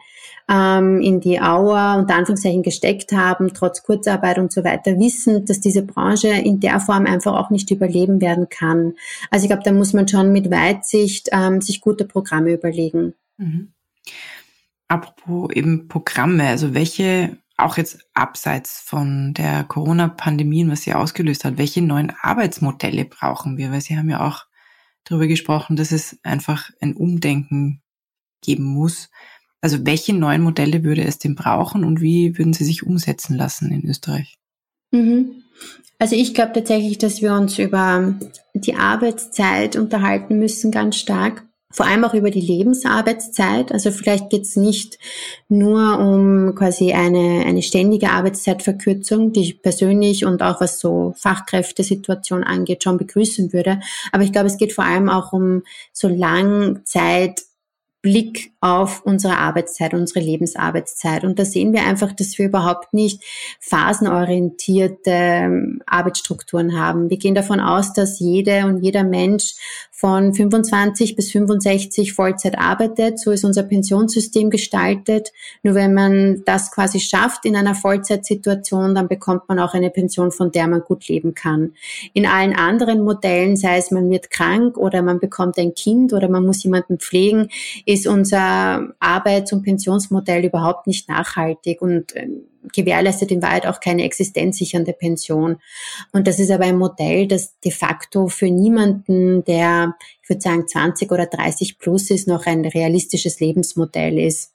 ähm, 0.49 1.01
in 1.01 1.19
die 1.19 1.41
Auer 1.41 1.97
unter 1.97 2.15
Anführungszeichen 2.15 2.63
gesteckt 2.63 3.11
haben, 3.11 3.53
trotz 3.53 3.83
Kurzarbeit 3.83 4.37
und 4.37 4.51
so 4.51 4.63
weiter, 4.63 4.99
wissen, 4.99 5.45
dass 5.45 5.59
diese 5.59 5.81
Branche 5.81 6.29
in 6.29 6.59
der 6.59 6.79
Form 6.79 7.05
einfach 7.05 7.33
auch 7.33 7.49
nicht 7.49 7.71
überleben 7.71 8.21
werden 8.21 8.49
kann. 8.49 8.93
Also 9.31 9.45
ich 9.45 9.49
glaube, 9.49 9.63
da 9.63 9.71
muss 9.71 9.93
man 9.93 10.07
schon 10.07 10.31
mit 10.31 10.51
Weitsicht 10.51 11.29
ähm, 11.31 11.61
sich 11.61 11.81
gute 11.81 12.05
Programme 12.05 12.53
überlegen. 12.53 13.13
Mhm. 13.37 13.69
Apropos 14.87 15.51
eben 15.51 15.87
Programme, 15.87 16.47
also 16.47 16.75
welche 16.75 17.37
auch 17.57 17.77
jetzt 17.77 18.05
abseits 18.13 18.79
von 18.81 19.33
der 19.33 19.63
Corona-Pandemie 19.63 20.63
und 20.63 20.71
was 20.71 20.83
sie 20.83 20.93
ausgelöst 20.93 21.45
hat, 21.45 21.57
welche 21.57 21.81
neuen 21.81 22.11
Arbeitsmodelle 22.21 23.05
brauchen 23.05 23.57
wir? 23.57 23.71
Weil 23.71 23.81
Sie 23.81 23.97
haben 23.97 24.09
ja 24.09 24.27
auch 24.27 24.45
darüber 25.05 25.27
gesprochen, 25.27 25.75
dass 25.75 25.91
es 25.91 26.19
einfach 26.23 26.69
ein 26.81 26.95
Umdenken 26.95 27.81
geben 28.41 28.65
muss. 28.65 29.09
Also 29.61 29.85
welche 29.85 30.13
neuen 30.13 30.41
Modelle 30.41 30.83
würde 30.83 31.03
es 31.03 31.17
denn 31.17 31.35
brauchen 31.35 31.83
und 31.83 32.01
wie 32.01 32.37
würden 32.37 32.53
sie 32.53 32.65
sich 32.65 32.83
umsetzen 32.83 33.35
lassen 33.35 33.71
in 33.71 33.87
Österreich? 33.89 34.37
Mhm. 34.91 35.43
Also 35.97 36.15
ich 36.15 36.33
glaube 36.33 36.53
tatsächlich, 36.53 36.97
dass 36.97 37.21
wir 37.21 37.33
uns 37.33 37.57
über 37.57 38.15
die 38.53 38.75
Arbeitszeit 38.75 39.75
unterhalten 39.75 40.37
müssen, 40.37 40.71
ganz 40.71 40.97
stark. 40.97 41.43
Vor 41.71 41.85
allem 41.85 42.05
auch 42.05 42.13
über 42.13 42.31
die 42.31 42.41
Lebensarbeitszeit. 42.41 43.71
Also 43.71 43.91
vielleicht 43.91 44.29
geht 44.29 44.43
es 44.43 44.55
nicht 44.55 44.97
nur 45.49 45.99
um 45.99 46.55
quasi 46.55 46.93
eine, 46.93 47.43
eine 47.45 47.61
ständige 47.61 48.11
Arbeitszeitverkürzung, 48.11 49.33
die 49.33 49.41
ich 49.41 49.61
persönlich 49.61 50.25
und 50.25 50.41
auch 50.41 50.61
was 50.61 50.79
so 50.79 51.13
Fachkräftesituation 51.17 52.45
angeht, 52.45 52.83
schon 52.83 52.97
begrüßen 52.97 53.51
würde. 53.51 53.81
Aber 54.13 54.23
ich 54.23 54.31
glaube, 54.31 54.47
es 54.47 54.57
geht 54.57 54.71
vor 54.71 54.85
allem 54.85 55.09
auch 55.09 55.33
um 55.33 55.63
so 55.91 56.07
Langzeit 56.07 57.41
Blick 58.01 58.53
auf 58.65 59.05
unsere 59.05 59.37
Arbeitszeit, 59.37 59.93
unsere 59.93 60.21
Lebensarbeitszeit. 60.21 61.23
Und 61.23 61.37
da 61.37 61.45
sehen 61.45 61.71
wir 61.71 61.83
einfach, 61.83 62.13
dass 62.13 62.39
wir 62.39 62.47
überhaupt 62.47 62.95
nicht 62.95 63.21
phasenorientierte 63.59 65.11
ähm, 65.11 65.83
Arbeitsstrukturen 65.85 66.75
haben. 66.75 67.11
Wir 67.11 67.17
gehen 67.17 67.35
davon 67.35 67.59
aus, 67.59 67.93
dass 67.93 68.19
jede 68.19 68.65
und 68.65 68.81
jeder 68.81 69.03
Mensch 69.03 69.53
von 69.91 70.33
25 70.33 71.15
bis 71.15 71.31
65 71.31 72.13
Vollzeit 72.13 72.57
arbeitet. 72.57 73.19
So 73.19 73.29
ist 73.29 73.45
unser 73.45 73.61
Pensionssystem 73.61 74.49
gestaltet. 74.49 75.31
Nur 75.61 75.75
wenn 75.75 75.93
man 75.93 76.41
das 76.45 76.71
quasi 76.71 76.99
schafft 76.99 77.45
in 77.45 77.55
einer 77.55 77.75
Vollzeitsituation, 77.75 78.95
dann 78.95 79.07
bekommt 79.07 79.47
man 79.47 79.59
auch 79.59 79.75
eine 79.75 79.91
Pension, 79.91 80.31
von 80.31 80.51
der 80.51 80.67
man 80.67 80.81
gut 80.81 81.07
leben 81.07 81.35
kann. 81.35 81.73
In 82.13 82.25
allen 82.25 82.55
anderen 82.55 83.03
Modellen, 83.03 83.57
sei 83.57 83.77
es 83.77 83.91
man 83.91 84.09
wird 84.09 84.31
krank 84.31 84.75
oder 84.75 85.03
man 85.03 85.19
bekommt 85.19 85.59
ein 85.59 85.75
Kind 85.75 86.13
oder 86.13 86.29
man 86.29 86.43
muss 86.43 86.63
jemanden 86.63 86.97
pflegen, 86.97 87.49
ist 87.85 88.07
unser 88.07 88.54
Arbeits- 88.99 89.53
und 89.53 89.63
Pensionsmodell 89.63 90.45
überhaupt 90.45 90.87
nicht 90.87 91.09
nachhaltig 91.09 91.81
und 91.81 92.15
ähm, 92.15 92.45
gewährleistet 92.73 93.31
in 93.31 93.41
Wahrheit 93.41 93.67
auch 93.67 93.79
keine 93.79 94.03
existenzsichernde 94.03 94.93
Pension. 94.93 95.57
Und 96.11 96.27
das 96.27 96.39
ist 96.39 96.51
aber 96.51 96.65
ein 96.65 96.77
Modell, 96.77 97.27
das 97.27 97.59
de 97.59 97.71
facto 97.71 98.27
für 98.27 98.49
niemanden, 98.49 99.43
der, 99.45 99.95
ich 100.23 100.29
würde 100.29 100.41
sagen, 100.41 100.67
20 100.67 101.11
oder 101.11 101.27
30 101.27 101.77
plus 101.77 102.09
ist, 102.09 102.27
noch 102.27 102.45
ein 102.45 102.65
realistisches 102.65 103.39
Lebensmodell 103.39 104.17
ist. 104.19 104.54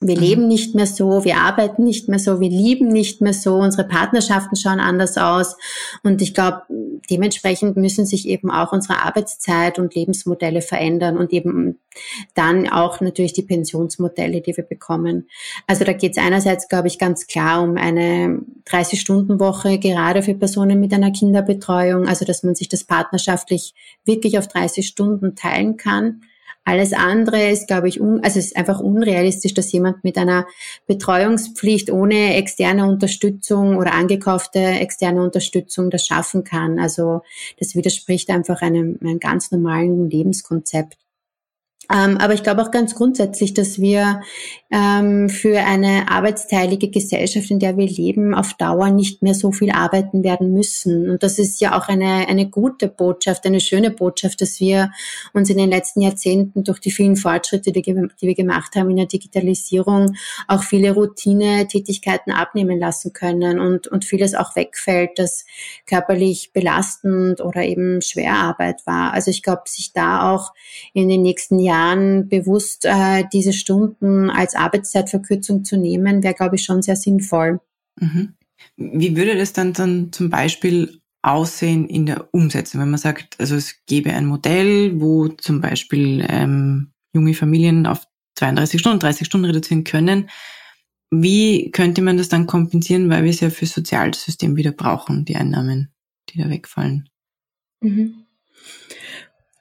Wir 0.00 0.16
mhm. 0.16 0.22
leben 0.22 0.48
nicht 0.48 0.76
mehr 0.76 0.86
so, 0.86 1.24
wir 1.24 1.38
arbeiten 1.38 1.82
nicht 1.82 2.08
mehr 2.08 2.20
so, 2.20 2.40
wir 2.40 2.48
lieben 2.48 2.88
nicht 2.88 3.20
mehr 3.20 3.32
so, 3.32 3.56
unsere 3.56 3.86
Partnerschaften 3.86 4.54
schauen 4.54 4.78
anders 4.78 5.18
aus. 5.18 5.56
Und 6.04 6.22
ich 6.22 6.34
glaube, 6.34 6.62
dementsprechend 7.10 7.76
müssen 7.76 8.06
sich 8.06 8.28
eben 8.28 8.48
auch 8.50 8.72
unsere 8.72 9.02
Arbeitszeit 9.02 9.78
und 9.80 9.96
Lebensmodelle 9.96 10.62
verändern 10.62 11.16
und 11.16 11.32
eben 11.32 11.80
dann 12.34 12.68
auch 12.68 13.00
natürlich 13.00 13.32
die 13.32 13.42
Pensionsmodelle, 13.42 14.40
die 14.40 14.56
wir 14.56 14.62
bekommen. 14.62 15.28
Also 15.66 15.84
da 15.84 15.92
geht 15.92 16.12
es 16.12 16.22
einerseits, 16.22 16.68
glaube 16.68 16.86
ich, 16.86 17.00
ganz 17.00 17.26
klar 17.26 17.60
um 17.62 17.76
eine 17.76 18.40
30-Stunden-Woche, 18.66 19.80
gerade 19.80 20.22
für 20.22 20.34
Personen 20.34 20.78
mit 20.78 20.92
einer 20.94 21.10
Kinderbetreuung, 21.10 22.06
also 22.06 22.24
dass 22.24 22.44
man 22.44 22.54
sich 22.54 22.68
das 22.68 22.84
partnerschaftlich 22.84 23.74
wirklich 24.04 24.38
auf 24.38 24.46
30 24.46 24.86
Stunden 24.86 25.34
teilen 25.34 25.76
kann. 25.76 26.20
Alles 26.68 26.92
andere 26.92 27.48
ist, 27.48 27.66
glaube 27.66 27.88
ich, 27.88 27.98
un, 27.98 28.22
also 28.22 28.38
es 28.38 28.48
ist 28.48 28.56
einfach 28.58 28.78
unrealistisch, 28.78 29.54
dass 29.54 29.72
jemand 29.72 30.04
mit 30.04 30.18
einer 30.18 30.46
Betreuungspflicht 30.86 31.90
ohne 31.90 32.34
externe 32.34 32.86
Unterstützung 32.86 33.78
oder 33.78 33.94
angekaufte 33.94 34.58
externe 34.58 35.22
Unterstützung 35.22 35.88
das 35.88 36.04
schaffen 36.04 36.44
kann. 36.44 36.78
Also 36.78 37.22
das 37.58 37.74
widerspricht 37.74 38.28
einfach 38.28 38.60
einem, 38.60 38.98
einem 39.00 39.18
ganz 39.18 39.50
normalen 39.50 40.10
Lebenskonzept. 40.10 40.98
Ähm, 41.90 42.18
aber 42.18 42.34
ich 42.34 42.42
glaube 42.42 42.62
auch 42.62 42.70
ganz 42.70 42.94
grundsätzlich, 42.94 43.54
dass 43.54 43.80
wir 43.80 44.20
ähm, 44.70 45.30
für 45.30 45.58
eine 45.60 46.10
arbeitsteilige 46.10 46.90
Gesellschaft, 46.90 47.50
in 47.50 47.60
der 47.60 47.78
wir 47.78 47.86
leben, 47.86 48.34
auf 48.34 48.52
Dauer 48.54 48.90
nicht 48.90 49.22
mehr 49.22 49.34
so 49.34 49.52
viel 49.52 49.70
arbeiten 49.70 50.22
werden 50.22 50.52
müssen. 50.52 51.08
Und 51.08 51.22
das 51.22 51.38
ist 51.38 51.60
ja 51.62 51.78
auch 51.78 51.88
eine, 51.88 52.28
eine 52.28 52.50
gute 52.50 52.88
Botschaft, 52.88 53.46
eine 53.46 53.60
schöne 53.60 53.90
Botschaft, 53.90 54.42
dass 54.42 54.60
wir 54.60 54.90
uns 55.32 55.48
in 55.48 55.56
den 55.56 55.70
letzten 55.70 56.02
Jahrzehnten 56.02 56.62
durch 56.62 56.78
die 56.78 56.90
vielen 56.90 57.16
Fortschritte, 57.16 57.72
die, 57.72 57.80
die 57.80 58.26
wir 58.26 58.34
gemacht 58.34 58.76
haben 58.76 58.90
in 58.90 58.96
der 58.96 59.06
Digitalisierung, 59.06 60.14
auch 60.46 60.64
viele 60.64 60.92
Routine-Tätigkeiten 60.92 62.32
abnehmen 62.32 62.78
lassen 62.78 63.14
können 63.14 63.58
und, 63.58 63.86
und 63.86 64.04
vieles 64.04 64.34
auch 64.34 64.56
wegfällt, 64.56 65.12
das 65.16 65.46
körperlich 65.86 66.52
belastend 66.52 67.40
oder 67.40 67.62
eben 67.62 68.02
Schwerarbeit 68.02 68.86
war. 68.86 69.14
Also 69.14 69.30
ich 69.30 69.42
glaube, 69.42 69.62
sich 69.64 69.94
da 69.94 70.34
auch 70.34 70.52
in 70.92 71.08
den 71.08 71.22
nächsten 71.22 71.58
Jahren 71.58 71.77
Jahren 71.78 72.28
bewusst 72.28 72.84
äh, 72.84 73.24
diese 73.32 73.52
Stunden 73.52 74.30
als 74.30 74.54
Arbeitszeitverkürzung 74.54 75.64
zu 75.64 75.76
nehmen, 75.76 76.22
wäre, 76.22 76.34
glaube 76.34 76.56
ich, 76.56 76.64
schon 76.64 76.82
sehr 76.82 76.96
sinnvoll. 76.96 77.60
Mhm. 78.00 78.34
Wie 78.76 79.16
würde 79.16 79.36
das 79.36 79.52
dann, 79.52 79.72
dann 79.72 80.12
zum 80.12 80.30
Beispiel 80.30 81.00
aussehen 81.22 81.88
in 81.88 82.06
der 82.06 82.32
Umsetzung, 82.32 82.80
wenn 82.80 82.90
man 82.90 82.98
sagt, 82.98 83.38
also 83.38 83.54
es 83.56 83.84
gäbe 83.86 84.12
ein 84.12 84.26
Modell, 84.26 85.00
wo 85.00 85.28
zum 85.28 85.60
Beispiel 85.60 86.24
ähm, 86.28 86.92
junge 87.12 87.34
Familien 87.34 87.86
auf 87.86 88.06
32 88.36 88.80
Stunden, 88.80 89.00
30 89.00 89.26
Stunden 89.26 89.46
reduzieren 89.46 89.84
können. 89.84 90.30
Wie 91.10 91.70
könnte 91.70 92.02
man 92.02 92.18
das 92.18 92.28
dann 92.28 92.46
kompensieren, 92.46 93.08
weil 93.08 93.24
wir 93.24 93.30
es 93.30 93.40
ja 93.40 93.50
für 93.50 93.64
das 93.64 93.74
Sozialsystem 93.74 94.56
wieder 94.56 94.72
brauchen, 94.72 95.24
die 95.24 95.36
Einnahmen, 95.36 95.90
die 96.30 96.38
da 96.38 96.48
wegfallen? 96.50 97.08
Mhm. 97.80 98.26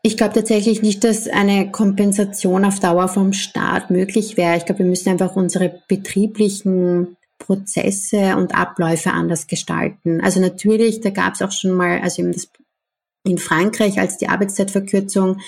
Ich 0.08 0.16
glaube 0.16 0.36
tatsächlich 0.36 0.82
nicht, 0.82 1.04
dass 1.04 1.28
eine 1.28 1.70
Kompensation 1.70 2.64
auf 2.64 2.80
Dauer 2.80 3.10
vom 3.10 3.34
Staat 3.34 3.92
möglich 3.92 4.38
wäre. 4.38 4.56
Ich 4.56 4.64
glaube, 4.64 4.80
wir 4.80 4.86
müssen 4.86 5.10
einfach 5.10 5.36
unsere 5.36 5.82
betrieblichen 5.90 7.18
Prozesse 7.40 8.38
und 8.38 8.56
Abläufe 8.56 9.12
anders 9.12 9.48
gestalten. 9.48 10.22
Also 10.22 10.40
natürlich, 10.40 11.02
da 11.02 11.10
gab 11.10 11.34
es 11.34 11.42
auch 11.42 11.52
schon 11.52 11.72
mal, 11.72 12.00
also 12.00 12.22
eben 12.22 12.32
das 12.32 12.48
in 13.28 13.38
Frankreich, 13.38 14.00
als 14.00 14.18
die 14.18 14.30
Arbeitszeitverkürzung 14.30 15.40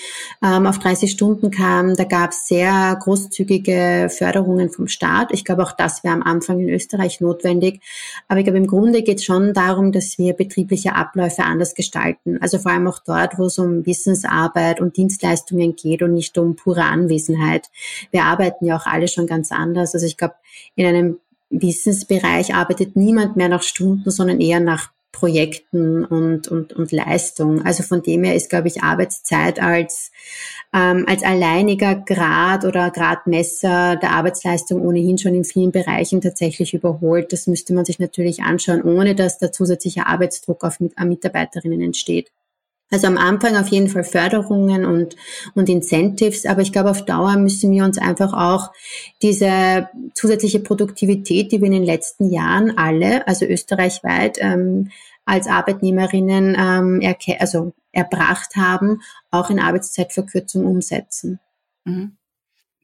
ähm, 0.43 0.67
auf 0.67 0.80
30 0.80 1.11
Stunden 1.11 1.49
kam, 1.49 1.95
da 1.95 2.03
gab 2.03 2.32
es 2.32 2.47
sehr 2.47 2.97
großzügige 3.01 4.09
Förderungen 4.09 4.69
vom 4.69 4.88
Staat. 4.88 5.32
Ich 5.32 5.45
glaube, 5.45 5.63
auch 5.63 5.71
das 5.71 6.03
wäre 6.03 6.13
am 6.13 6.23
Anfang 6.23 6.59
in 6.59 6.69
Österreich 6.69 7.21
notwendig. 7.21 7.82
Aber 8.27 8.39
ich 8.39 8.45
glaube, 8.45 8.57
im 8.57 8.67
Grunde 8.67 9.01
geht 9.01 9.19
es 9.19 9.25
schon 9.25 9.53
darum, 9.53 9.91
dass 9.91 10.17
wir 10.17 10.34
betriebliche 10.34 10.95
Abläufe 10.95 11.43
anders 11.43 11.73
gestalten. 11.73 12.38
Also 12.41 12.59
vor 12.59 12.71
allem 12.71 12.88
auch 12.88 12.99
dort, 12.99 13.38
wo 13.39 13.45
es 13.45 13.57
um 13.57 13.86
Wissensarbeit 13.86 14.82
und 14.82 14.97
Dienstleistungen 14.97 15.75
geht 15.75 16.01
und 16.01 16.13
nicht 16.13 16.38
um 16.38 16.55
pure 16.55 16.84
Anwesenheit. 16.84 17.69
Wir 18.11 18.23
arbeiten 18.23 18.65
ja 18.65 18.77
auch 18.77 18.86
alle 18.86 19.07
schon 19.07 19.27
ganz 19.27 19.51
anders. 19.51 19.93
Also 19.93 20.05
ich 20.05 20.17
glaube, 20.17 20.36
in 20.75 20.86
einem 20.86 21.19
Wissensbereich 21.49 22.53
arbeitet 22.53 22.95
niemand 22.95 23.36
mehr 23.36 23.49
nach 23.49 23.63
Stunden, 23.63 24.11
sondern 24.11 24.39
eher 24.39 24.59
nach 24.59 24.91
Projekten 25.12 26.05
und, 26.05 26.47
und, 26.47 26.74
und 26.74 26.91
Leistung. 26.91 27.66
Also 27.66 27.84
von 27.84 28.01
dem 28.01 28.24
her 28.24 28.36
ist, 28.36 28.49
glaube 28.49 28.68
ich, 28.68 28.84
Arbeitszeit 28.84 29.62
als, 29.62 30.12
ähm, 30.74 31.05
als 31.07 31.24
alleiniger 31.24 31.95
Grad 31.95 32.64
oder 32.64 32.91
Gradmesser 32.91 33.95
der 33.95 34.12
Arbeitsleistung 34.12 34.82
ohnehin 34.82 35.18
schon 35.18 35.34
in 35.34 35.45
vielen 35.45 35.72
Bereichen 35.72 36.22
tatsächlich 36.22 36.74
überholt. 36.74 37.34
Das 37.34 37.47
müsste 37.47 37.74
man 37.74 37.86
sich 37.86 37.99
natürlich 37.99 38.43
anschauen, 38.43 38.84
ohne 38.84 39.16
dass 39.16 39.39
da 39.39 39.51
zusätzlicher 39.51 40.07
Arbeitsdruck 40.07 40.64
auf 40.64 40.80
mit, 40.80 40.99
Mitarbeiterinnen 40.99 41.82
entsteht. 41.82 42.32
Also 42.92 43.08
am 43.08 43.18
Anfang 43.18 43.56
auf 43.56 43.68
jeden 43.68 43.88
Fall 43.88 44.04
Förderungen 44.04 44.86
und, 44.86 45.16
und 45.54 45.70
Incentives, 45.70 46.46
aber 46.46 46.62
ich 46.62 46.72
glaube, 46.72 46.90
auf 46.90 47.06
Dauer 47.06 47.38
müssen 47.38 47.72
wir 47.72 47.84
uns 47.84 48.00
einfach 48.00 48.34
auch 48.34 48.72
diese 49.22 49.90
zusätzliche 50.16 50.60
Produktivität, 50.60 51.52
die 51.52 51.60
wir 51.60 51.68
in 51.68 51.74
den 51.74 51.84
letzten 51.84 52.32
Jahren 52.32 52.78
alle, 52.78 53.28
also 53.28 53.46
österreichweit, 53.46 54.38
ähm, 54.42 54.90
als 55.26 55.48
Arbeitnehmerinnen 55.48 56.58
ähm, 56.60 57.16
also 57.40 57.74
erbracht 57.92 58.56
haben, 58.56 59.02
auch 59.30 59.52
in 59.52 59.60
Arbeitszeitverkürzung 59.60 60.66
umsetzen. 60.66 61.40
Mhm. 61.86 62.18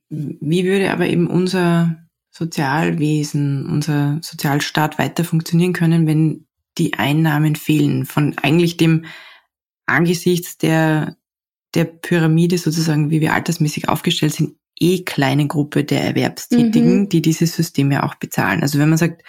Wie 0.10 0.66
würde 0.66 0.92
aber 0.92 1.08
eben 1.08 1.28
unser 1.28 1.98
Sozialwesen, 2.30 3.68
unser 3.68 4.20
Sozialstaat 4.22 5.00
weiter 5.00 5.24
funktionieren 5.24 5.74
können, 5.74 6.06
wenn 6.06 6.46
die 6.78 6.94
Einnahmen 6.94 7.56
fehlen 7.56 8.06
von 8.06 8.38
eigentlich 8.38 8.78
dem 8.78 9.06
angesichts 9.86 10.58
der, 10.58 11.18
der 11.74 11.86
Pyramide 11.86 12.58
sozusagen, 12.58 13.10
wie 13.10 13.22
wir 13.22 13.34
altersmäßig 13.34 13.90
aufgestellt 13.90 14.34
sind, 14.34 14.56
eh 14.80 15.04
kleine 15.04 15.48
Gruppe 15.48 15.84
der 15.84 16.04
Erwerbstätigen, 16.04 17.02
mhm. 17.02 17.10
die 17.10 17.22
dieses 17.22 17.56
System 17.56 17.92
ja 17.92 18.04
auch 18.04 18.16
bezahlen. 18.16 18.62
Also 18.62 18.80
wenn 18.80 18.90
man 18.90 18.98
sagt, 18.98 19.24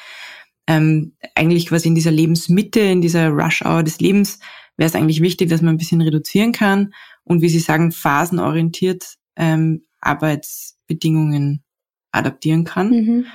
ähm, 0.67 1.17
eigentlich 1.35 1.67
quasi 1.67 1.89
in 1.89 1.95
dieser 1.95 2.11
Lebensmitte, 2.11 2.81
in 2.81 3.01
dieser 3.01 3.29
Rush-Hour 3.29 3.85
des 3.85 4.01
Lebens, 4.01 4.41
wäre 4.77 4.89
es 4.89 4.95
eigentlich 4.95 5.23
wichtig, 5.23 5.49
dass 5.49 5.63
man 5.63 5.75
ein 5.75 5.79
bisschen 5.79 6.01
reduzieren 6.01 6.53
kann 6.53 6.93
und 7.25 7.41
wie 7.43 7.49
Sie 7.49 7.61
sagen, 7.61 7.93
phasenorientiert 7.93 9.17
ähm, 9.37 9.85
Arbeitsbedingungen 10.01 11.63
adaptieren 12.11 12.65
kann. 12.65 12.91
Mhm. 12.91 13.27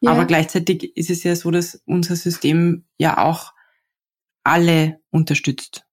Ja. 0.00 0.12
Aber 0.12 0.26
gleichzeitig 0.26 0.96
ist 0.96 1.10
es 1.10 1.22
ja 1.22 1.34
so, 1.34 1.50
dass 1.50 1.82
unser 1.86 2.16
System 2.16 2.84
ja 2.98 3.18
auch 3.18 3.52
alle 4.42 5.00
unterstützt 5.10 5.86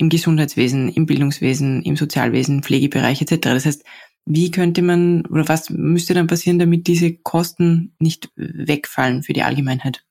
im 0.00 0.08
Gesundheitswesen, 0.08 0.88
im 0.88 1.04
Bildungswesen, 1.04 1.82
im 1.82 1.96
Sozialwesen, 1.96 2.62
Pflegebereich 2.62 3.20
etc. 3.20 3.36
Das 3.40 3.66
heißt, 3.66 3.84
wie 4.24 4.50
könnte 4.50 4.80
man 4.80 5.26
oder 5.26 5.46
was 5.48 5.68
müsste 5.68 6.14
dann 6.14 6.26
passieren, 6.26 6.58
damit 6.58 6.86
diese 6.86 7.12
Kosten 7.14 7.94
nicht 7.98 8.30
wegfallen 8.36 9.22
für 9.22 9.34
die 9.34 9.42
Allgemeinheit? 9.42 10.02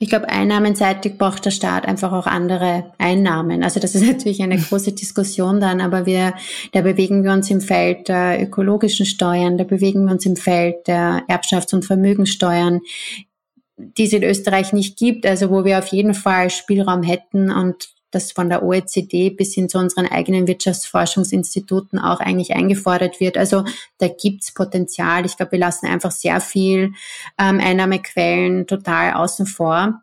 Ich 0.00 0.08
glaube, 0.08 0.28
einnahmenseitig 0.28 1.18
braucht 1.18 1.44
der 1.44 1.50
Staat 1.50 1.86
einfach 1.86 2.12
auch 2.12 2.26
andere 2.26 2.92
Einnahmen. 2.98 3.62
Also 3.62 3.78
das 3.78 3.94
ist 3.94 4.06
natürlich 4.12 4.42
eine 4.42 4.58
große 4.58 4.92
Diskussion 4.92 5.60
dann, 5.60 5.80
aber 5.80 6.04
wir, 6.04 6.34
da 6.72 6.80
bewegen 6.80 7.22
wir 7.22 7.32
uns 7.32 7.50
im 7.50 7.60
Feld 7.60 8.08
der 8.08 8.42
ökologischen 8.42 9.06
Steuern, 9.06 9.56
da 9.56 9.64
bewegen 9.64 10.04
wir 10.06 10.12
uns 10.12 10.26
im 10.26 10.36
Feld 10.36 10.88
der 10.88 11.24
Erbschafts- 11.28 11.74
und 11.74 11.84
Vermögensteuern, 11.84 12.80
die 13.76 14.04
es 14.04 14.12
in 14.12 14.24
Österreich 14.24 14.72
nicht 14.72 14.98
gibt, 14.98 15.26
also 15.26 15.50
wo 15.50 15.64
wir 15.64 15.78
auf 15.78 15.88
jeden 15.88 16.14
Fall 16.14 16.50
Spielraum 16.50 17.04
hätten 17.04 17.52
und 17.52 17.97
das 18.10 18.32
von 18.32 18.48
der 18.48 18.62
OECD 18.62 19.30
bis 19.30 19.54
hin 19.54 19.68
zu 19.68 19.78
unseren 19.78 20.06
eigenen 20.06 20.46
Wirtschaftsforschungsinstituten 20.46 21.98
auch 21.98 22.20
eigentlich 22.20 22.54
eingefordert 22.54 23.20
wird. 23.20 23.36
Also 23.36 23.64
da 23.98 24.08
gibt's 24.08 24.52
Potenzial. 24.52 25.26
Ich 25.26 25.36
glaube, 25.36 25.52
wir 25.52 25.58
lassen 25.58 25.86
einfach 25.86 26.10
sehr 26.10 26.40
viel 26.40 26.92
ähm, 27.38 27.60
Einnahmequellen 27.60 28.66
total 28.66 29.14
außen 29.14 29.46
vor 29.46 30.02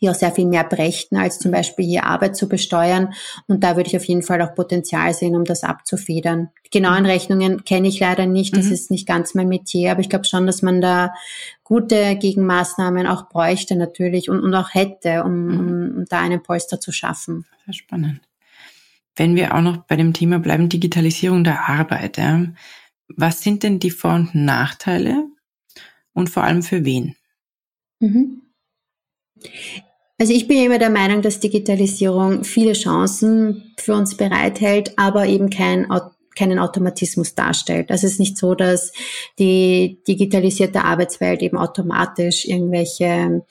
die 0.00 0.08
auch 0.08 0.14
sehr 0.14 0.32
viel 0.32 0.46
mehr 0.46 0.64
brächten, 0.64 1.16
als 1.16 1.38
zum 1.38 1.52
Beispiel 1.52 1.84
hier 1.84 2.04
Arbeit 2.04 2.36
zu 2.36 2.48
besteuern. 2.48 3.12
Und 3.46 3.62
da 3.62 3.76
würde 3.76 3.88
ich 3.88 3.96
auf 3.96 4.04
jeden 4.04 4.22
Fall 4.22 4.40
auch 4.42 4.54
Potenzial 4.54 5.12
sehen, 5.12 5.36
um 5.36 5.44
das 5.44 5.62
abzufedern. 5.62 6.48
Die 6.66 6.70
genauen 6.70 7.06
Rechnungen 7.06 7.64
kenne 7.64 7.88
ich 7.88 8.00
leider 8.00 8.26
nicht, 8.26 8.56
das 8.56 8.66
mhm. 8.66 8.72
ist 8.72 8.90
nicht 8.90 9.06
ganz 9.06 9.34
mein 9.34 9.48
Metier, 9.48 9.92
aber 9.92 10.00
ich 10.00 10.08
glaube 10.08 10.24
schon, 10.24 10.46
dass 10.46 10.62
man 10.62 10.80
da 10.80 11.12
gute 11.64 12.16
Gegenmaßnahmen 12.16 13.06
auch 13.06 13.28
bräuchte 13.28 13.76
natürlich 13.76 14.30
und, 14.30 14.40
und 14.40 14.54
auch 14.54 14.74
hätte, 14.74 15.24
um, 15.24 15.44
mhm. 15.44 15.58
um, 15.58 15.98
um 15.98 16.04
da 16.06 16.20
einen 16.20 16.42
Polster 16.42 16.80
zu 16.80 16.92
schaffen. 16.92 17.46
Sehr 17.64 17.74
spannend. 17.74 18.20
Wenn 19.16 19.36
wir 19.36 19.54
auch 19.54 19.60
noch 19.60 19.78
bei 19.78 19.96
dem 19.96 20.14
Thema 20.14 20.38
bleiben, 20.38 20.68
Digitalisierung 20.68 21.44
der 21.44 21.68
Arbeit. 21.68 22.16
Ja. 22.16 22.46
Was 23.08 23.42
sind 23.42 23.62
denn 23.62 23.78
die 23.78 23.90
Vor- 23.90 24.14
und 24.14 24.34
Nachteile 24.34 25.26
und 26.12 26.30
vor 26.30 26.44
allem 26.44 26.62
für 26.62 26.84
wen? 26.84 27.16
Mhm. 27.98 28.42
Also 30.20 30.34
ich 30.34 30.46
bin 30.46 30.62
immer 30.62 30.78
der 30.78 30.90
Meinung, 30.90 31.22
dass 31.22 31.40
Digitalisierung 31.40 32.44
viele 32.44 32.74
Chancen 32.74 33.72
für 33.78 33.94
uns 33.94 34.18
bereithält, 34.18 34.92
aber 34.98 35.26
eben 35.26 35.48
kein 35.48 35.86
keinen 36.36 36.58
Automatismus 36.58 37.34
darstellt. 37.34 37.90
Also 37.90 38.06
es 38.06 38.14
ist 38.14 38.20
nicht 38.20 38.38
so, 38.38 38.54
dass 38.54 38.92
die 39.38 39.98
digitalisierte 40.06 40.84
Arbeitswelt 40.84 41.42
eben 41.42 41.56
automatisch 41.56 42.44
irgendwelche 42.44 43.44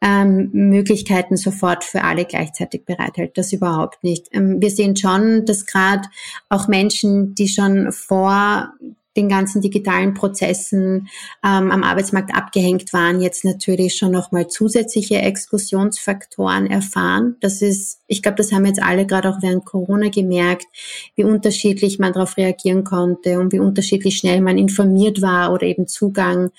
ähm, 0.00 0.50
Möglichkeiten 0.52 1.36
sofort 1.36 1.84
für 1.84 2.02
alle 2.02 2.24
gleichzeitig 2.24 2.84
bereithält. 2.86 3.36
Das 3.36 3.52
überhaupt 3.52 4.02
nicht. 4.04 4.28
Ähm, 4.32 4.60
wir 4.60 4.70
sehen 4.70 4.96
schon, 4.96 5.44
dass 5.44 5.66
gerade 5.66 6.08
auch 6.48 6.66
Menschen, 6.66 7.34
die 7.34 7.48
schon 7.48 7.92
vor 7.92 8.72
den 9.16 9.28
ganzen 9.28 9.60
digitalen 9.60 10.14
Prozessen 10.14 11.08
ähm, 11.44 11.70
am 11.70 11.82
Arbeitsmarkt 11.82 12.34
abgehängt 12.34 12.92
waren, 12.92 13.20
jetzt 13.20 13.44
natürlich 13.44 13.96
schon 13.96 14.10
nochmal 14.10 14.48
zusätzliche 14.48 15.16
Exklusionsfaktoren 15.16 16.66
erfahren. 16.66 17.36
Das 17.40 17.62
ist, 17.62 18.00
ich 18.06 18.22
glaube, 18.22 18.36
das 18.36 18.52
haben 18.52 18.66
jetzt 18.66 18.82
alle 18.82 19.06
gerade 19.06 19.30
auch 19.30 19.42
während 19.42 19.64
Corona 19.64 20.08
gemerkt, 20.08 20.66
wie 21.14 21.24
unterschiedlich 21.24 21.98
man 21.98 22.12
darauf 22.12 22.36
reagieren 22.36 22.84
konnte 22.84 23.38
und 23.38 23.52
wie 23.52 23.60
unterschiedlich 23.60 24.16
schnell 24.16 24.40
man 24.40 24.58
informiert 24.58 25.22
war 25.22 25.52
oder 25.52 25.66
eben 25.66 25.86
Zugang 25.86 26.50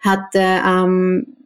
hatte. 0.00 0.40
Ähm, 0.40 1.36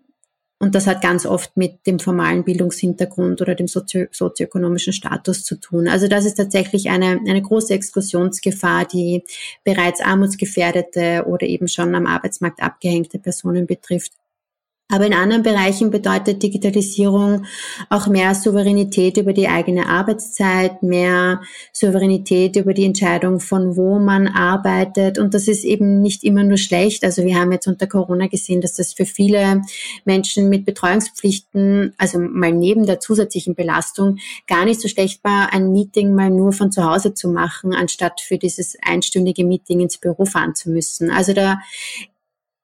und 0.62 0.74
das 0.74 0.86
hat 0.86 1.00
ganz 1.00 1.24
oft 1.24 1.56
mit 1.56 1.86
dem 1.86 1.98
formalen 1.98 2.44
Bildungshintergrund 2.44 3.40
oder 3.40 3.54
dem 3.54 3.66
sozio 3.66 4.06
sozioökonomischen 4.10 4.92
Status 4.92 5.42
zu 5.42 5.58
tun. 5.58 5.88
Also 5.88 6.06
das 6.06 6.26
ist 6.26 6.34
tatsächlich 6.34 6.90
eine, 6.90 7.18
eine 7.26 7.40
große 7.40 7.72
Exklusionsgefahr, 7.72 8.84
die 8.84 9.24
bereits 9.64 10.02
armutsgefährdete 10.02 11.24
oder 11.26 11.46
eben 11.46 11.66
schon 11.66 11.94
am 11.94 12.06
Arbeitsmarkt 12.06 12.62
abgehängte 12.62 13.18
Personen 13.18 13.66
betrifft. 13.66 14.12
Aber 14.90 15.06
in 15.06 15.14
anderen 15.14 15.42
Bereichen 15.42 15.90
bedeutet 15.90 16.42
Digitalisierung 16.42 17.44
auch 17.88 18.06
mehr 18.06 18.34
Souveränität 18.34 19.16
über 19.16 19.32
die 19.32 19.48
eigene 19.48 19.86
Arbeitszeit, 19.86 20.82
mehr 20.82 21.40
Souveränität 21.72 22.56
über 22.56 22.74
die 22.74 22.84
Entscheidung 22.84 23.40
von 23.40 23.76
wo 23.76 23.98
man 23.98 24.28
arbeitet. 24.28 25.18
Und 25.18 25.34
das 25.34 25.48
ist 25.48 25.64
eben 25.64 26.00
nicht 26.00 26.24
immer 26.24 26.42
nur 26.42 26.58
schlecht. 26.58 27.04
Also 27.04 27.24
wir 27.24 27.36
haben 27.36 27.52
jetzt 27.52 27.66
unter 27.66 27.86
Corona 27.86 28.26
gesehen, 28.26 28.60
dass 28.60 28.74
das 28.74 28.92
für 28.92 29.06
viele 29.06 29.62
Menschen 30.04 30.48
mit 30.48 30.64
Betreuungspflichten, 30.64 31.94
also 31.98 32.18
mal 32.18 32.52
neben 32.52 32.86
der 32.86 33.00
zusätzlichen 33.00 33.54
Belastung, 33.54 34.18
gar 34.46 34.64
nicht 34.64 34.80
so 34.80 34.88
schlecht 34.88 35.22
war, 35.24 35.52
ein 35.52 35.72
Meeting 35.72 36.14
mal 36.14 36.30
nur 36.30 36.52
von 36.52 36.72
zu 36.72 36.84
Hause 36.84 37.14
zu 37.14 37.28
machen, 37.28 37.74
anstatt 37.74 38.20
für 38.20 38.38
dieses 38.38 38.76
einstündige 38.82 39.44
Meeting 39.44 39.80
ins 39.80 39.98
Büro 39.98 40.24
fahren 40.24 40.54
zu 40.54 40.70
müssen. 40.70 41.10
Also 41.10 41.32
da 41.32 41.60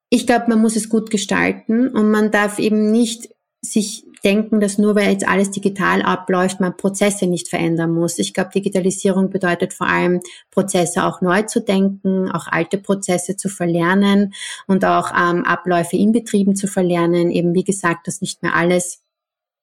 ich 0.09 0.25
glaube, 0.25 0.45
man 0.49 0.61
muss 0.61 0.75
es 0.75 0.89
gut 0.89 1.09
gestalten 1.09 1.89
und 1.89 2.11
man 2.11 2.31
darf 2.31 2.59
eben 2.59 2.91
nicht 2.91 3.29
sich 3.61 4.05
denken, 4.23 4.59
dass 4.59 4.77
nur 4.77 4.95
weil 4.95 5.11
jetzt 5.11 5.27
alles 5.27 5.51
digital 5.51 6.01
abläuft, 6.01 6.59
man 6.59 6.77
Prozesse 6.77 7.27
nicht 7.27 7.49
verändern 7.49 7.91
muss. 7.91 8.19
Ich 8.19 8.33
glaube, 8.33 8.49
Digitalisierung 8.53 9.29
bedeutet 9.29 9.73
vor 9.73 9.87
allem, 9.87 10.21
Prozesse 10.51 11.03
auch 11.03 11.21
neu 11.21 11.43
zu 11.43 11.61
denken, 11.61 12.29
auch 12.31 12.47
alte 12.47 12.77
Prozesse 12.77 13.35
zu 13.35 13.49
verlernen 13.49 14.33
und 14.67 14.85
auch 14.85 15.11
ähm, 15.11 15.43
Abläufe 15.45 15.97
in 15.97 16.11
Betrieben 16.11 16.55
zu 16.55 16.67
verlernen. 16.67 17.31
Eben 17.31 17.53
wie 17.53 17.63
gesagt, 17.63 18.07
dass 18.07 18.21
nicht 18.21 18.43
mehr 18.43 18.55
alles 18.55 19.01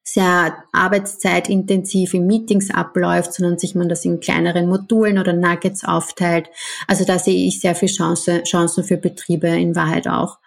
sehr 0.05 0.63
arbeitszeitintensiv 0.73 2.13
in 2.13 2.27
Meetings 2.27 2.71
abläuft, 2.71 3.33
sondern 3.33 3.59
sich 3.59 3.75
man 3.75 3.89
das 3.89 4.05
in 4.05 4.21
kleineren 4.21 4.69
Modulen 4.69 5.19
oder 5.19 5.33
Nuggets 5.33 5.83
aufteilt. 5.85 6.51
Also 6.87 7.05
da 7.05 7.19
sehe 7.19 7.47
ich 7.49 7.61
sehr 7.61 7.75
viel 7.75 7.89
Chance, 7.89 8.43
Chancen 8.43 8.85
für 8.85 8.99
Betriebe 8.99 9.49
in 9.49 9.75
Wahrheit 9.75 10.07
auch. 10.07 10.39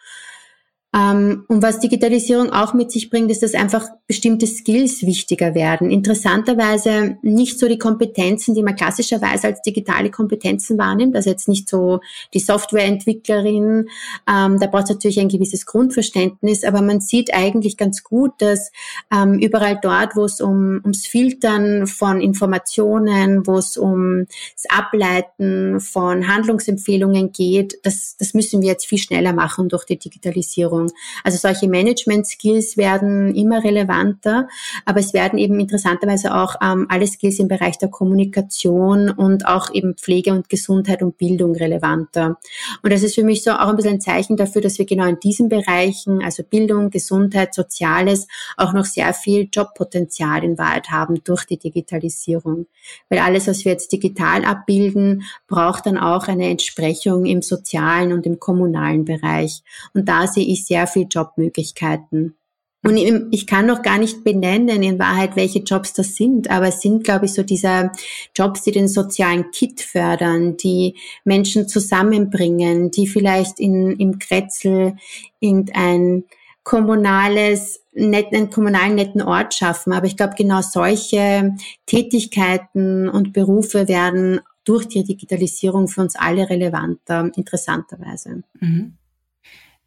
Ähm, 0.95 1.43
und 1.49 1.61
was 1.61 1.79
Digitalisierung 1.79 2.51
auch 2.51 2.73
mit 2.73 2.91
sich 2.91 3.09
bringt, 3.09 3.29
ist, 3.29 3.43
dass 3.43 3.53
einfach 3.53 3.87
bestimmte 4.07 4.47
Skills 4.47 5.05
wichtiger 5.05 5.53
werden. 5.53 5.91
Interessanterweise 5.91 7.17
nicht 7.21 7.59
so 7.59 7.67
die 7.67 7.77
Kompetenzen, 7.77 8.55
die 8.55 8.63
man 8.63 8.75
klassischerweise 8.75 9.47
als 9.47 9.61
digitale 9.61 10.09
Kompetenzen 10.09 10.77
wahrnimmt, 10.77 11.15
also 11.15 11.29
jetzt 11.29 11.49
nicht 11.49 11.67
so 11.67 11.99
die 12.33 12.39
Softwareentwicklerin, 12.39 13.89
ähm, 14.29 14.59
da 14.59 14.67
braucht 14.67 14.85
es 14.85 14.91
natürlich 14.91 15.19
ein 15.19 15.27
gewisses 15.27 15.65
Grundverständnis, 15.65 16.63
aber 16.63 16.81
man 16.81 17.01
sieht 17.01 17.33
eigentlich 17.33 17.75
ganz 17.75 18.03
gut, 18.03 18.31
dass 18.37 18.71
ähm, 19.13 19.39
überall 19.39 19.77
dort, 19.81 20.15
wo 20.15 20.23
es 20.23 20.39
um, 20.39 20.79
ums 20.83 21.05
Filtern 21.05 21.85
von 21.85 22.21
Informationen, 22.21 23.45
wo 23.45 23.57
es 23.57 23.75
um 23.75 24.25
das 24.55 24.65
Ableiten 24.69 25.81
von 25.81 26.29
Handlungsempfehlungen 26.29 27.33
geht, 27.33 27.77
das, 27.83 28.15
das 28.17 28.33
müssen 28.33 28.61
wir 28.61 28.69
jetzt 28.69 28.85
viel 28.85 28.99
schneller 28.99 29.33
machen 29.33 29.67
durch 29.67 29.83
die 29.83 29.99
Digitalisierung. 29.99 30.76
Führung. 30.77 30.91
Also 31.23 31.37
solche 31.37 31.67
Management-Skills 31.67 32.77
werden 32.77 33.35
immer 33.35 33.63
relevanter, 33.63 34.47
aber 34.85 34.99
es 34.99 35.13
werden 35.13 35.39
eben 35.39 35.59
interessanterweise 35.59 36.35
auch 36.35 36.55
ähm, 36.61 36.87
alle 36.89 37.07
Skills 37.07 37.39
im 37.39 37.47
Bereich 37.47 37.77
der 37.77 37.89
Kommunikation 37.89 39.09
und 39.09 39.47
auch 39.47 39.73
eben 39.73 39.95
Pflege 39.95 40.31
und 40.31 40.49
Gesundheit 40.49 41.01
und 41.01 41.17
Bildung 41.17 41.55
relevanter. 41.55 42.37
Und 42.83 42.93
das 42.93 43.03
ist 43.03 43.15
für 43.15 43.23
mich 43.23 43.43
so 43.43 43.51
auch 43.51 43.69
ein 43.69 43.75
bisschen 43.75 43.95
ein 43.95 44.01
Zeichen 44.01 44.37
dafür, 44.37 44.61
dass 44.61 44.77
wir 44.77 44.85
genau 44.85 45.05
in 45.05 45.19
diesen 45.19 45.49
Bereichen, 45.49 46.23
also 46.23 46.43
Bildung, 46.43 46.89
Gesundheit, 46.89 47.53
Soziales, 47.53 48.27
auch 48.57 48.73
noch 48.73 48.85
sehr 48.85 49.13
viel 49.13 49.49
Jobpotenzial 49.51 50.43
in 50.43 50.57
Wahrheit 50.57 50.89
haben 50.89 51.23
durch 51.23 51.45
die 51.45 51.57
Digitalisierung. 51.57 52.67
Weil 53.09 53.19
alles, 53.19 53.47
was 53.47 53.65
wir 53.65 53.71
jetzt 53.71 53.91
digital 53.91 54.45
abbilden, 54.45 55.23
braucht 55.47 55.85
dann 55.85 55.97
auch 55.97 56.27
eine 56.27 56.49
Entsprechung 56.49 57.25
im 57.25 57.41
sozialen 57.41 58.13
und 58.13 58.25
im 58.25 58.39
kommunalen 58.39 59.05
Bereich. 59.05 59.63
Und 59.93 60.07
da 60.07 60.27
sehe 60.27 60.45
ich 60.45 60.66
sehr 60.67 60.87
viel 60.87 61.07
Jobmöglichkeiten. 61.09 62.35
Und 62.83 62.95
ich 63.31 63.47
kann 63.47 63.65
noch 63.65 63.81
gar 63.81 63.97
nicht 63.97 64.23
benennen 64.23 64.81
in 64.81 64.99
Wahrheit, 64.99 65.35
welche 65.35 65.59
Jobs 65.59 65.93
das 65.93 66.15
sind, 66.15 66.49
aber 66.49 66.67
es 66.67 66.79
sind, 66.79 67.03
glaube 67.03 67.25
ich, 67.25 67.33
so 67.33 67.43
diese 67.43 67.91
Jobs, 68.35 68.61
die 68.61 68.71
den 68.71 68.87
sozialen 68.87 69.51
Kit 69.51 69.81
fördern, 69.81 70.55
die 70.57 70.95
Menschen 71.25 71.67
zusammenbringen, 71.67 72.91
die 72.91 73.07
vielleicht 73.07 73.59
in, 73.59 73.97
im 73.97 74.19
Kretzel 74.19 74.95
irgendein 75.39 76.23
kommunales, 76.63 77.81
net, 77.93 78.27
einen 78.31 78.51
kommunalen 78.51 78.95
netten 78.95 79.21
Ort 79.21 79.53
schaffen. 79.53 79.91
Aber 79.91 80.05
ich 80.05 80.15
glaube, 80.15 80.35
genau 80.37 80.61
solche 80.61 81.55
Tätigkeiten 81.87 83.09
und 83.09 83.33
Berufe 83.33 83.87
werden 83.87 84.39
durch 84.63 84.87
die 84.87 85.03
Digitalisierung 85.03 85.87
für 85.87 86.01
uns 86.01 86.15
alle 86.15 86.49
relevanter, 86.49 87.31
interessanterweise. 87.35 88.43
Mhm. 88.59 88.97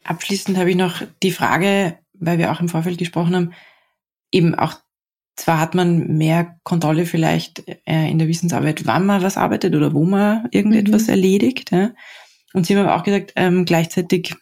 Abschließend 0.05 0.57
habe 0.57 0.71
ich 0.71 0.77
noch 0.77 1.03
die 1.23 1.33
Frage, 1.33 1.99
weil 2.15 2.39
wir 2.39 2.53
auch 2.53 2.61
im 2.61 2.69
Vorfeld 2.69 2.99
gesprochen 2.99 3.35
haben, 3.35 3.53
eben 4.31 4.55
auch 4.55 4.75
zwar 5.37 5.59
hat 5.59 5.75
man 5.75 6.19
mehr 6.19 6.57
Kontrolle 6.65 7.07
vielleicht 7.07 7.65
äh, 7.67 8.11
in 8.11 8.19
der 8.19 8.29
Wissensarbeit, 8.29 8.87
wann 8.87 9.07
man 9.07 9.23
was 9.23 9.37
arbeitet 9.37 9.75
oder 9.75 9.95
wo 9.95 10.05
man 10.05 10.49
irgendetwas 10.51 11.05
mhm. 11.05 11.11
erledigt. 11.11 11.73
Ja. 11.73 11.93
Und 12.53 12.67
Sie 12.67 12.77
haben 12.77 12.85
aber 12.85 12.97
auch 12.97 13.05
gesagt, 13.05 13.33
ähm, 13.37 13.65
gleichzeitig 13.65 14.35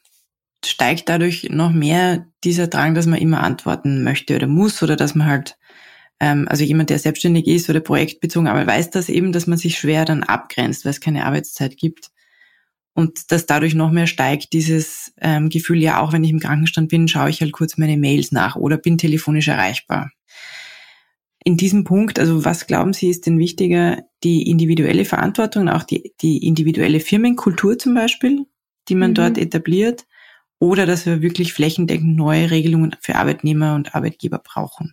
steigt 0.65 1.09
dadurch 1.09 1.49
noch 1.51 1.71
mehr 1.71 2.27
dieser 2.43 2.67
Drang, 2.67 2.95
dass 2.95 3.07
man 3.07 3.21
immer 3.21 3.43
antworten 3.43 4.03
möchte 4.03 4.35
oder 4.35 4.49
muss 4.49 4.83
oder 4.83 4.97
dass 4.97 5.15
man 5.15 5.29
halt, 5.29 5.57
ähm, 6.19 6.47
also 6.49 6.65
jemand, 6.65 6.91
der 6.91 6.99
selbstständig 6.99 7.47
ist 7.47 7.71
oder 7.71 7.81
projektbezogen, 7.81 8.49
aber 8.49 8.67
weiß 8.67 8.91
das 8.91 9.09
eben, 9.09 9.31
dass 9.33 9.47
man 9.47 9.59
sich 9.59 9.79
schwer 9.79 10.05
dann 10.05 10.25
abgrenzt, 10.25 10.85
weil 10.85 10.91
es 10.91 11.01
keine 11.01 11.27
Arbeitszeit 11.27 11.77
gibt 11.77 12.11
und 12.99 13.31
dass 13.31 13.47
dadurch 13.47 13.77
noch 13.77 13.93
mehr 13.93 14.09
steigt 14.09 14.53
dieses 14.53 15.13
ähm, 15.21 15.51
Gefühl, 15.51 15.81
ja, 15.81 16.01
auch 16.01 16.13
wenn 16.13 16.25
ich 16.25 16.33
im 16.33 16.41
Krankenstand 16.41 16.89
bin, 16.89 17.07
schaue 17.07 17.31
ich 17.31 17.41
halt 17.41 17.53
kurz 17.53 17.79
meine 17.79 17.97
Mails 17.97 18.33
nach 18.33 18.57
oder 18.57 18.77
bin 18.77 18.99
telefonisch 18.99 19.47
erreichbar. 19.47 20.11
In 21.45 21.57
diesem 21.57 21.85
Punkt, 21.85 22.19
also 22.19 22.45
was 22.45 22.67
glauben 22.67 22.93
Sie, 22.93 23.09
ist 23.09 23.27
denn 23.27 23.39
wichtiger, 23.39 24.03
die 24.25 24.51
individuelle 24.51 25.05
Verantwortung, 25.05 25.69
auch 25.69 25.85
die, 25.85 26.13
die 26.21 26.45
individuelle 26.45 26.99
Firmenkultur 26.99 27.79
zum 27.79 27.95
Beispiel, 27.95 28.47
die 28.89 28.97
man 28.97 29.11
mhm. 29.11 29.15
dort 29.15 29.39
etabliert, 29.39 30.05
oder 30.59 30.85
dass 30.85 31.07
wir 31.07 31.23
wirklich 31.23 31.53
flächendeckend 31.53 32.17
neue 32.17 32.51
Regelungen 32.51 32.97
für 33.01 33.15
Arbeitnehmer 33.15 33.77
und 33.77 33.95
Arbeitgeber 33.95 34.41
brauchen? 34.43 34.93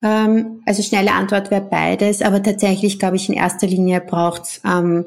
Ähm, 0.00 0.62
also 0.64 0.80
schnelle 0.84 1.12
Antwort 1.12 1.50
wäre 1.50 1.68
beides, 1.68 2.22
aber 2.22 2.40
tatsächlich 2.40 3.00
glaube 3.00 3.16
ich 3.16 3.28
in 3.28 3.34
erster 3.34 3.66
Linie 3.66 4.00
braucht 4.00 4.42
es 4.44 4.60
ähm, 4.64 5.06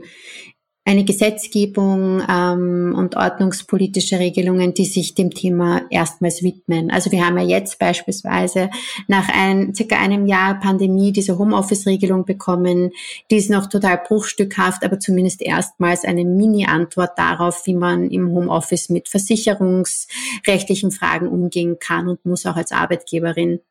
eine 0.85 1.05
Gesetzgebung 1.05 2.21
ähm, 2.29 2.93
und 2.97 3.15
ordnungspolitische 3.15 4.19
Regelungen, 4.19 4.73
die 4.73 4.85
sich 4.85 5.15
dem 5.15 5.31
Thema 5.31 5.83
erstmals 5.89 6.43
widmen. 6.43 6.91
Also 6.91 7.09
wir 7.11 7.25
haben 7.25 7.37
ja 7.37 7.45
jetzt 7.45 7.79
beispielsweise 7.79 8.69
nach 9.07 9.29
ein, 9.33 9.73
circa 9.73 9.97
einem 9.97 10.25
Jahr 10.25 10.59
Pandemie 10.59 11.13
diese 11.13 11.37
Homeoffice-Regelung 11.37 12.25
bekommen. 12.25 12.91
Die 13.31 13.37
ist 13.37 13.49
noch 13.49 13.67
total 13.67 14.01
bruchstückhaft, 14.05 14.83
aber 14.83 14.99
zumindest 14.99 15.41
erstmals 15.41 16.03
eine 16.03 16.25
Mini-Antwort 16.25 17.17
darauf, 17.17 17.65
wie 17.65 17.75
man 17.75 18.09
im 18.09 18.31
Homeoffice 18.31 18.89
mit 18.89 19.07
versicherungsrechtlichen 19.07 20.91
Fragen 20.91 21.27
umgehen 21.29 21.77
kann 21.79 22.09
und 22.09 22.25
muss 22.25 22.45
auch 22.45 22.57
als 22.57 22.73
Arbeitgeberin. 22.73 23.61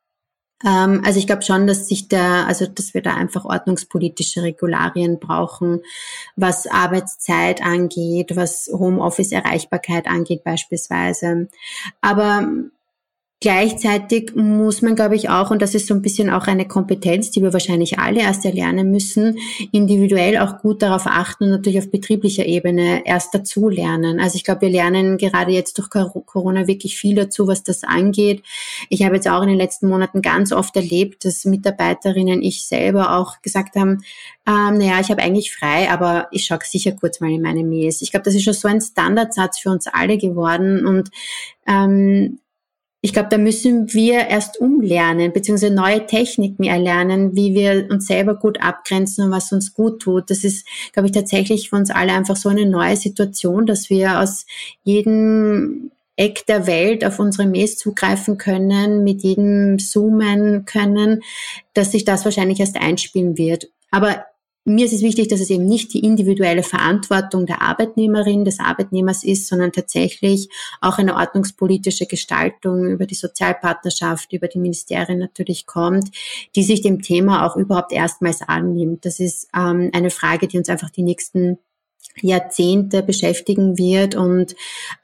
Ähm, 0.64 1.02
also 1.04 1.18
ich 1.18 1.26
glaube 1.26 1.42
schon, 1.42 1.66
dass 1.66 1.88
sich 1.88 2.08
da, 2.08 2.44
also 2.44 2.66
dass 2.66 2.94
wir 2.94 3.02
da 3.02 3.14
einfach 3.14 3.44
ordnungspolitische 3.44 4.42
Regularien 4.42 5.18
brauchen, 5.18 5.80
was 6.36 6.66
Arbeitszeit 6.66 7.62
angeht, 7.62 8.36
was 8.36 8.70
Homeoffice-Erreichbarkeit 8.72 10.06
angeht 10.06 10.44
beispielsweise. 10.44 11.48
Aber 12.00 12.48
Gleichzeitig 13.43 14.36
muss 14.36 14.82
man, 14.82 14.95
glaube 14.95 15.16
ich, 15.16 15.28
auch, 15.28 15.51
und 15.51 15.61
das 15.61 15.74
ist 15.74 15.88
so 15.88 15.95
ein 15.95 16.01
bisschen 16.01 16.30
auch 16.30 16.47
eine 16.47 16.68
Kompetenz, 16.68 17.32
die 17.32 17.43
wir 17.43 17.53
wahrscheinlich 17.53 17.99
alle 17.99 18.20
erst 18.20 18.45
erlernen 18.45 18.93
müssen, 18.93 19.36
individuell 19.72 20.38
auch 20.38 20.61
gut 20.61 20.80
darauf 20.80 21.07
achten 21.07 21.45
und 21.45 21.51
natürlich 21.51 21.80
auf 21.80 21.90
betrieblicher 21.90 22.47
Ebene 22.47 23.05
erst 23.05 23.34
dazu 23.34 23.68
lernen. 23.68 24.20
Also 24.20 24.36
ich 24.36 24.45
glaube, 24.45 24.61
wir 24.61 24.70
lernen 24.70 25.18
gerade 25.18 25.51
jetzt 25.51 25.76
durch 25.76 25.90
Corona 25.90 26.68
wirklich 26.68 26.97
viel 26.97 27.16
dazu, 27.16 27.49
was 27.49 27.64
das 27.64 27.82
angeht. 27.82 28.45
Ich 28.88 29.03
habe 29.03 29.16
jetzt 29.16 29.26
auch 29.26 29.43
in 29.43 29.49
den 29.49 29.59
letzten 29.59 29.88
Monaten 29.88 30.22
ganz 30.22 30.53
oft 30.53 30.76
erlebt, 30.76 31.24
dass 31.24 31.45
Mitarbeiterinnen, 31.45 32.43
ich 32.43 32.64
selber 32.64 33.18
auch 33.18 33.43
gesagt 33.43 33.74
haben, 33.74 34.05
ähm, 34.47 34.78
naja, 34.78 35.01
ich 35.01 35.11
habe 35.11 35.20
eigentlich 35.20 35.53
frei, 35.53 35.90
aber 35.90 36.28
ich 36.30 36.47
schaue 36.47 36.61
sicher 36.62 36.93
kurz 36.93 37.18
mal 37.18 37.32
in 37.32 37.43
meine 37.43 37.64
Mails. 37.64 38.03
Ich 38.03 38.12
glaube, 38.12 38.22
das 38.22 38.36
ist 38.36 38.45
schon 38.45 38.55
so 38.55 38.68
ein 38.68 38.80
Standardsatz 38.80 39.59
für 39.59 39.70
uns 39.70 39.88
alle 39.88 40.16
geworden 40.16 40.86
und 40.86 41.11
ähm, 41.66 42.38
ich 43.05 43.12
glaube, 43.12 43.28
da 43.30 43.36
müssen 43.36 43.92
wir 43.92 44.28
erst 44.28 44.61
umlernen, 44.61 45.32
beziehungsweise 45.32 45.74
neue 45.74 46.07
Techniken 46.07 46.62
erlernen, 46.62 47.34
wie 47.34 47.53
wir 47.53 47.88
uns 47.90 48.07
selber 48.07 48.36
gut 48.36 48.62
abgrenzen 48.62 49.24
und 49.24 49.32
was 49.32 49.50
uns 49.50 49.74
gut 49.74 50.00
tut. 50.00 50.30
Das 50.30 50.44
ist, 50.44 50.64
glaube 50.92 51.09
ich, 51.09 51.12
tatsächlich 51.12 51.68
für 51.68 51.76
uns 51.76 51.90
alle 51.90 52.12
einfach 52.12 52.36
so 52.36 52.48
eine 52.48 52.64
neue 52.64 52.96
Situation, 52.96 53.66
dass 53.66 53.90
wir 53.90 54.20
aus 54.20 54.46
jedem 54.84 55.90
Eck 56.14 56.46
der 56.46 56.68
Welt 56.68 57.05
auf 57.05 57.18
unsere 57.18 57.48
Mails 57.48 57.76
zugreifen 57.76 58.38
können, 58.38 59.03
mit 59.03 59.24
jedem 59.24 59.80
zoomen 59.80 60.64
können, 60.64 61.22
dass 61.74 61.90
sich 61.90 62.05
das 62.05 62.24
wahrscheinlich 62.24 62.61
erst 62.61 62.76
einspielen 62.76 63.36
wird. 63.36 63.68
Aber 63.90 64.24
mir 64.64 64.86
ist 64.86 64.92
es 64.92 65.02
wichtig, 65.02 65.28
dass 65.28 65.40
es 65.40 65.50
eben 65.50 65.64
nicht 65.64 65.92
die 65.92 66.04
individuelle 66.04 66.62
Verantwortung 66.62 67.46
der 67.46 67.62
Arbeitnehmerin, 67.62 68.44
des 68.44 68.60
Arbeitnehmers 68.60 69.24
ist, 69.24 69.48
sondern 69.48 69.72
tatsächlich 69.72 70.48
auch 70.80 70.98
eine 70.98 71.16
ordnungspolitische 71.16 72.06
Gestaltung 72.06 72.90
über 72.90 73.06
die 73.06 73.16
Sozialpartnerschaft, 73.16 74.32
über 74.32 74.46
die 74.46 74.60
Ministerien 74.60 75.18
natürlich 75.18 75.66
kommt, 75.66 76.10
die 76.54 76.62
sich 76.62 76.80
dem 76.80 77.02
Thema 77.02 77.46
auch 77.46 77.56
überhaupt 77.56 77.92
erstmals 77.92 78.42
annimmt. 78.42 79.04
Das 79.04 79.18
ist 79.18 79.48
ähm, 79.56 79.90
eine 79.92 80.10
Frage, 80.10 80.46
die 80.46 80.58
uns 80.58 80.68
einfach 80.68 80.90
die 80.90 81.02
nächsten 81.02 81.58
Jahrzehnte 82.20 83.02
beschäftigen 83.02 83.78
wird. 83.78 84.14
Und 84.14 84.54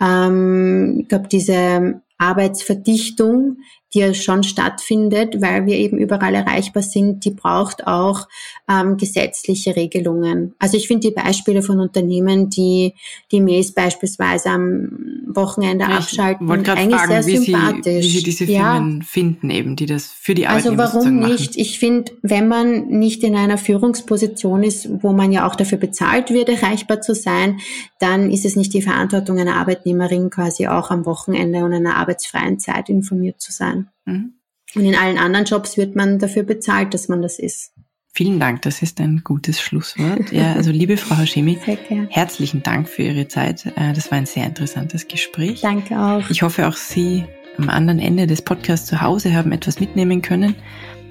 ähm, 0.01 1.01
ich 1.01 1.09
glaube, 1.09 1.29
diese 1.29 2.01
Arbeitsverdichtung 2.19 3.59
die 3.95 4.01
ja 4.01 4.13
schon 4.13 4.43
stattfindet, 4.43 5.41
weil 5.41 5.65
wir 5.67 5.77
eben 5.77 5.99
überall 5.99 6.35
erreichbar 6.35 6.83
sind, 6.83 7.25
die 7.25 7.31
braucht 7.31 7.87
auch 7.87 8.29
ähm, 8.69 8.99
gesetzliche 8.99 9.77
Regelungen. 9.77 10.55
Also 10.59 10.77
ich 10.77 10.89
finde 10.89 11.09
die 11.09 11.15
Beispiele 11.15 11.63
von 11.63 11.81
Unternehmen, 11.81 12.51
die 12.51 12.95
die 13.33 13.41
Mails 13.41 13.73
beispielsweise 13.73 14.51
am 14.51 15.25
Wochenende 15.27 15.87
ja, 15.89 15.99
abschalten, 15.99 16.51
eigentlich 16.51 17.01
fragen, 17.01 17.23
sehr 17.23 17.27
wie 17.27 17.45
sympathisch. 17.45 17.83
Sie, 17.85 18.03
wie 18.03 18.09
Sie 18.19 18.23
diese 18.23 18.47
Firmen 18.47 19.01
ja. 19.01 19.07
finden 19.07 19.51
eben, 19.51 19.77
die 19.77 19.87
das 19.87 20.07
für 20.07 20.35
die 20.35 20.47
Arbeitnehmer 20.47 20.83
Also 20.83 20.95
warum 20.95 21.19
nicht? 21.21 21.57
Ich 21.57 21.79
finde, 21.79 22.13
wenn 22.23 22.49
man 22.49 22.89
nicht 22.89 23.23
in 23.23 23.37
einer 23.37 23.57
Führungsposition 23.57 24.65
ist, 24.65 24.89
wo 25.03 25.13
man 25.13 25.33
ja 25.33 25.47
auch 25.47 25.57
dafür 25.57 25.79
bezahlt 25.79 26.31
wird, 26.31 26.51
erreichbar 26.51 27.01
zu 27.01 27.15
sein, 27.15 27.59
dann 27.99 28.31
ist 28.31 28.45
es 28.45 28.57
nicht 28.57 28.75
die 28.75 28.83
Verantwortung 28.83 29.39
einer 29.39 29.57
Arbeitnehmerin 29.57 30.29
quasi 30.29 30.67
auch 30.67 30.91
am 30.91 31.07
Wochenende 31.07 31.65
und 31.65 31.73
einer 31.73 31.97
arbeitsfreien 31.97 32.59
Zeit 32.59 32.89
informiert 32.89 33.41
zu 33.41 33.53
sein. 33.53 33.78
Mhm. 34.05 34.35
Und 34.75 34.85
in 34.85 34.95
allen 34.95 35.19
anderen 35.19 35.47
Jobs 35.47 35.77
wird 35.77 35.97
man 35.97 36.19
dafür 36.19 36.43
bezahlt, 36.43 36.93
dass 36.93 37.09
man 37.09 37.23
das 37.23 37.39
ist. 37.39 37.73
Vielen 38.15 38.41
Dank, 38.41 38.63
das 38.63 38.83
ist 38.83 39.01
ein 39.01 39.23
gutes 39.23 39.61
Schlusswort. 39.61 40.33
Ja, 40.33 40.55
also 40.55 40.71
liebe 40.71 40.97
Frau 40.97 41.17
Hashemi, 41.17 41.59
herzlichen 42.11 42.63
Dank 42.63 42.89
für 42.89 43.03
Ihre 43.03 43.29
Zeit. 43.29 43.67
Äh, 43.77 43.93
das 43.93 44.11
war 44.11 44.19
ein 44.19 44.27
sehr 44.27 44.45
interessantes 44.45 45.07
Gespräch. 45.07 45.61
Danke 45.61 45.99
auch. 45.99 46.29
Ich 46.29 46.43
hoffe, 46.43 46.67
auch 46.67 46.75
Sie 46.75 47.25
am 47.59 47.69
anderen 47.69 47.99
Ende 47.99 48.27
des 48.27 48.43
Podcasts 48.43 48.87
zu 48.87 49.01
Hause 49.01 49.35
haben 49.35 49.53
etwas 49.53 49.79
mitnehmen 49.81 50.23
können. 50.23 50.55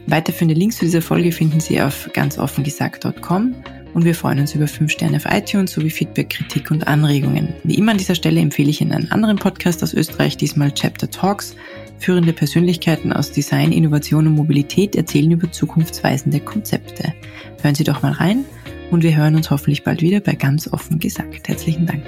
Weiterführende 0.07 0.53
Links 0.53 0.77
zu 0.77 0.85
dieser 0.85 1.01
Folge 1.01 1.31
finden 1.31 1.59
Sie 1.59 1.81
auf 1.81 2.09
ganzoffengesagt.com 2.13 3.55
und 3.93 4.05
wir 4.05 4.15
freuen 4.15 4.39
uns 4.39 4.55
über 4.55 4.67
5 4.67 4.91
Sterne 4.91 5.17
auf 5.17 5.25
iTunes 5.25 5.71
sowie 5.71 5.89
Feedback, 5.89 6.29
Kritik 6.29 6.71
und 6.71 6.87
Anregungen. 6.87 7.53
Wie 7.63 7.75
immer 7.75 7.91
an 7.91 7.97
dieser 7.97 8.15
Stelle 8.15 8.39
empfehle 8.39 8.69
ich 8.69 8.81
Ihnen 8.81 8.93
einen 8.93 9.11
anderen 9.11 9.37
Podcast 9.37 9.83
aus 9.83 9.93
Österreich, 9.93 10.37
diesmal 10.37 10.73
Chapter 10.73 11.09
Talks. 11.09 11.55
Führende 11.99 12.33
Persönlichkeiten 12.33 13.11
aus 13.11 13.31
Design, 13.31 13.71
Innovation 13.71 14.27
und 14.27 14.35
Mobilität 14.35 14.95
erzählen 14.95 15.31
über 15.31 15.51
zukunftsweisende 15.51 16.39
Konzepte. 16.39 17.13
Hören 17.61 17.75
Sie 17.75 17.83
doch 17.83 18.01
mal 18.01 18.11
rein 18.11 18.45
und 18.91 19.03
wir 19.03 19.15
hören 19.15 19.35
uns 19.35 19.49
hoffentlich 19.49 19.83
bald 19.83 20.01
wieder 20.01 20.19
bei 20.19 20.33
ganz 20.33 20.71
offen 20.71 20.99
gesagt. 20.99 21.47
Herzlichen 21.47 21.85
Dank. 21.85 22.03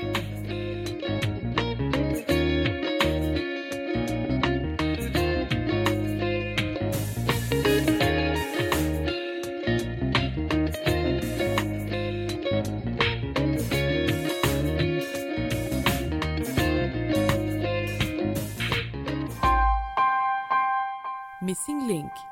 Link 21.89 22.28